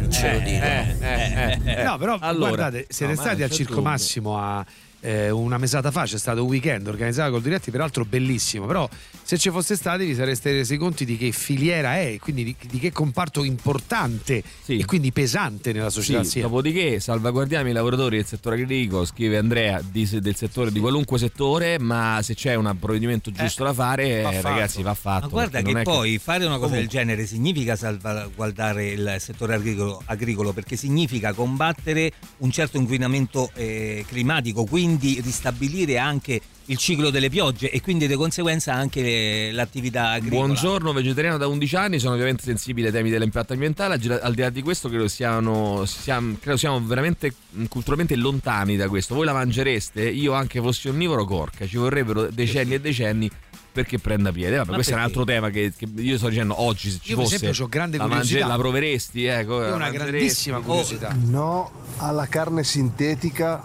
[0.00, 0.38] non ce lo.
[0.38, 3.90] Eh, eh, Eh, no, però allora, guardate, siete stati al Circo dubbio.
[3.90, 4.64] Massimo a
[5.04, 8.88] eh, una mesata fa, c'è stato un weekend organizzato col diretti, peraltro bellissimo, però
[9.22, 12.78] se ci foste stati vi sareste resi conti di che filiera è, quindi di, di
[12.78, 16.42] che comparto importante e quindi pesante nella società Sì, sia.
[16.42, 21.78] dopodiché salvaguardiamo i lavoratori del settore agricolo, scrive Andrea, di- del settore di qualunque settore,
[21.80, 25.24] ma se c'è un provvedimento giusto da fare, va eh, ragazzi, va fatto.
[25.26, 26.98] Ma guarda che poi fare una cosa del Comunque.
[26.98, 34.64] genere significa salvaguardare il settore agricolo, agricolo, perché significa combattere un certo inquinamento eh, climatico,
[34.64, 40.44] quindi ristabilire anche il ciclo delle piogge e quindi di conseguenza anche le- l'attività agricola.
[40.44, 43.94] Buongiorno, vegetariano da 11 anni, sono ovviamente sensibile ai temi dell'impatto ambientale.
[44.20, 48.88] Al di là di questo, credo siano, siamo, credo siamo veramente mh, culturalmente lontani da
[48.88, 49.14] questo.
[49.14, 50.08] Voi la mangereste?
[50.08, 53.30] Io, anche fossi onnivoro, corca, ci vorrebbero decenni e decenni
[53.72, 54.56] perché prenda piede.
[54.58, 55.18] Vabbè, Ma questo è un perché?
[55.18, 56.90] altro tema che, che io sto dicendo oggi.
[56.90, 58.46] Se ci Io, per fosse, esempio, ho grande la, curiosità.
[58.46, 59.24] la proveresti?
[59.24, 61.16] Ecco, Io la una grandissima curiosità.
[61.24, 63.62] No alla carne sintetica,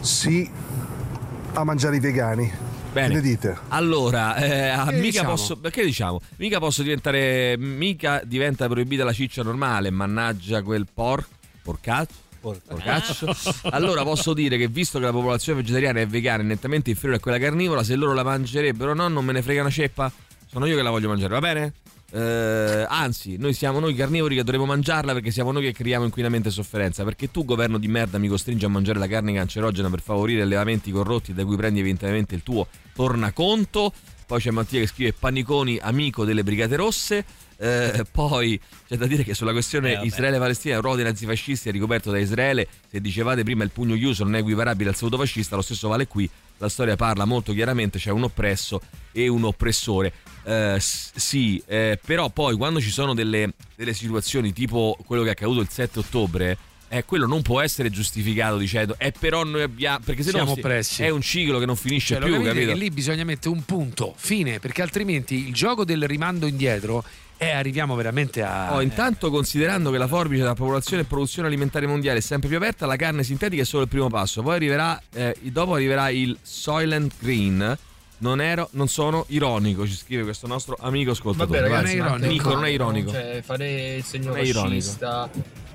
[0.00, 0.48] sì
[1.52, 2.68] a mangiare i vegani.
[2.92, 3.08] Bene.
[3.08, 3.58] Che ne dite?
[3.68, 5.28] Allora, eh, ah, Che mica diciamo?
[5.30, 5.56] posso.
[5.56, 6.20] Perché diciamo?
[6.36, 7.56] Mica posso diventare.
[7.56, 9.90] Mica diventa proibita la ciccia normale.
[9.90, 11.24] Mannaggia quel por.
[11.62, 12.14] Porcaccio.
[12.40, 13.36] Porcaccio.
[13.70, 17.20] Allora posso dire che visto che la popolazione vegetariana e vegana è nettamente inferiore a
[17.20, 20.10] quella carnivora, se loro la mangerebbero o no, non me ne frega una ceppa.
[20.46, 21.72] Sono io che la voglio mangiare, va bene?
[22.12, 26.48] Eh, anzi, noi siamo noi carnivori che dovremmo mangiarla perché siamo noi che creiamo inquinamento
[26.48, 27.04] e sofferenza.
[27.04, 30.90] Perché tu, governo di merda, mi costringi a mangiare la carne cancerogena per favorire allevamenti
[30.90, 33.92] corrotti da cui prendi evidentemente il tuo tornaconto.
[34.26, 37.24] Poi c'è Mattia che scrive Paniconi, amico delle Brigate Rosse.
[37.62, 40.06] Eh, poi c'è da dire che sulla questione Eh.
[40.06, 42.66] Israele-Palestina il ruolo dei nazifascisti è ricoperto da Israele.
[42.88, 46.06] Se dicevate prima il pugno chiuso non è equiparabile al saluto fascista, lo stesso vale
[46.06, 46.30] qui.
[46.58, 48.80] La storia parla molto chiaramente, c'è un oppresso
[49.12, 50.12] e un oppressore.
[50.42, 55.32] Eh, sì, eh, però poi quando ci sono delle, delle situazioni tipo quello che è
[55.32, 56.58] accaduto il 7 ottobre,
[56.88, 60.56] eh, quello non può essere giustificato dicendo eh però noi abbiamo perché se no
[60.96, 62.72] è un ciclo che non finisce Cioè, più capite capito?
[62.72, 67.04] che lì bisogna mettere un punto, fine, perché altrimenti il gioco del rimando indietro
[67.42, 68.74] e arriviamo veramente a...
[68.74, 72.58] Oh, intanto, considerando che la forbice della popolazione e produzione alimentare mondiale è sempre più
[72.58, 74.42] aperta, la carne sintetica è solo il primo passo.
[74.42, 77.78] Poi arriverà, eh, dopo arriverà il Soylent Green.
[78.20, 81.60] Non, ero, non sono ironico, ci scrive questo nostro amico ascoltatore.
[81.60, 83.10] Vabbè, ragazzi, ma Nico, non è ironico.
[83.10, 85.30] Cioè, fare il segno Non è ironico.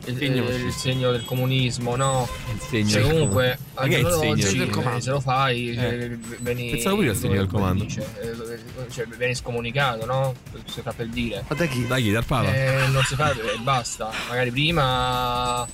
[0.08, 2.28] Il, segno eh, il segno del comunismo, no?
[2.54, 5.00] Il segno Cioè, del comunque, al giorno d'oggi, del eh, comando?
[5.02, 5.76] se lo fai, Eh.
[5.76, 7.84] cioè, vieni, Pensavo pure al segno del comando.
[7.84, 10.34] dice, eh, cioè, vieni scomunicato, no?
[10.66, 11.44] Si fa per dire.
[11.48, 11.88] Ma da chi?
[11.88, 12.12] Da chi?
[12.12, 12.54] Dal Papa?
[12.54, 14.12] Eh, non si fa e basta.
[14.30, 15.68] Magari prima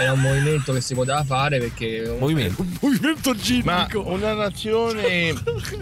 [0.00, 2.14] era un movimento che si poteva fare perché.
[2.18, 2.62] Movimento.
[2.62, 3.34] Un movimento
[3.64, 5.34] Ma una nazione che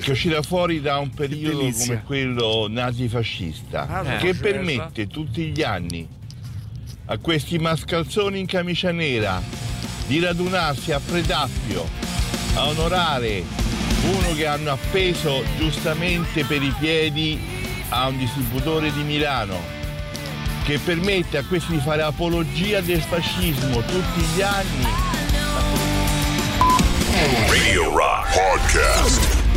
[0.06, 1.86] è uscita fuori da un periodo delizia.
[1.86, 6.06] come quello nazifascista, Ah, che no, permette tutti gli anni
[7.06, 9.40] a questi mascalzoni in camicia nera
[10.06, 11.88] di radunarsi a Predappio
[12.54, 13.44] a onorare
[14.02, 17.38] uno che hanno appeso giustamente per i piedi
[17.90, 19.74] a un distributore di Milano
[20.64, 25.14] che permette a questi di fare apologia del fascismo tutti gli anni
[27.48, 29.55] Radio Rock Podcast.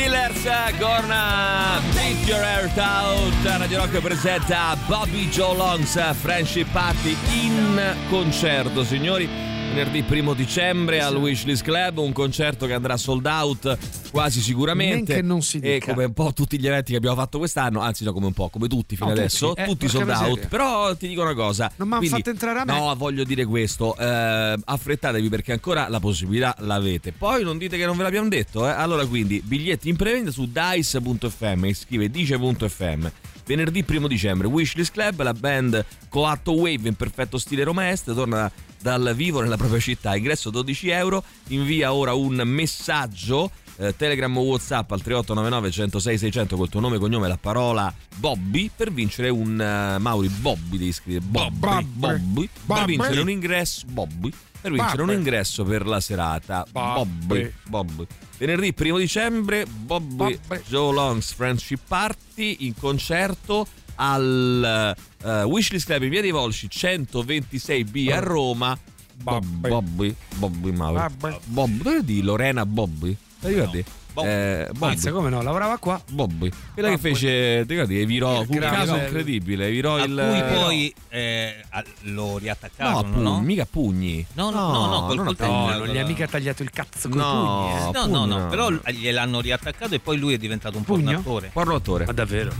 [0.00, 0.46] Steelers,
[0.78, 3.58] Gorna, Beat Your Heart Out.
[3.58, 9.49] Radio Rock presenta Bobby Joe Longs Friendship Party in concerto, signori.
[9.72, 13.78] Venerdì 1 dicembre al Wishlist Club, un concerto che andrà sold out
[14.10, 15.12] quasi sicuramente.
[15.12, 15.92] Men che non si E dica.
[15.92, 18.48] come un po' tutti gli eventi che abbiamo fatto quest'anno, anzi no, come un po',
[18.48, 20.20] come tutti fino No, adesso, tutti, eh, tutti sold out.
[20.28, 20.48] miseria.
[20.48, 21.70] Però ti dico una cosa.
[21.76, 22.72] Non m'han quindi- fatto entrare a me.
[22.78, 23.96] No, voglio dire questo.
[23.96, 27.12] eh, affrettatevi perché ancora la possibilità l'avete.
[27.12, 28.66] Poi non dite che non ve l'abbiamo detto.
[28.66, 28.70] eh.
[28.70, 31.72] Allora, quindi, biglietti in prevendita su dice.fm.
[31.72, 33.08] Scrive dice.fm.
[33.46, 38.50] Venerdì 1 dicembre, Wishlist Club, la band Coatto Wave in perfetto stile Roma Est torna
[38.80, 40.16] dal vivo nella propria città.
[40.16, 41.22] Ingresso 12 euro.
[41.48, 43.50] Invia ora un messaggio.
[43.76, 47.92] eh, Telegram o Whatsapp al 3899 106 600 col tuo nome e cognome la parola
[48.16, 51.86] Bobby per vincere un eh, Mauri Bobby devi scrivere Bobby Bobby.
[51.94, 52.96] Bobby per Bobby.
[52.96, 54.30] vincere un ingresso Bobby
[54.60, 57.52] per vincere un ingresso per la serata Bobby Bobby.
[57.68, 60.62] Bobby venerdì 1 dicembre Bobby, Bobby.
[60.68, 63.66] Joe Longs Friendship Party in concerto
[64.00, 68.78] al eh, Wishlist Club in via dei Volsci 126B a Roma
[69.22, 70.16] Bobby Bobby.
[70.36, 71.36] Bobby Bobby.
[71.44, 73.16] Bobby dove di Lorena Bobby?
[73.40, 74.28] Ti ricordi?
[74.30, 74.68] Eh.
[74.78, 75.42] Mazza, come no?
[75.42, 76.00] Lavorava qua.
[76.10, 76.50] Bobby.
[76.74, 80.28] Quella che fece, ti ricordi, evirò, fu un caso incredibile, evirò a il...
[80.30, 83.40] cui poi eh, a- lo No, riattaccarono, pugni, no?
[83.40, 84.26] mica pugni.
[84.34, 85.34] No, no, no, no, col non.
[85.38, 87.30] No, non gli ha mica tagliato il cazzo con No.
[87.32, 87.72] pugni.
[87.72, 87.84] eh.
[87.84, 88.48] No, pugno no, no, no.
[88.48, 91.04] però gliel'hanno riattaccato e poi lui è diventato un Pugno?
[91.04, 91.50] pornoattore.
[91.52, 92.04] Porno attore.
[92.06, 92.52] Ma davvero?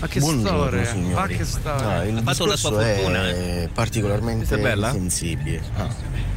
[0.00, 0.84] Ma che Buongiorno, storia?
[0.86, 1.14] signori.
[1.14, 1.88] Ma che storia?
[1.88, 3.64] Ah, il Ha fatto la sua fortuna, eh.
[3.64, 4.90] è particolarmente è bella?
[4.90, 5.62] sensibile.
[5.76, 5.88] Ah.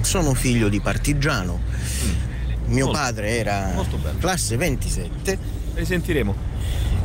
[0.01, 1.59] Sono figlio di partigiano.
[2.71, 2.99] Mio Molto.
[2.99, 3.73] padre era
[4.19, 5.37] classe 27
[5.73, 6.33] Risentiremo.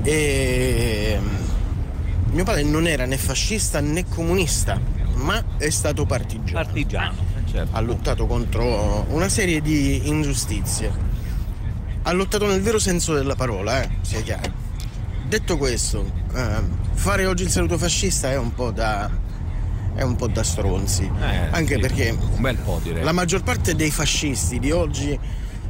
[0.02, 4.80] e mm, mio padre non era né fascista né comunista,
[5.14, 6.64] ma è stato partigiano.
[6.64, 7.14] Partigiano.
[7.44, 7.76] Eh, certo.
[7.76, 10.92] Ha lottato contro una serie di ingiustizie.
[12.02, 14.52] Ha lottato nel vero senso della parola, eh, sia chiaro.
[15.28, 16.60] Detto questo, eh,
[16.92, 19.10] fare oggi il saluto fascista è un po' da.
[19.96, 21.02] è un po' da stronzi.
[21.20, 21.80] Eh, Anche sì.
[21.80, 23.02] perché Un bel po' direi.
[23.02, 25.18] la maggior parte dei fascisti di oggi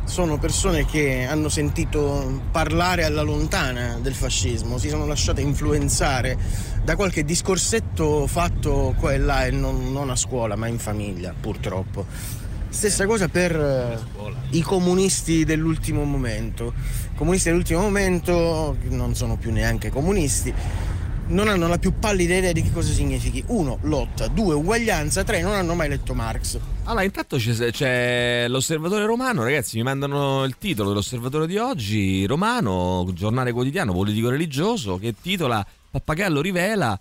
[0.06, 6.38] sono persone che hanno sentito parlare alla lontana del fascismo, si sono lasciate influenzare
[6.82, 11.34] da qualche discorsetto fatto qua e là e non, non a scuola ma in famiglia,
[11.38, 12.06] purtroppo.
[12.68, 13.98] Stessa cosa per eh,
[14.50, 16.72] i comunisti dell'ultimo momento.
[17.12, 20.52] I comunisti dell'ultimo momento, non sono più neanche comunisti,
[21.28, 23.42] non hanno la più pallida idea di che cosa significhi.
[23.48, 26.58] Uno, lotta, due, uguaglianza, tre, non hanno mai letto Marx.
[26.84, 33.08] Allora, intanto c'è, c'è l'osservatore romano, ragazzi, mi mandano il titolo dell'osservatore di oggi, romano,
[33.12, 36.98] giornale quotidiano politico-religioso, che titola Pappagallo rivela,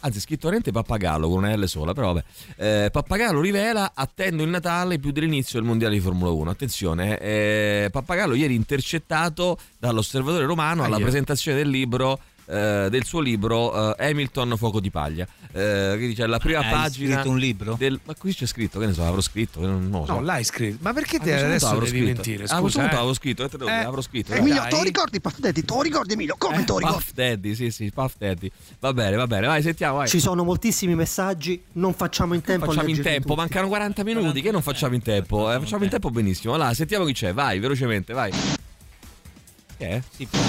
[0.00, 4.50] anzi scritto veramente Pappagallo con una L sola, però vabbè, eh, Pappagallo rivela, attendo il
[4.50, 10.84] Natale più dell'inizio del Mondiale di Formula 1, attenzione, eh, Pappagallo ieri intercettato dall'osservatore romano
[10.84, 11.04] alla Aia.
[11.04, 12.18] presentazione del libro
[12.52, 16.70] eh, del suo libro eh, Hamilton Fuoco di paglia eh, che dice la prima Hai
[16.70, 17.74] pagina scritto un libro?
[17.78, 20.20] del- ma qui c'è scritto che ne so avrò scritto non, non lo so No,
[20.20, 20.78] l'hai scritto.
[20.82, 22.04] Ma perché te adesso avrò devi scritto.
[22.06, 22.44] mentire?
[22.44, 22.98] a questo Scusa, punto eh.
[22.98, 23.70] avrò scritto, eh, te lo Eh.
[23.72, 24.32] avrò scritto.
[24.34, 25.62] Emilio, lo ricordi Puff Daddy?
[25.64, 26.34] Te lo ricordi Emilio?
[26.38, 26.86] Come lo ricordi?
[26.86, 28.50] Puff Daddy, sì, sì, Puff Daddy.
[28.80, 30.08] Va bene, va bene, vai, sentiamo, vai.
[30.08, 33.36] Ci sono moltissimi messaggi, non facciamo in tempo a Facciamo in tempo, tutti.
[33.40, 35.50] mancano 40 minuti, che non facciamo in tempo?
[35.52, 36.54] Eh, facciamo in tempo benissimo.
[36.54, 38.30] Allora, sentiamo chi c'è, vai, velocemente, vai.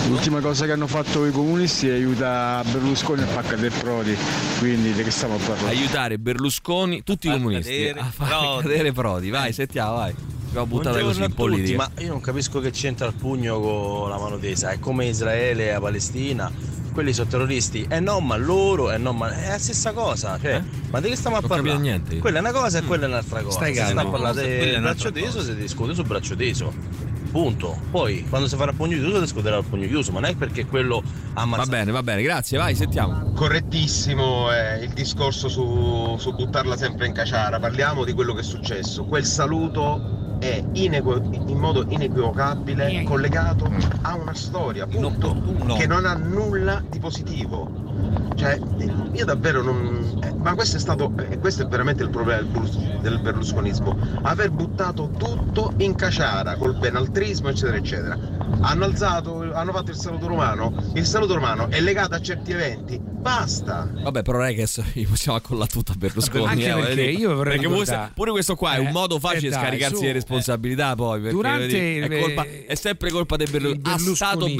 [0.07, 4.15] L'ultima cosa che hanno fatto i comunisti è aiutare Berlusconi a far cadere Prodi,
[4.59, 5.75] quindi di che stiamo a parlare?
[5.75, 8.61] Aiutare Berlusconi, tutti i comunisti, cadere a far Prodi.
[8.67, 9.29] cadere Prodi.
[9.29, 10.13] Vai, sentiamo, vai.
[10.49, 11.77] Abbiamo buttata così in politica.
[11.95, 15.69] ma io non capisco che c'entra il pugno con la mano tesa, è come Israele
[15.69, 16.51] e la Palestina,
[16.93, 20.61] quelli sono terroristi, e no ma loro, e no ma è la stessa cosa, cioè,
[20.91, 21.79] ma di che stiamo a Non parlare?
[21.79, 22.19] niente.
[22.19, 23.55] Quella è una cosa e quella è un'altra cosa.
[23.57, 23.99] Stai se calmo.
[23.99, 24.41] sta a parlare
[24.77, 26.71] un'altra braccio teso, si discute sul braccio teso.
[27.33, 27.79] Punto.
[27.89, 30.35] Poi quando si farà il pugno chiuso, si discuterà il pugno chiuso, ma non è
[30.35, 31.01] perché quello
[31.33, 31.63] ammazza.
[31.63, 33.31] Va bene, va bene, grazie, vai, sentiamo.
[33.33, 38.43] Correttissimo è il discorso su, su buttarla sempre in caciara, parliamo di quello che è
[38.43, 39.05] successo.
[39.05, 43.71] Quel saluto è in modo inequivocabile collegato
[44.01, 45.41] a una storia, punto,
[45.77, 47.69] che non ha nulla di positivo.
[48.35, 48.59] Cioè,
[49.13, 50.19] io davvero non.
[50.21, 51.13] eh, ma questo è stato.
[51.29, 53.95] eh, questo è veramente il problema del, del berlusconismo.
[54.23, 58.17] Aver buttato tutto in caciara col benaltrismo, eccetera, eccetera.
[58.61, 60.73] Hanno alzato, hanno fatto il saluto romano.
[60.95, 62.99] Il saluto romano è legato a certi eventi.
[63.23, 63.89] Basta.
[64.01, 64.67] Vabbè, però non è che
[65.07, 66.45] possiamo accollare tutto a Berlusconi.
[66.45, 69.39] Anche eh, perché io vorrei Perché ricordare- pure- questo qua è un Eh, modo facile
[69.39, 71.19] eh, di dai, scaricarsi su, le responsabilità poi.
[71.21, 74.55] Perché, Durante il- è, colpa- è sempre colpa del Berlu- ha stato berlusconismo,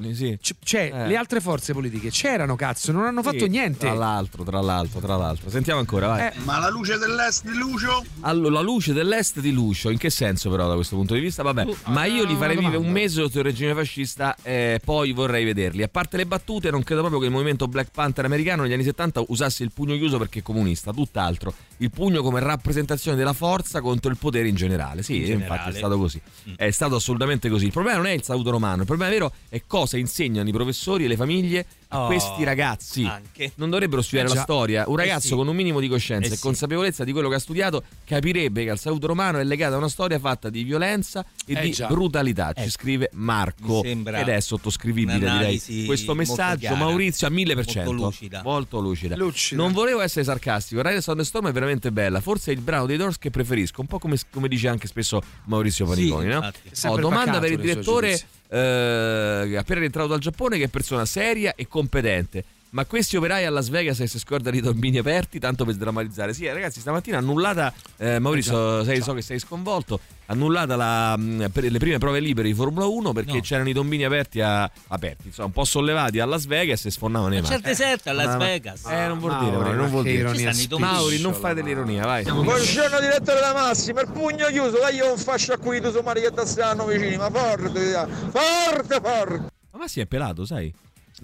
[0.00, 0.38] Berlusconi, sì.
[0.40, 1.06] c- Cioè, Eh.
[1.08, 3.86] le altre forze politiche c'erano, cazzo, non hanno fatto Sì, niente.
[3.86, 5.48] Tra l'altro, tra l'altro, tra l'altro.
[5.50, 6.26] Sentiamo ancora, vai.
[6.26, 6.32] Eh.
[6.44, 8.04] Ma la luce dell'est di Lucio?
[8.20, 11.42] Allora, la luce dell'est di Lucio, in che senso però da questo punto di vista?
[11.42, 15.44] Vabbè, ma io li farei vivere un mese sotto il regime fascista e poi vorrei
[15.44, 15.82] vederli.
[15.82, 18.84] A parte le battute, non credo proprio che il movimento Black Panther americano negli anni
[18.84, 21.52] 70 usasse il pugno chiuso perché è comunista, tutt'altro.
[21.78, 25.02] Il pugno come rappresentazione della forza contro il potere in generale.
[25.02, 25.70] Sì, In infatti generale.
[25.70, 26.20] è stato così.
[26.56, 27.66] È stato assolutamente così.
[27.66, 31.04] Il problema non è il saluto romano, il problema vero è cosa insegnano i professori
[31.04, 33.04] e le famiglie Oh, questi ragazzi.
[33.04, 33.52] anche.
[33.56, 34.84] Non dovrebbero studiare Eh la storia.
[34.86, 35.34] Un Eh ragazzo sì.
[35.34, 36.42] con un minimo di coscienza Eh e sì.
[36.42, 39.88] consapevolezza di quello che ha studiato capirebbe che al saluto romano è legata a una
[39.88, 41.86] storia fatta di violenza e Eh di già.
[41.86, 42.52] brutalità.
[42.52, 42.70] Ci Ecco.
[42.70, 43.82] scrive Marco.
[43.84, 45.84] Ed è sottoscrivibile, direi.
[45.86, 47.90] Questo messaggio, chiara, Maurizio, a mille per cento.
[47.92, 48.42] molto lucida.
[48.42, 49.16] Molto lucida.
[49.16, 49.62] Lucida.
[49.62, 50.82] Non volevo essere sarcastico.
[50.82, 52.20] Riders on the Storm è veramente bella.
[52.20, 53.80] Forse è il brano dei Doors che preferisco.
[53.80, 56.26] Un po' come, come dice anche spesso Maurizio Paniconi.
[56.28, 56.34] no?
[56.34, 56.86] infatti.
[56.86, 58.20] Oh, domanda per il direttore.
[58.54, 62.44] Eh, appena rientrato dal Giappone che è persona seria e competente
[62.74, 66.34] ma questi operai a Las Vegas che si scordano i tombini aperti, tanto per sdrammatizzare.
[66.34, 71.70] Sì, ragazzi, stamattina annullata, eh, Maurizio, sai, so che sei sconvolto, annullata la, mh, per
[71.70, 73.40] le prime prove libere di Formula 1 perché No.
[73.42, 77.30] c'erano i tombini aperti, a- aperti, insomma, un po' sollevati a Las Vegas e sfondavano
[77.30, 77.62] nei Ma mari.
[77.62, 78.84] c'è il deserto a Las Ma- Vegas.
[78.86, 80.30] Eh, non vuol dire, Mauri, non vuol dire.
[80.36, 82.24] i Mauri, non fate l'ironia, vai.
[82.24, 86.00] Buongiorno direttore da Massimo, il pugno chiuso, dai io un fascio a cui tu su
[86.02, 89.52] Maria che stanno vicini, ma forte, forte, forte.
[89.70, 90.72] Ma Massi è pelato, sai?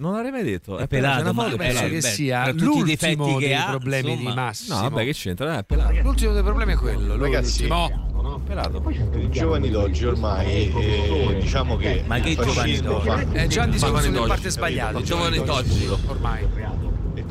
[0.01, 0.77] Non l'avrei mai detto.
[0.79, 1.93] È pelato, c'è una ma foto, è penso pelato.
[1.93, 4.29] che beh, sia per tutti i difetti che dei ha, problemi insomma.
[4.29, 4.75] di Massimo.
[4.75, 5.57] No, vabbè, che c'entra?
[5.59, 5.93] È pelato.
[6.01, 8.39] L'ultimo dei problemi è quello, Ragazzi, l'ultimo.
[8.43, 8.83] pelato.
[8.89, 13.69] I giovani d'oggi ormai eh, diciamo che Ma che fascismo giovani fa È già un
[13.69, 14.93] discorso d'oggi, parte sbagliato.
[14.93, 15.15] capito?
[15.15, 15.87] Giovani d'oggi.
[16.07, 16.47] Ormai.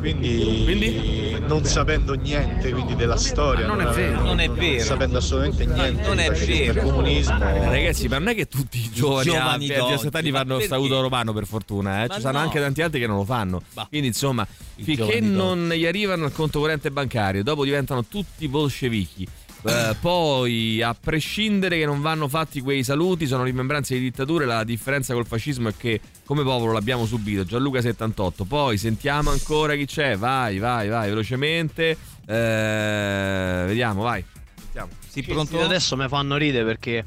[0.03, 4.23] E quindi, non sapendo niente quindi della storia, Ma non è vero.
[4.23, 4.83] Non è vero.
[4.85, 6.73] sapendo assolutamente niente Non del è vero.
[6.73, 7.39] del comunismo.
[7.39, 10.65] Ragazzi, ma non è che tutti i giovani, giovani a d'oggi, 17 anni fanno perché?
[10.67, 12.09] statuto romano per fortuna, eh?
[12.09, 12.39] Ci sono no.
[12.39, 13.63] anche tanti altri che non lo fanno.
[13.73, 13.87] Bah.
[13.89, 14.47] Quindi insomma,
[14.77, 19.27] finché non gli arrivano al conto corrente bancario, dopo diventano tutti bolscevichi.
[19.63, 24.47] Eh, poi, a prescindere che non vanno fatti quei saluti, sono rimembranze di dittature.
[24.47, 27.45] La differenza col fascismo è che come popolo l'abbiamo subito.
[27.45, 28.45] Gianluca 78.
[28.45, 30.17] Poi sentiamo ancora chi c'è.
[30.17, 31.97] Vai, vai, vai, velocemente.
[32.27, 34.25] Eh, vediamo, vai.
[34.55, 34.89] Sentiamo.
[35.07, 35.61] Sì, pronto?
[35.61, 37.05] adesso mi fanno ridere perché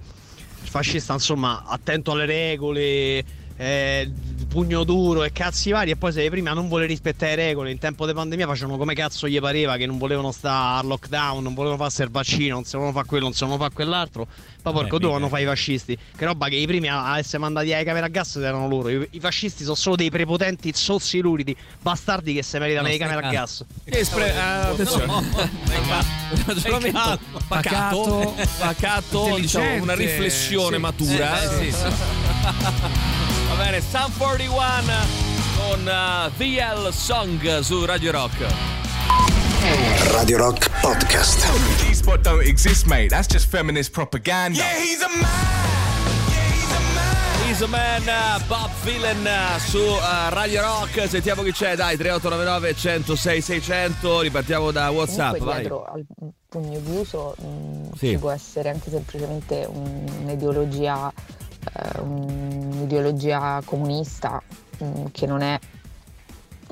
[0.61, 3.23] il fascista, insomma, attento alle regole,
[3.55, 4.11] eh,
[4.45, 7.77] pugno duro e cazzi vari, e poi se prima non vuole rispettare le regole, in
[7.77, 11.53] tempo di pandemia facevano come cazzo gli pareva, che non volevano stare al lockdown, non
[11.53, 14.27] volevano farsi il vaccino, non si volevano fare quello, non si volevano fare quell'altro.
[14.61, 15.97] Poi porco due vanno fare i fascisti.
[16.15, 18.89] Che roba che i primi a essere mandati alle camere a gas erano loro.
[18.89, 22.97] I, i fascisti sono solo dei prepotenti zozzi luridi, bastardi che si meritano No, le
[22.97, 23.65] camere a gas.
[23.83, 25.05] Che espre- ah, attenzione.
[25.05, 25.23] No,
[26.45, 30.81] Ragionamento pacato, pacato, diciamo, una riflessione Sì.
[30.81, 31.41] matura.
[31.41, 33.31] Eh, sì, sì.
[33.55, 34.55] Va bene, Sun 41
[35.57, 38.45] con uh, VL Song su Radio Rock.
[40.11, 41.45] Radio Rock Podcast.
[41.85, 43.09] G-spot don't exist, mate.
[43.09, 44.57] That's just feminist propaganda.
[44.57, 45.07] Yeah, he's a
[47.63, 49.99] a Man, uh, Bob Villain uh, su uh,
[50.29, 51.07] Radio Rock.
[51.07, 54.21] Sentiamo chi c'è, dai, 3899 106 600.
[54.21, 55.59] Ripartiamo da WhatsApp, Comunque vai.
[55.59, 56.03] dietro al
[56.49, 58.09] pugno chiuso mh, Sì.
[58.09, 61.13] ci può essere anche semplicemente un- un'ideologia,
[61.73, 64.41] eh, un'ideologia comunista
[64.77, 65.59] mh, che non è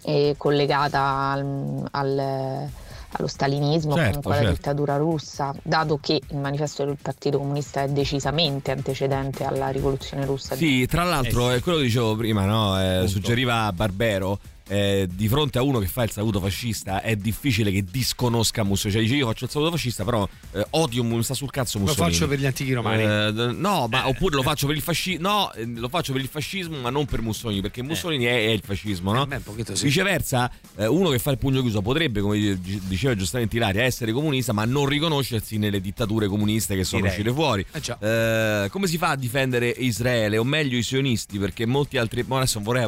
[0.03, 2.69] eh, collegata al- al-
[3.13, 4.55] allo stalinismo Certo, comunque alla certo.
[4.55, 10.55] dittatura russa, dato che il manifesto del Partito Comunista è decisamente antecedente alla rivoluzione russa.
[10.55, 12.79] Sì, tra l'altro, è quello che dicevo prima, no?
[12.81, 14.39] Eh, suggeriva Barbero.
[14.71, 18.99] Eh, di fronte a uno che fa il saluto fascista è difficile che disconosca Mussolini.
[18.99, 21.83] Cioè, dice io faccio il saluto fascista, però eh, odio, mi sta sul cazzo Lo
[21.85, 22.13] Mussolini.
[22.13, 23.03] faccio per gli antichi romani.
[23.03, 25.27] Eh, no, ma oppure lo faccio per il fascismo.
[25.27, 28.49] No, eh, lo faccio per il fascismo, ma non per Mussolini, perché Mussolini è, è
[28.51, 29.23] il fascismo, no?
[29.29, 29.83] Eh, beh, sì.
[29.85, 34.13] Viceversa, eh, uno che fa il pugno chiuso potrebbe, come di- diceva giustamente Ilaria, essere
[34.13, 37.17] comunista, ma non riconoscersi nelle dittature comuniste che sono Direi.
[37.17, 37.65] uscite fuori.
[37.73, 37.97] Eh.
[37.99, 41.37] Eh, come si fa a difendere Israele, o meglio i sionisti?
[41.39, 42.23] Perché molti altri.
[42.25, 42.87] Ma adesso vorrei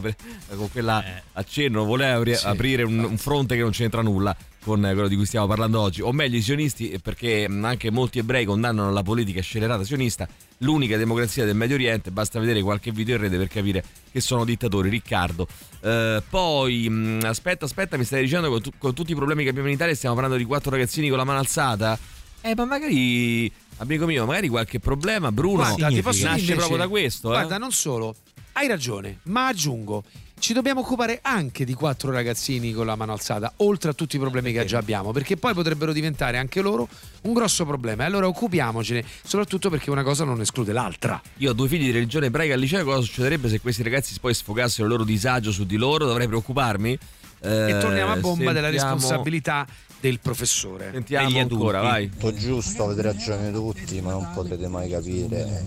[0.55, 1.03] con quella
[1.33, 5.15] accenno, vorrei apri- Sì, aprire un, un fronte che non c'entra nulla con quello di
[5.15, 6.01] cui stiamo parlando oggi.
[6.01, 10.27] O meglio i sionisti, eh, perché mh, anche molti ebrei condannano la politica scellerata sionista,
[10.59, 12.11] l'unica democrazia del Medio Oriente.
[12.11, 14.89] Basta vedere qualche video in rete per capire che sono dittatori.
[14.89, 15.47] Riccardo.
[15.81, 19.49] Eh, poi, mh, aspetta, aspetta, mi stai dicendo con, tu- con tutti i problemi che
[19.49, 21.97] abbiamo in Italia, stiamo parlando di quattro ragazzini con la mano alzata?
[22.45, 26.87] Eh, ma magari, amico mio, magari qualche problema, Bruno, Guarda, ti posso nasce proprio da
[26.89, 27.29] questo.
[27.29, 27.31] eh?
[27.37, 28.15] Guarda, non solo,
[28.53, 30.03] hai ragione, ma aggiungo,
[30.43, 34.19] ci dobbiamo occupare anche di quattro ragazzini con la mano alzata, oltre a tutti i
[34.19, 36.89] problemi che già abbiamo, perché poi potrebbero diventare anche loro
[37.21, 38.03] un grosso problema.
[38.03, 41.21] E allora occupiamocene, soprattutto perché una cosa non esclude l'altra.
[41.37, 44.33] Io ho due figli di religione ebraica al liceo, cosa succederebbe se questi ragazzi poi
[44.33, 46.05] sfogassero il loro disagio su di loro?
[46.05, 46.99] Dovrei preoccuparmi?
[47.39, 49.65] E torniamo a bomba della sentiamo- responsabilità
[50.01, 50.89] del professore.
[50.91, 51.53] Sentiamo adulti.
[51.53, 52.09] ancora, vai.
[52.09, 55.63] Tutto giusto, avete ragione tutti, ma non potrete mai capire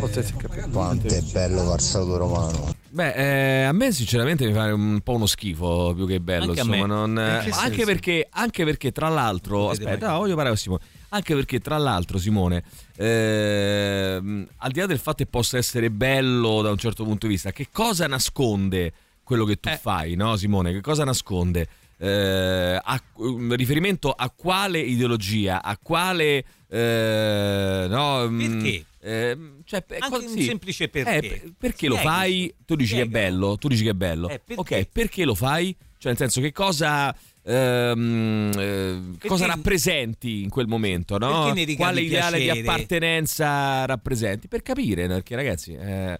[0.00, 0.68] Potete capire.
[0.70, 2.77] quanto è bello far saluto romano.
[2.90, 6.50] Beh, eh, a me sinceramente mi fa un po' uno schifo più che bello.
[6.52, 10.48] Anche insomma, non- In che anche, perché, anche perché, tra l'altro, aspetta, no, voglio parlare
[10.50, 10.80] con Simone.
[11.10, 12.62] Anche perché, tra l'altro, Simone,
[12.96, 17.32] ehm, al di là del fatto che possa essere bello da un certo punto di
[17.32, 18.92] vista, che cosa nasconde
[19.22, 19.58] quello che Eh.
[19.60, 20.72] tu fai, no, Simone?
[20.72, 21.66] Che cosa nasconde?
[22.00, 28.84] Eh, a- un riferimento a quale ideologia, a quale eh, no, mm, Perché?
[29.00, 30.42] eh, cioè, Anche un sì.
[30.44, 31.16] semplice perché.
[31.16, 32.12] Eh, per- perché lo Spieghi.
[32.14, 32.54] fai?
[32.66, 34.28] Tu dici che è bello, tu dici che è bello.
[34.28, 34.60] Eh, perché?
[34.80, 35.74] ok, perché lo fai?
[35.98, 37.14] Cioè, nel senso, che cosa.
[37.42, 41.52] ehm, eh, cosa rappresenti in quel momento, no?
[41.52, 42.60] Quale ideale di piacere?
[42.60, 44.48] appartenenza rappresenti?
[44.48, 46.18] Per capire, perché ragazzi, eh,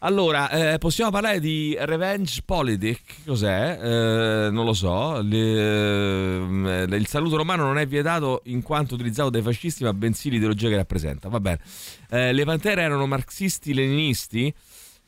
[0.00, 3.24] Allora, eh, possiamo parlare di revenge politic?
[3.26, 3.78] Cos'è?
[3.82, 5.20] Eh, non lo so.
[5.20, 10.30] Le- eh, il saluto romano non è vietato in quanto utilizzato dai fascisti, ma bensì
[10.30, 11.28] l'ideologia che rappresenta.
[11.28, 11.58] Va bene.
[12.10, 14.54] Eh, le pantere erano marxisti-leninisti?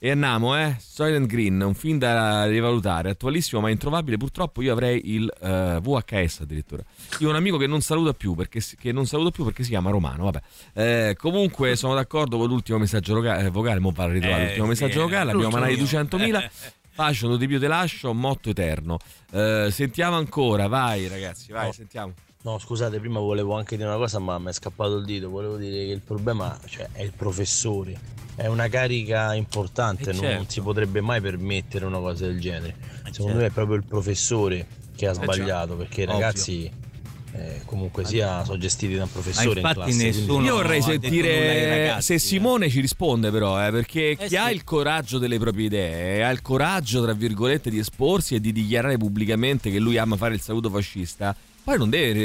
[0.03, 0.77] E andiamo, eh?
[0.81, 4.17] Soylent Green, un film da rivalutare, attualissimo ma introvabile.
[4.17, 6.83] Purtroppo io avrei il eh, VHS addirittura.
[7.19, 8.63] Io ho un amico che non saluta più perché,
[8.93, 10.25] non saluto più perché si chiama Romano.
[10.25, 10.41] Vabbè.
[10.73, 13.79] Eh, comunque sono d'accordo con l'ultimo messaggio loca- eh, vocale.
[13.79, 15.33] Mo va a ritrovare Eh, l'ultimo sì, messaggio vocale.
[15.33, 16.51] Abbiamo manati 200.000.
[16.93, 18.97] Faccio, di più te lascio, motto eterno.
[19.33, 21.73] Eh, sentiamo ancora, vai ragazzi, vai, No.
[21.73, 22.13] sentiamo.
[22.43, 25.29] No, scusate, prima volevo anche dire una cosa, ma mi è scappato il dito.
[25.29, 27.99] Volevo dire che il problema cioè, è il professore.
[28.35, 30.45] È una carica importante, Eh, non certo.
[30.51, 32.75] si potrebbe mai permettere una cosa del genere.
[33.11, 33.37] Secondo certo.
[33.39, 35.77] me è proprio il professore che ha Eh, sbagliato, certo.
[35.77, 36.71] perché i ragazzi
[37.33, 39.91] eh, comunque sia sono gestiti da un professore in infatti classe.
[39.97, 44.37] quindi- nessuno- Io vorrei sentire ragazzi, se Simone ci risponde però, eh, perché chi sì.
[44.37, 48.51] ha il coraggio delle proprie idee, ha il coraggio, tra virgolette, di esporsi e di
[48.51, 52.19] dichiarare pubblicamente che lui ama fare il saluto fascista, poi non deve,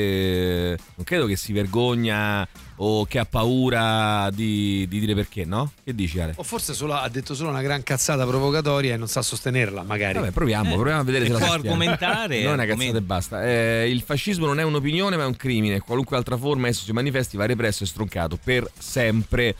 [0.73, 2.47] eh, non credo che si vergogna
[2.77, 5.71] o che ha paura di, di dire perché, no?
[5.83, 6.33] Che dici Ale?
[6.37, 10.19] O forse solo- ha detto solo una gran cazzata provocatoria e non sa sostenerla, magari.
[10.19, 13.01] Vabbè, proviamo, Eh, proviamo a vedere se la può argomentare, Non è una cazzata e
[13.01, 13.45] basta.
[13.45, 15.79] Eh, il fascismo non è un'opinione, ma è un crimine.
[15.79, 19.55] Qualunque altra forma esso si manifesti va represso e stroncato per sempre.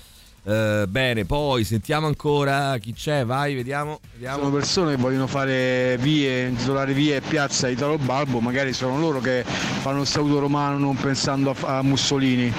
[0.47, 3.99] Eh, bene, poi sentiamo ancora chi c'è, vai, vediamo.
[4.13, 4.43] vediamo.
[4.43, 9.19] Sono persone che vogliono fare vie, intitolare vie e piazza Italo Balbo, magari sono loro
[9.19, 12.53] che fanno il saluto romano non pensando a, a Mussolini.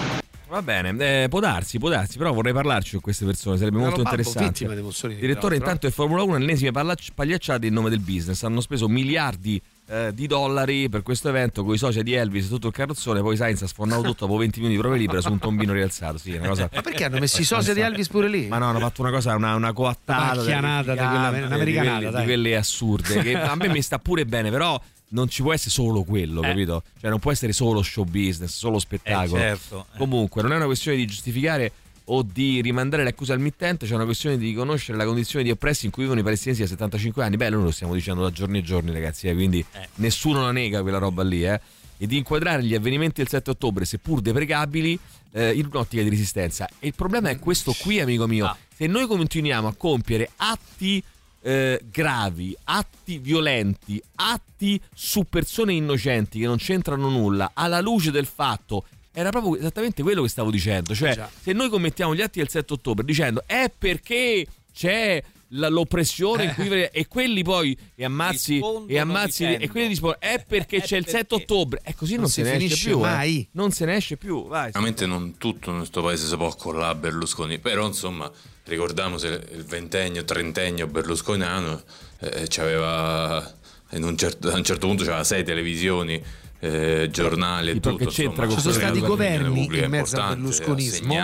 [0.48, 4.00] Va bene, eh, può darsi, può darsi, però vorrei parlarci con queste persone, sarebbe molto
[4.00, 4.64] interessante.
[4.64, 5.54] di Direttore, l'altro.
[5.54, 8.42] intanto è Formula 1, ennesime pagliacciate in nome del business.
[8.42, 12.48] Hanno speso miliardi eh, di dollari per questo evento con i soci di Elvis e
[12.48, 13.20] tutto il carrozzone.
[13.20, 16.18] Poi Sainz ha sfondato tutto dopo 20 minuti di prove libere su un tombino rialzato.
[16.18, 16.68] Sì, una cosa.
[16.72, 18.46] Ma perché hanno messo i sosia di Elvis pure lì?
[18.48, 20.34] Ma no, hanno fatto una cosa, una, una coattata.
[20.36, 23.22] Macchianata di quella- di quelle, di quelle assurde.
[23.22, 26.48] Che a me mi sta pure bene, però non ci può essere solo quello, Eh.
[26.48, 26.82] capito?
[27.00, 29.36] Cioè, non può essere solo show business, solo spettacolo.
[29.36, 29.86] Eh, certo.
[29.96, 31.70] Comunque, non è una questione di giustificare
[32.07, 35.51] o di rimandare le accuse al mittente, c'è una questione di riconoscere la condizione di
[35.51, 37.37] oppressi in cui vivono i palestinesi da 75 anni.
[37.37, 39.65] Beh, noi lo stiamo dicendo da giorni e giorni, ragazzi, eh, quindi
[39.97, 41.61] nessuno la nega quella roba lì, eh.
[41.99, 44.99] E di inquadrare gli avvenimenti del 7 ottobre, seppur deprecabili,
[45.33, 46.69] eh, in un'ottica di resistenza.
[46.78, 48.47] E il problema è questo qui, amico mio.
[48.47, 48.57] Ah.
[48.74, 51.03] Se noi continuiamo a compiere atti
[51.47, 58.27] eh, gravi, atti violenti, atti su persone innocenti che non c'entrano nulla, alla luce del
[58.27, 58.85] fatto.
[59.18, 60.94] Era proprio esattamente quello che stavo dicendo.
[60.94, 61.30] Cioè, Già.
[61.43, 66.55] se noi commettiamo gli atti del 7 ottobre dicendo è perché c'è la- l'oppressione in
[66.55, 70.76] cui e quelli poi e ammazzi Rispondono e ammazzi dicendo, e quelli rispondono è perché
[70.76, 71.18] "È c'è il perché".
[71.18, 73.01] 7 ottobre e così non, Non se si ne esce finisce più eh.
[73.01, 73.48] mai.
[73.52, 76.90] non se ne esce più vai Veramente non tutto in questo paese si può accollare
[76.93, 78.30] a Berlusconi, però insomma
[78.64, 81.80] ricordiamo se il ventennio, trentennio berlusconiano
[82.18, 83.55] eh, c'aveva,
[83.93, 86.20] in un certo, a un certo punto c'aveva sei televisioni,
[86.59, 87.97] eh, giornali e tutto.
[87.97, 91.15] che c'entra insomma, con Ci sono stati governi in mezzo al berlusconismo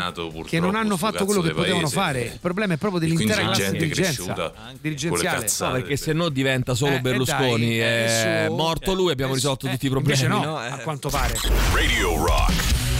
[0.47, 1.95] che non hanno fatto quello che potevano paese.
[1.95, 2.21] fare.
[2.23, 5.47] Il problema è proprio E dell'intera classe gente dirigenza, dirigenziale.
[5.59, 7.79] No, perché se no diventa solo Eh, eh, Berlusconi.
[7.79, 8.07] dai, eh,
[8.45, 8.55] è su.
[8.55, 10.21] morto lui, abbiamo Eh, risolto eh, tutti i problemi.
[10.21, 10.57] Invece no, no?
[10.59, 11.35] a quanto pare.
[11.73, 12.53] Radio Rock.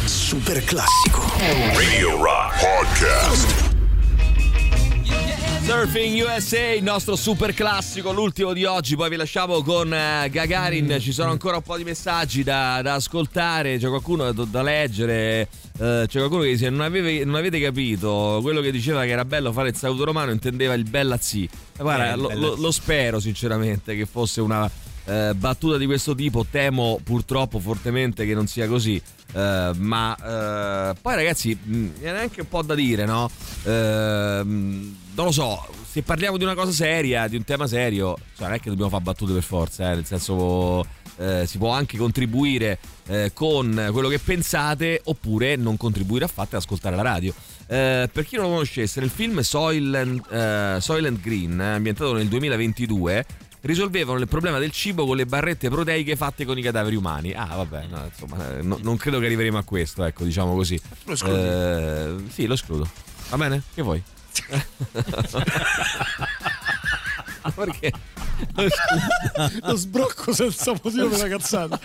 [0.05, 1.23] Super classico.
[1.75, 3.72] Radio Rock Podcast.
[5.65, 8.97] Surfing USA, il nostro super classico, l'ultimo di oggi.
[8.97, 10.99] Poi vi lasciamo con eh, Gagarin.
[11.01, 13.79] Ci sono ancora un po' di messaggi da, da ascoltare.
[13.79, 15.49] C'è qualcuno da, da leggere.
[15.79, 19.25] eh, c'è qualcuno che dice: non, aveve- non avete capito quello che diceva che era
[19.25, 21.45] bello fare il saluto romano, intendeva il bella zì.
[21.45, 24.69] Eh, Guarda, Eh, lo, lo- lo spero sinceramente che fosse una
[25.05, 26.45] eh, battuta di questo tipo.
[26.51, 29.01] Temo purtroppo fortemente che non sia così.
[29.35, 30.15] Eh, ma
[30.91, 33.31] eh, poi ragazzi, mh, viene anche un po' da dire, no?
[33.65, 38.47] Ehm, non lo so, se parliamo di una cosa seria, di un tema serio, cioè
[38.47, 40.85] non è che dobbiamo fare battute per forza, eh, nel senso
[41.19, 46.63] eh, si può anche contribuire eh, con quello che pensate oppure non contribuire affatto ad
[46.63, 47.35] ascoltare la radio.
[47.67, 53.27] Eh, per chi non lo conoscesse, nel film Soylent, eh, Soylent Green, ambientato nel 2022,
[53.63, 57.33] risolvevano il problema del cibo con le barrette proteiche fatte con i cadaveri umani.
[57.33, 60.81] Ah, vabbè, no, insomma, eh, no- non credo che arriveremo a questo, ecco, diciamo così.
[61.05, 61.39] Lo escludi?
[61.39, 62.89] Eh, sì, lo escludo.
[63.29, 63.63] Va bene?
[63.75, 64.03] Che vuoi?
[67.55, 67.93] Perché?
[68.55, 68.71] Lo.
[69.63, 71.79] Lo sbrocco senza motivo per la cazzata.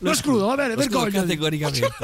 [0.00, 1.88] Lo escludo, va bene, Lo categoricamente.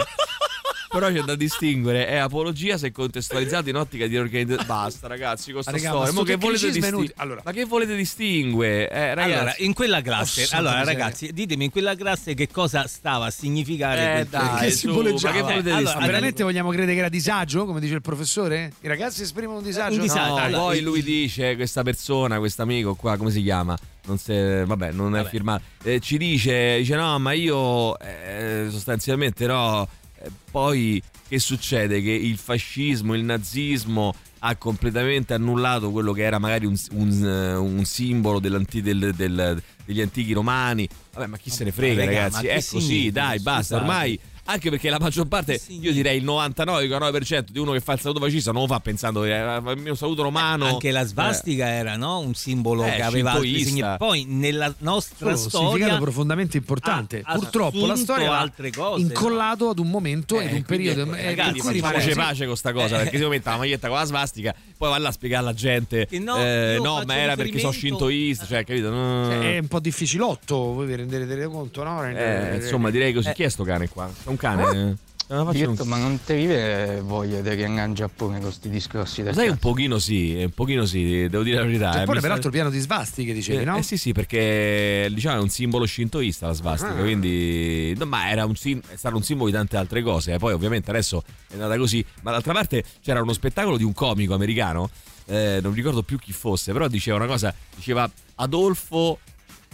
[0.93, 4.67] Però c'è da distinguere, è apologia se contestualizzato in ottica di organizzazione.
[4.67, 6.11] Basta ragazzi, con sta Ma raga, storia.
[6.25, 6.97] che volete tecnicismo è distinguere?
[6.97, 7.15] inutile.
[7.17, 7.43] Allora.
[7.45, 8.91] Ma che volete distinguere?
[8.91, 9.33] Eh, ragazzi.
[9.39, 10.99] Allora, in quella classe, Porca allora miseria.
[10.99, 15.29] ragazzi, ditemi in quella classe che cosa stava a significare Eh, dai, che su, simboleggiava?
[15.29, 16.07] ma che volete Eh, allora, distinguere?
[16.13, 18.73] veramente vogliamo credere che era disagio, come dice il professore?
[18.81, 19.95] I ragazzi esprimono un disagio?
[19.95, 20.29] Un disagio.
[20.35, 23.79] No, Allora, poi il- lui dice, questa persona, questo amico qua, come si chiama?
[24.07, 25.29] Non si, vabbè, non è Vabbè.
[25.31, 25.63] firmato.
[25.85, 29.87] Eh, ci dice, dice no, ma io eh, sostanzialmente no.
[30.23, 32.03] Eh, poi che succede?
[32.03, 37.55] Che il fascismo, il nazismo ha completamente annullato quello che era magari un, un, eh,
[37.57, 40.89] un simbolo del- del- degli antichi romani.
[41.13, 42.47] Vabbè, ma chi se ne frega, raga, ragazzi?
[42.47, 43.13] ma È così, significa?
[43.21, 43.77] dai, basta.
[43.77, 44.19] Ormai
[44.51, 48.21] anche perché la maggior parte, io direi il 99,9% di uno che fa il saluto
[48.21, 50.67] fascista non lo fa pensando che eh, il mio saluto romano.
[50.67, 52.19] Anche la svastica era no?
[52.21, 53.99] un simbolo Eh, che aveva altri significati.
[53.99, 57.23] Poi nella nostra un significato storia profondamente importante.
[57.25, 61.13] ha Purtroppo la storia va altre cose, incollato ad un momento Eh, ed un periodo
[61.15, 62.17] eh, eh, ragazzi, in cui facciamoci sì.
[62.17, 65.09] pace con sta cosa perché si mette la maglietta con la svastica poi va là
[65.09, 68.91] a spiegare alla gente Che no, eh, no ma era perché sono shintoista cioè capito
[68.91, 69.27] No.
[69.27, 72.05] Cioè, è un po' difficilotto, voi vi rendete conto, no?
[72.07, 73.35] Eh, insomma direi così Eh.
[73.35, 74.11] chi è sto cane qua?
[74.25, 74.97] Un cane?
[75.29, 78.47] Eh, la faccio Diretto, un- ma non ti vive voglia di riangare in Giappone con
[78.47, 81.91] questi discorsi del Sai un pochino sì, un pochino sì, devo dire la verità.
[81.91, 83.77] eh, Giappone, mi peraltro, sta- pieno di svastiche, dicevi, Eh, no?
[83.77, 87.03] eh sì, sì, perché diciamo è un simbolo shintoista la svastica, Ah.
[87.03, 90.33] quindi no, ma era un sim- è stato un simbolo di tante altre cose.
[90.35, 90.39] eh.
[90.39, 94.35] Poi ovviamente adesso è andata così, ma d'altra parte c'era uno spettacolo di un comico
[94.35, 94.91] americano,
[95.27, 99.19] eh, non ricordo più chi fosse, però diceva una cosa, diceva Adolfo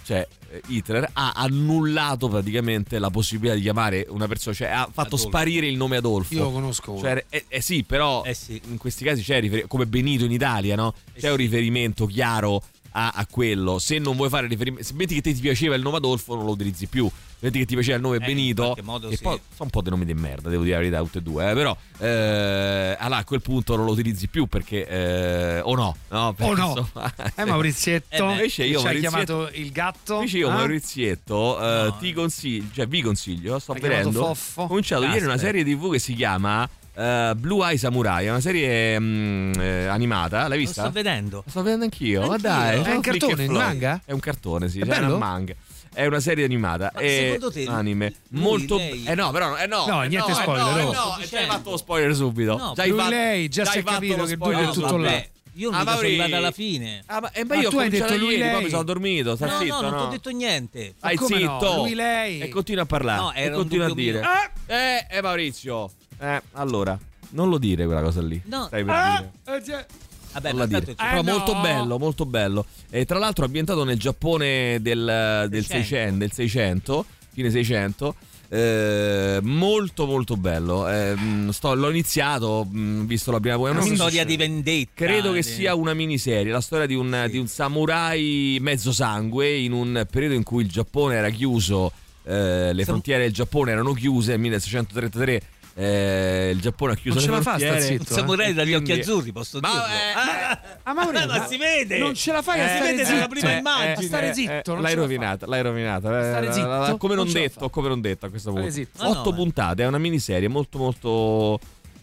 [0.04, 5.14] cioè eh, Hitler ha annullato praticamente la possibilità di chiamare una persona, cioè ha fatto
[5.16, 5.26] Adolfo.
[5.28, 6.34] sparire il nome Adolfo.
[6.34, 7.00] Io lo conosco uno.
[7.00, 8.60] Cioè, eh, eh sì, però Eh sì.
[8.68, 10.94] in questi casi c'è rifer- come Benito in Italia, no?
[11.12, 12.62] Eh C'è un riferimento chiaro
[12.98, 13.78] a, a quello.
[13.78, 16.44] Se non vuoi fare riferimento, se metti che te ti piaceva il nome Adolfo, non
[16.46, 17.08] lo utilizzi più.
[17.38, 19.22] Metti che ti piaceva il nome Eh, Benito, e sì.
[19.22, 21.50] poi sono un po' dei nomi di merda, devo dire la verità, tutti e due.
[21.50, 25.94] eh, però, eh, allora a quel punto non lo utilizzi più perché, eh, o no,
[26.08, 26.34] no?
[26.38, 26.88] O no?
[27.34, 30.14] Eh, Maurizietto, Eh invece io, ci hai chiamato il gatto.
[30.14, 30.54] Invece io, Ah?
[30.54, 31.96] Maurizietto, eh, No.
[31.98, 34.34] ti consiglio, cioè vi consiglio, sto vedendo.
[34.54, 35.58] Ho cominciato ieri una Aspetta.
[35.58, 36.66] serie TV che si chiama
[36.96, 40.82] eh, Blue Eye Samurai, è una serie eh, animata, l'hai Lo vista?
[40.82, 41.42] sto vedendo.
[41.44, 42.82] La sto vedendo anch'io, ma dai.
[42.82, 43.50] È un cartone, Floyd.
[43.50, 44.00] manga?
[44.04, 45.06] È un cartone, sì, È bello?
[45.08, 45.54] una manga.
[45.92, 46.90] È una serie animata.
[46.94, 50.08] Ma e secondo te anime lui, molto lei- Eh no, però eh no, No, eh
[50.08, 50.92] niente no, spoiler, no, eh oh.
[50.92, 52.56] no, Sto già hai fatto lo spoiler subito.
[52.58, 54.96] No, già hai lui, fatto- lei, già si è capito lo che Dubbio è tutto
[54.98, 55.22] là.
[55.54, 57.02] Io Ah, mica sono arrivato alla fine.
[57.06, 58.82] Ah, ma, eh, ma Ma io ho tu hai detto lui, ieri, poi mi sono
[58.82, 59.96] dormito, sta No, zitto, no, non no.
[60.00, 60.94] ti ho detto niente.
[60.98, 61.58] Stai come no?
[61.60, 61.76] zitto.
[61.76, 62.40] Lui, lei.
[62.40, 63.20] E continua a parlare.
[63.22, 64.22] No, e un continua a dire.
[64.66, 65.90] Eh, eh, Maurizio.
[66.18, 66.98] Eh, allora,
[67.30, 68.40] non lo dire quella cosa lì.
[68.46, 68.66] No.
[68.66, 69.56] Stai per Ah, dire.
[69.56, 69.86] eh, già.
[70.32, 70.84] Vabbè, Non ma la dire.
[70.94, 71.30] tanto Eh, Però no.
[71.32, 72.66] molto bello, molto bello.
[72.90, 75.72] E tra l'altro ambientato nel Giappone del, del 600.
[75.88, 78.14] 600, del 600, fine 600.
[78.48, 84.24] eh, molto molto bello Eh, mh, sto- l'ho iniziato mh, visto la prima una storia
[84.24, 84.90] di vendetta.
[84.94, 89.52] credo che di- sia una miniserie la storia di un, di un samurai mezzo sangue
[89.56, 91.90] in un periodo in cui il Giappone era chiuso
[92.22, 95.42] eh, le Sam- frontiere del Giappone erano chiuse nel 1633
[95.78, 98.70] eh, il Giappone ha chiuso Non ce le la fa, zitto, Un samurai E dagli
[98.72, 99.84] quindi- occhi azzurri, posso Ma, dirlo.
[99.84, 101.98] eh, Ah, Mauri, ma si vede.
[101.98, 103.14] Non ce la fai a Eh, stare si vede zitto.
[103.14, 103.92] dalla prima Eh, immagine.
[103.92, 104.74] a stare zitto.
[104.76, 106.88] l'hai rovinata, l'hai rovinata.
[106.90, 108.80] eh, come non, detto, come non detto a questo punto.
[108.98, 111.58] Otto ma- puntate, è una miniserie molto molto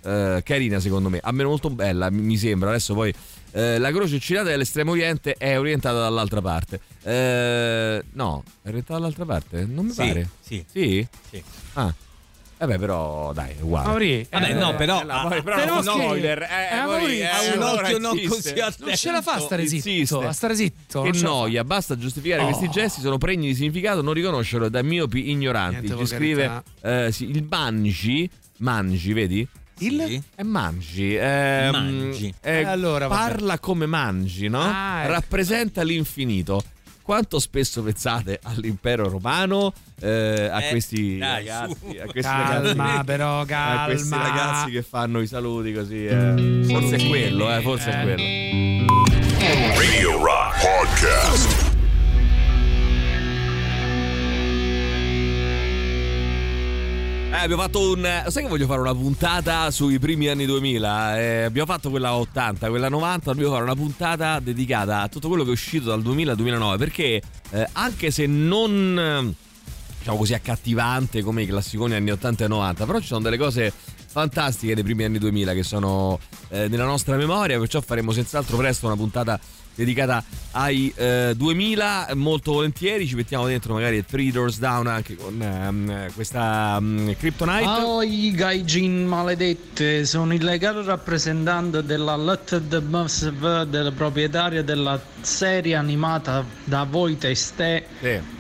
[0.05, 2.69] eh, carina secondo me, almeno molto bella mi sembra.
[2.69, 3.11] Adesso poi
[3.53, 6.79] eh, la croce oscillata dell'estremo oriente è orientata dall'altra parte.
[7.03, 9.65] Eh, no, è orientata dall'altra parte?
[9.65, 10.29] Non mi Sì, pare.
[10.41, 10.65] sì.
[10.69, 11.07] Sì?
[11.29, 11.43] Sì.
[11.73, 11.93] Ah.
[12.65, 13.87] Vabbè, però dai, è uguale.
[13.87, 16.41] Mauri, Vabbè, eh, no, però- Eh, la- però però non che- spoiler.
[16.43, 18.85] Eh, eh, Mauri, Mauri, eh, ha un occhio non così attento.
[18.85, 19.89] Non ce la fa a stare zitto.
[19.89, 20.15] Insiste.
[20.25, 21.01] A stare zitto.
[21.01, 21.23] Che la fa.
[21.25, 22.45] noia, basta giustificare Oh.
[22.45, 25.85] questi gesti, sono pregni di significato, non riconoscerlo da miopi ignoranti.
[25.87, 28.29] Niente Ci scrive eh, sì, il mangi,
[28.59, 29.47] mangi, vedi?
[29.79, 30.03] Il?
[30.07, 30.21] Sì.
[30.35, 31.15] È mangi.
[31.15, 32.33] ehm, Mangi.
[32.41, 34.61] eh, Eh, allora, parla come mangi, no?
[34.61, 35.11] Ah, ecco.
[35.13, 36.63] Rappresenta l'infinito.
[37.03, 43.03] Quanto spesso pensate all'impero romano, eh, a Eh, questi dai, ragazzi, a questi Calma, ragazzi,
[43.05, 44.27] però, a questi calma.
[44.27, 46.05] ragazzi che fanno i saluti così.
[46.05, 46.61] eh.
[46.65, 48.23] Forse è quello, eh, forse è quello.
[49.75, 51.72] Radio Rock Podcast.
[57.33, 58.23] Eh, abbiamo fatto un.
[58.27, 61.19] Sai che voglio fare una puntata sui primi anni 2000?
[61.19, 63.31] Eh, abbiamo fatto quella 80, quella 90.
[63.31, 66.77] Dobbiamo fare una puntata dedicata a tutto quello che è uscito dal 2000 al 2009.
[66.77, 69.35] Perché eh, anche se non.
[69.97, 73.73] Diciamo così accattivante come i classiconi anni 80 e 90, però ci sono delle cose
[74.05, 76.19] fantastiche dei primi anni 2000 che sono
[76.49, 79.39] eh, nella nostra memoria, perciò faremo senz'altro presto una puntata
[79.75, 85.41] dedicata ai eh, 2000 molto volentieri ci mettiamo dentro magari Three Doors Down anche con
[85.41, 93.67] ehm, questa um, Kryptonite Oh, i gaijin maledette, sono il legale rappresentante della Letted Massive,
[93.67, 97.83] del proprietario della serie animata da voi testè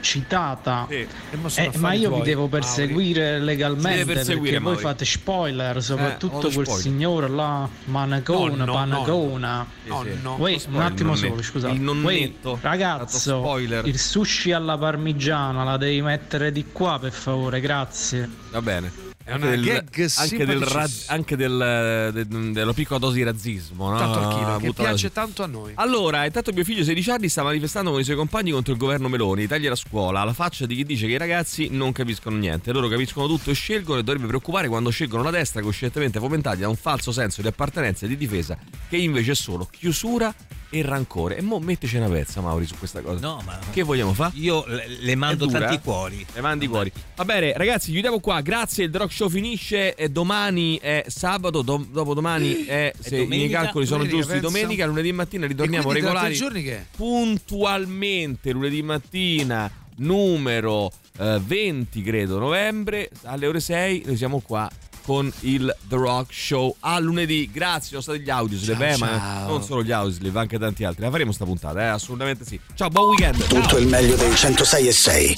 [0.01, 0.85] citata.
[0.89, 1.07] Sì.
[1.37, 4.81] mo sono Eh, ma io vi devo perseguire Si legalmente perseguire, perché voi Mauri.
[4.81, 6.81] fate spoiler, soprattutto Eh, ho lo quel spoiler.
[6.81, 9.67] signore là, Manacona, Nonno, Panacona.
[9.83, 10.27] Sì, sì.
[10.37, 11.73] Wait, Spoiler, un attimo il solo, scusate.
[11.73, 12.55] Il nonnetto.
[12.55, 13.85] Fatto ragazzo, spoiler.
[13.87, 18.29] il sushi alla parmigiana la devi mettere di qua per favore, grazie.
[18.51, 18.91] va bene
[19.23, 23.23] È anche una del, gag anche, del, raz- anche del, del- dello piccola dose di
[23.23, 23.97] razzismo no?
[23.97, 25.71] Tanto al chilo, che piace tanto a noi.
[25.75, 29.07] Allora, intanto mio figlio 16 anni sta manifestando con i suoi compagni contro il governo
[29.07, 32.71] Meloni, taglia la scuola, alla faccia di chi dice che i ragazzi non capiscono niente,
[32.73, 36.67] loro capiscono tutto e scelgono e dovrebbe preoccupare quando scelgono la destra coscientemente fomentati da
[36.67, 38.57] un falso senso di appartenenza e di difesa
[38.89, 40.33] che invece è solo chiusura
[40.73, 41.37] e rancore.
[41.37, 43.19] E mo metteci una pezza, Mauri, su questa cosa.
[43.25, 44.31] No, ma Che vogliamo fare?
[44.35, 45.79] io le, le mando tanti eh?
[45.79, 46.25] cuori.
[46.33, 46.91] Le mandi cuori.
[47.15, 48.41] Va bene, ragazzi, chiudiamo qua.
[48.41, 48.85] Grazie.
[48.85, 49.95] Il Rock Show finisce.
[50.09, 51.61] Domani è sabato.
[51.61, 54.57] dom- dopodomani è, se i miei calcoli sono Domenica, giusti, penso.
[54.57, 56.33] domenica, lunedì mattina ritorniamo regolari.
[56.33, 56.85] giorni che?
[56.95, 64.03] Puntualmente lunedì mattina, numero eh, 20, credo, novembre, alle ore 6.
[64.05, 64.69] Noi siamo qua
[65.03, 67.49] con il The Rock Show a lunedì.
[67.51, 69.47] Grazie, sono stati gli Audioslave, eh, ma ciao.
[69.47, 71.03] non solo gli Audioslave, anche tanti altri.
[71.03, 72.59] La faremo sta puntata, eh, assolutamente sì.
[72.75, 73.37] Ciao, buon weekend.
[73.45, 73.77] Tutto Ciao.
[73.77, 75.35] il meglio dei 106 e 6.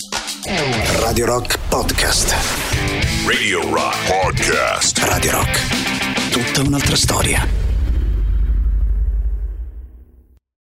[1.00, 2.36] Radio Rock Podcast.
[3.26, 4.98] Radio Rock Podcast.
[5.00, 6.30] Radio Rock.
[6.30, 7.65] Tutta un'altra storia.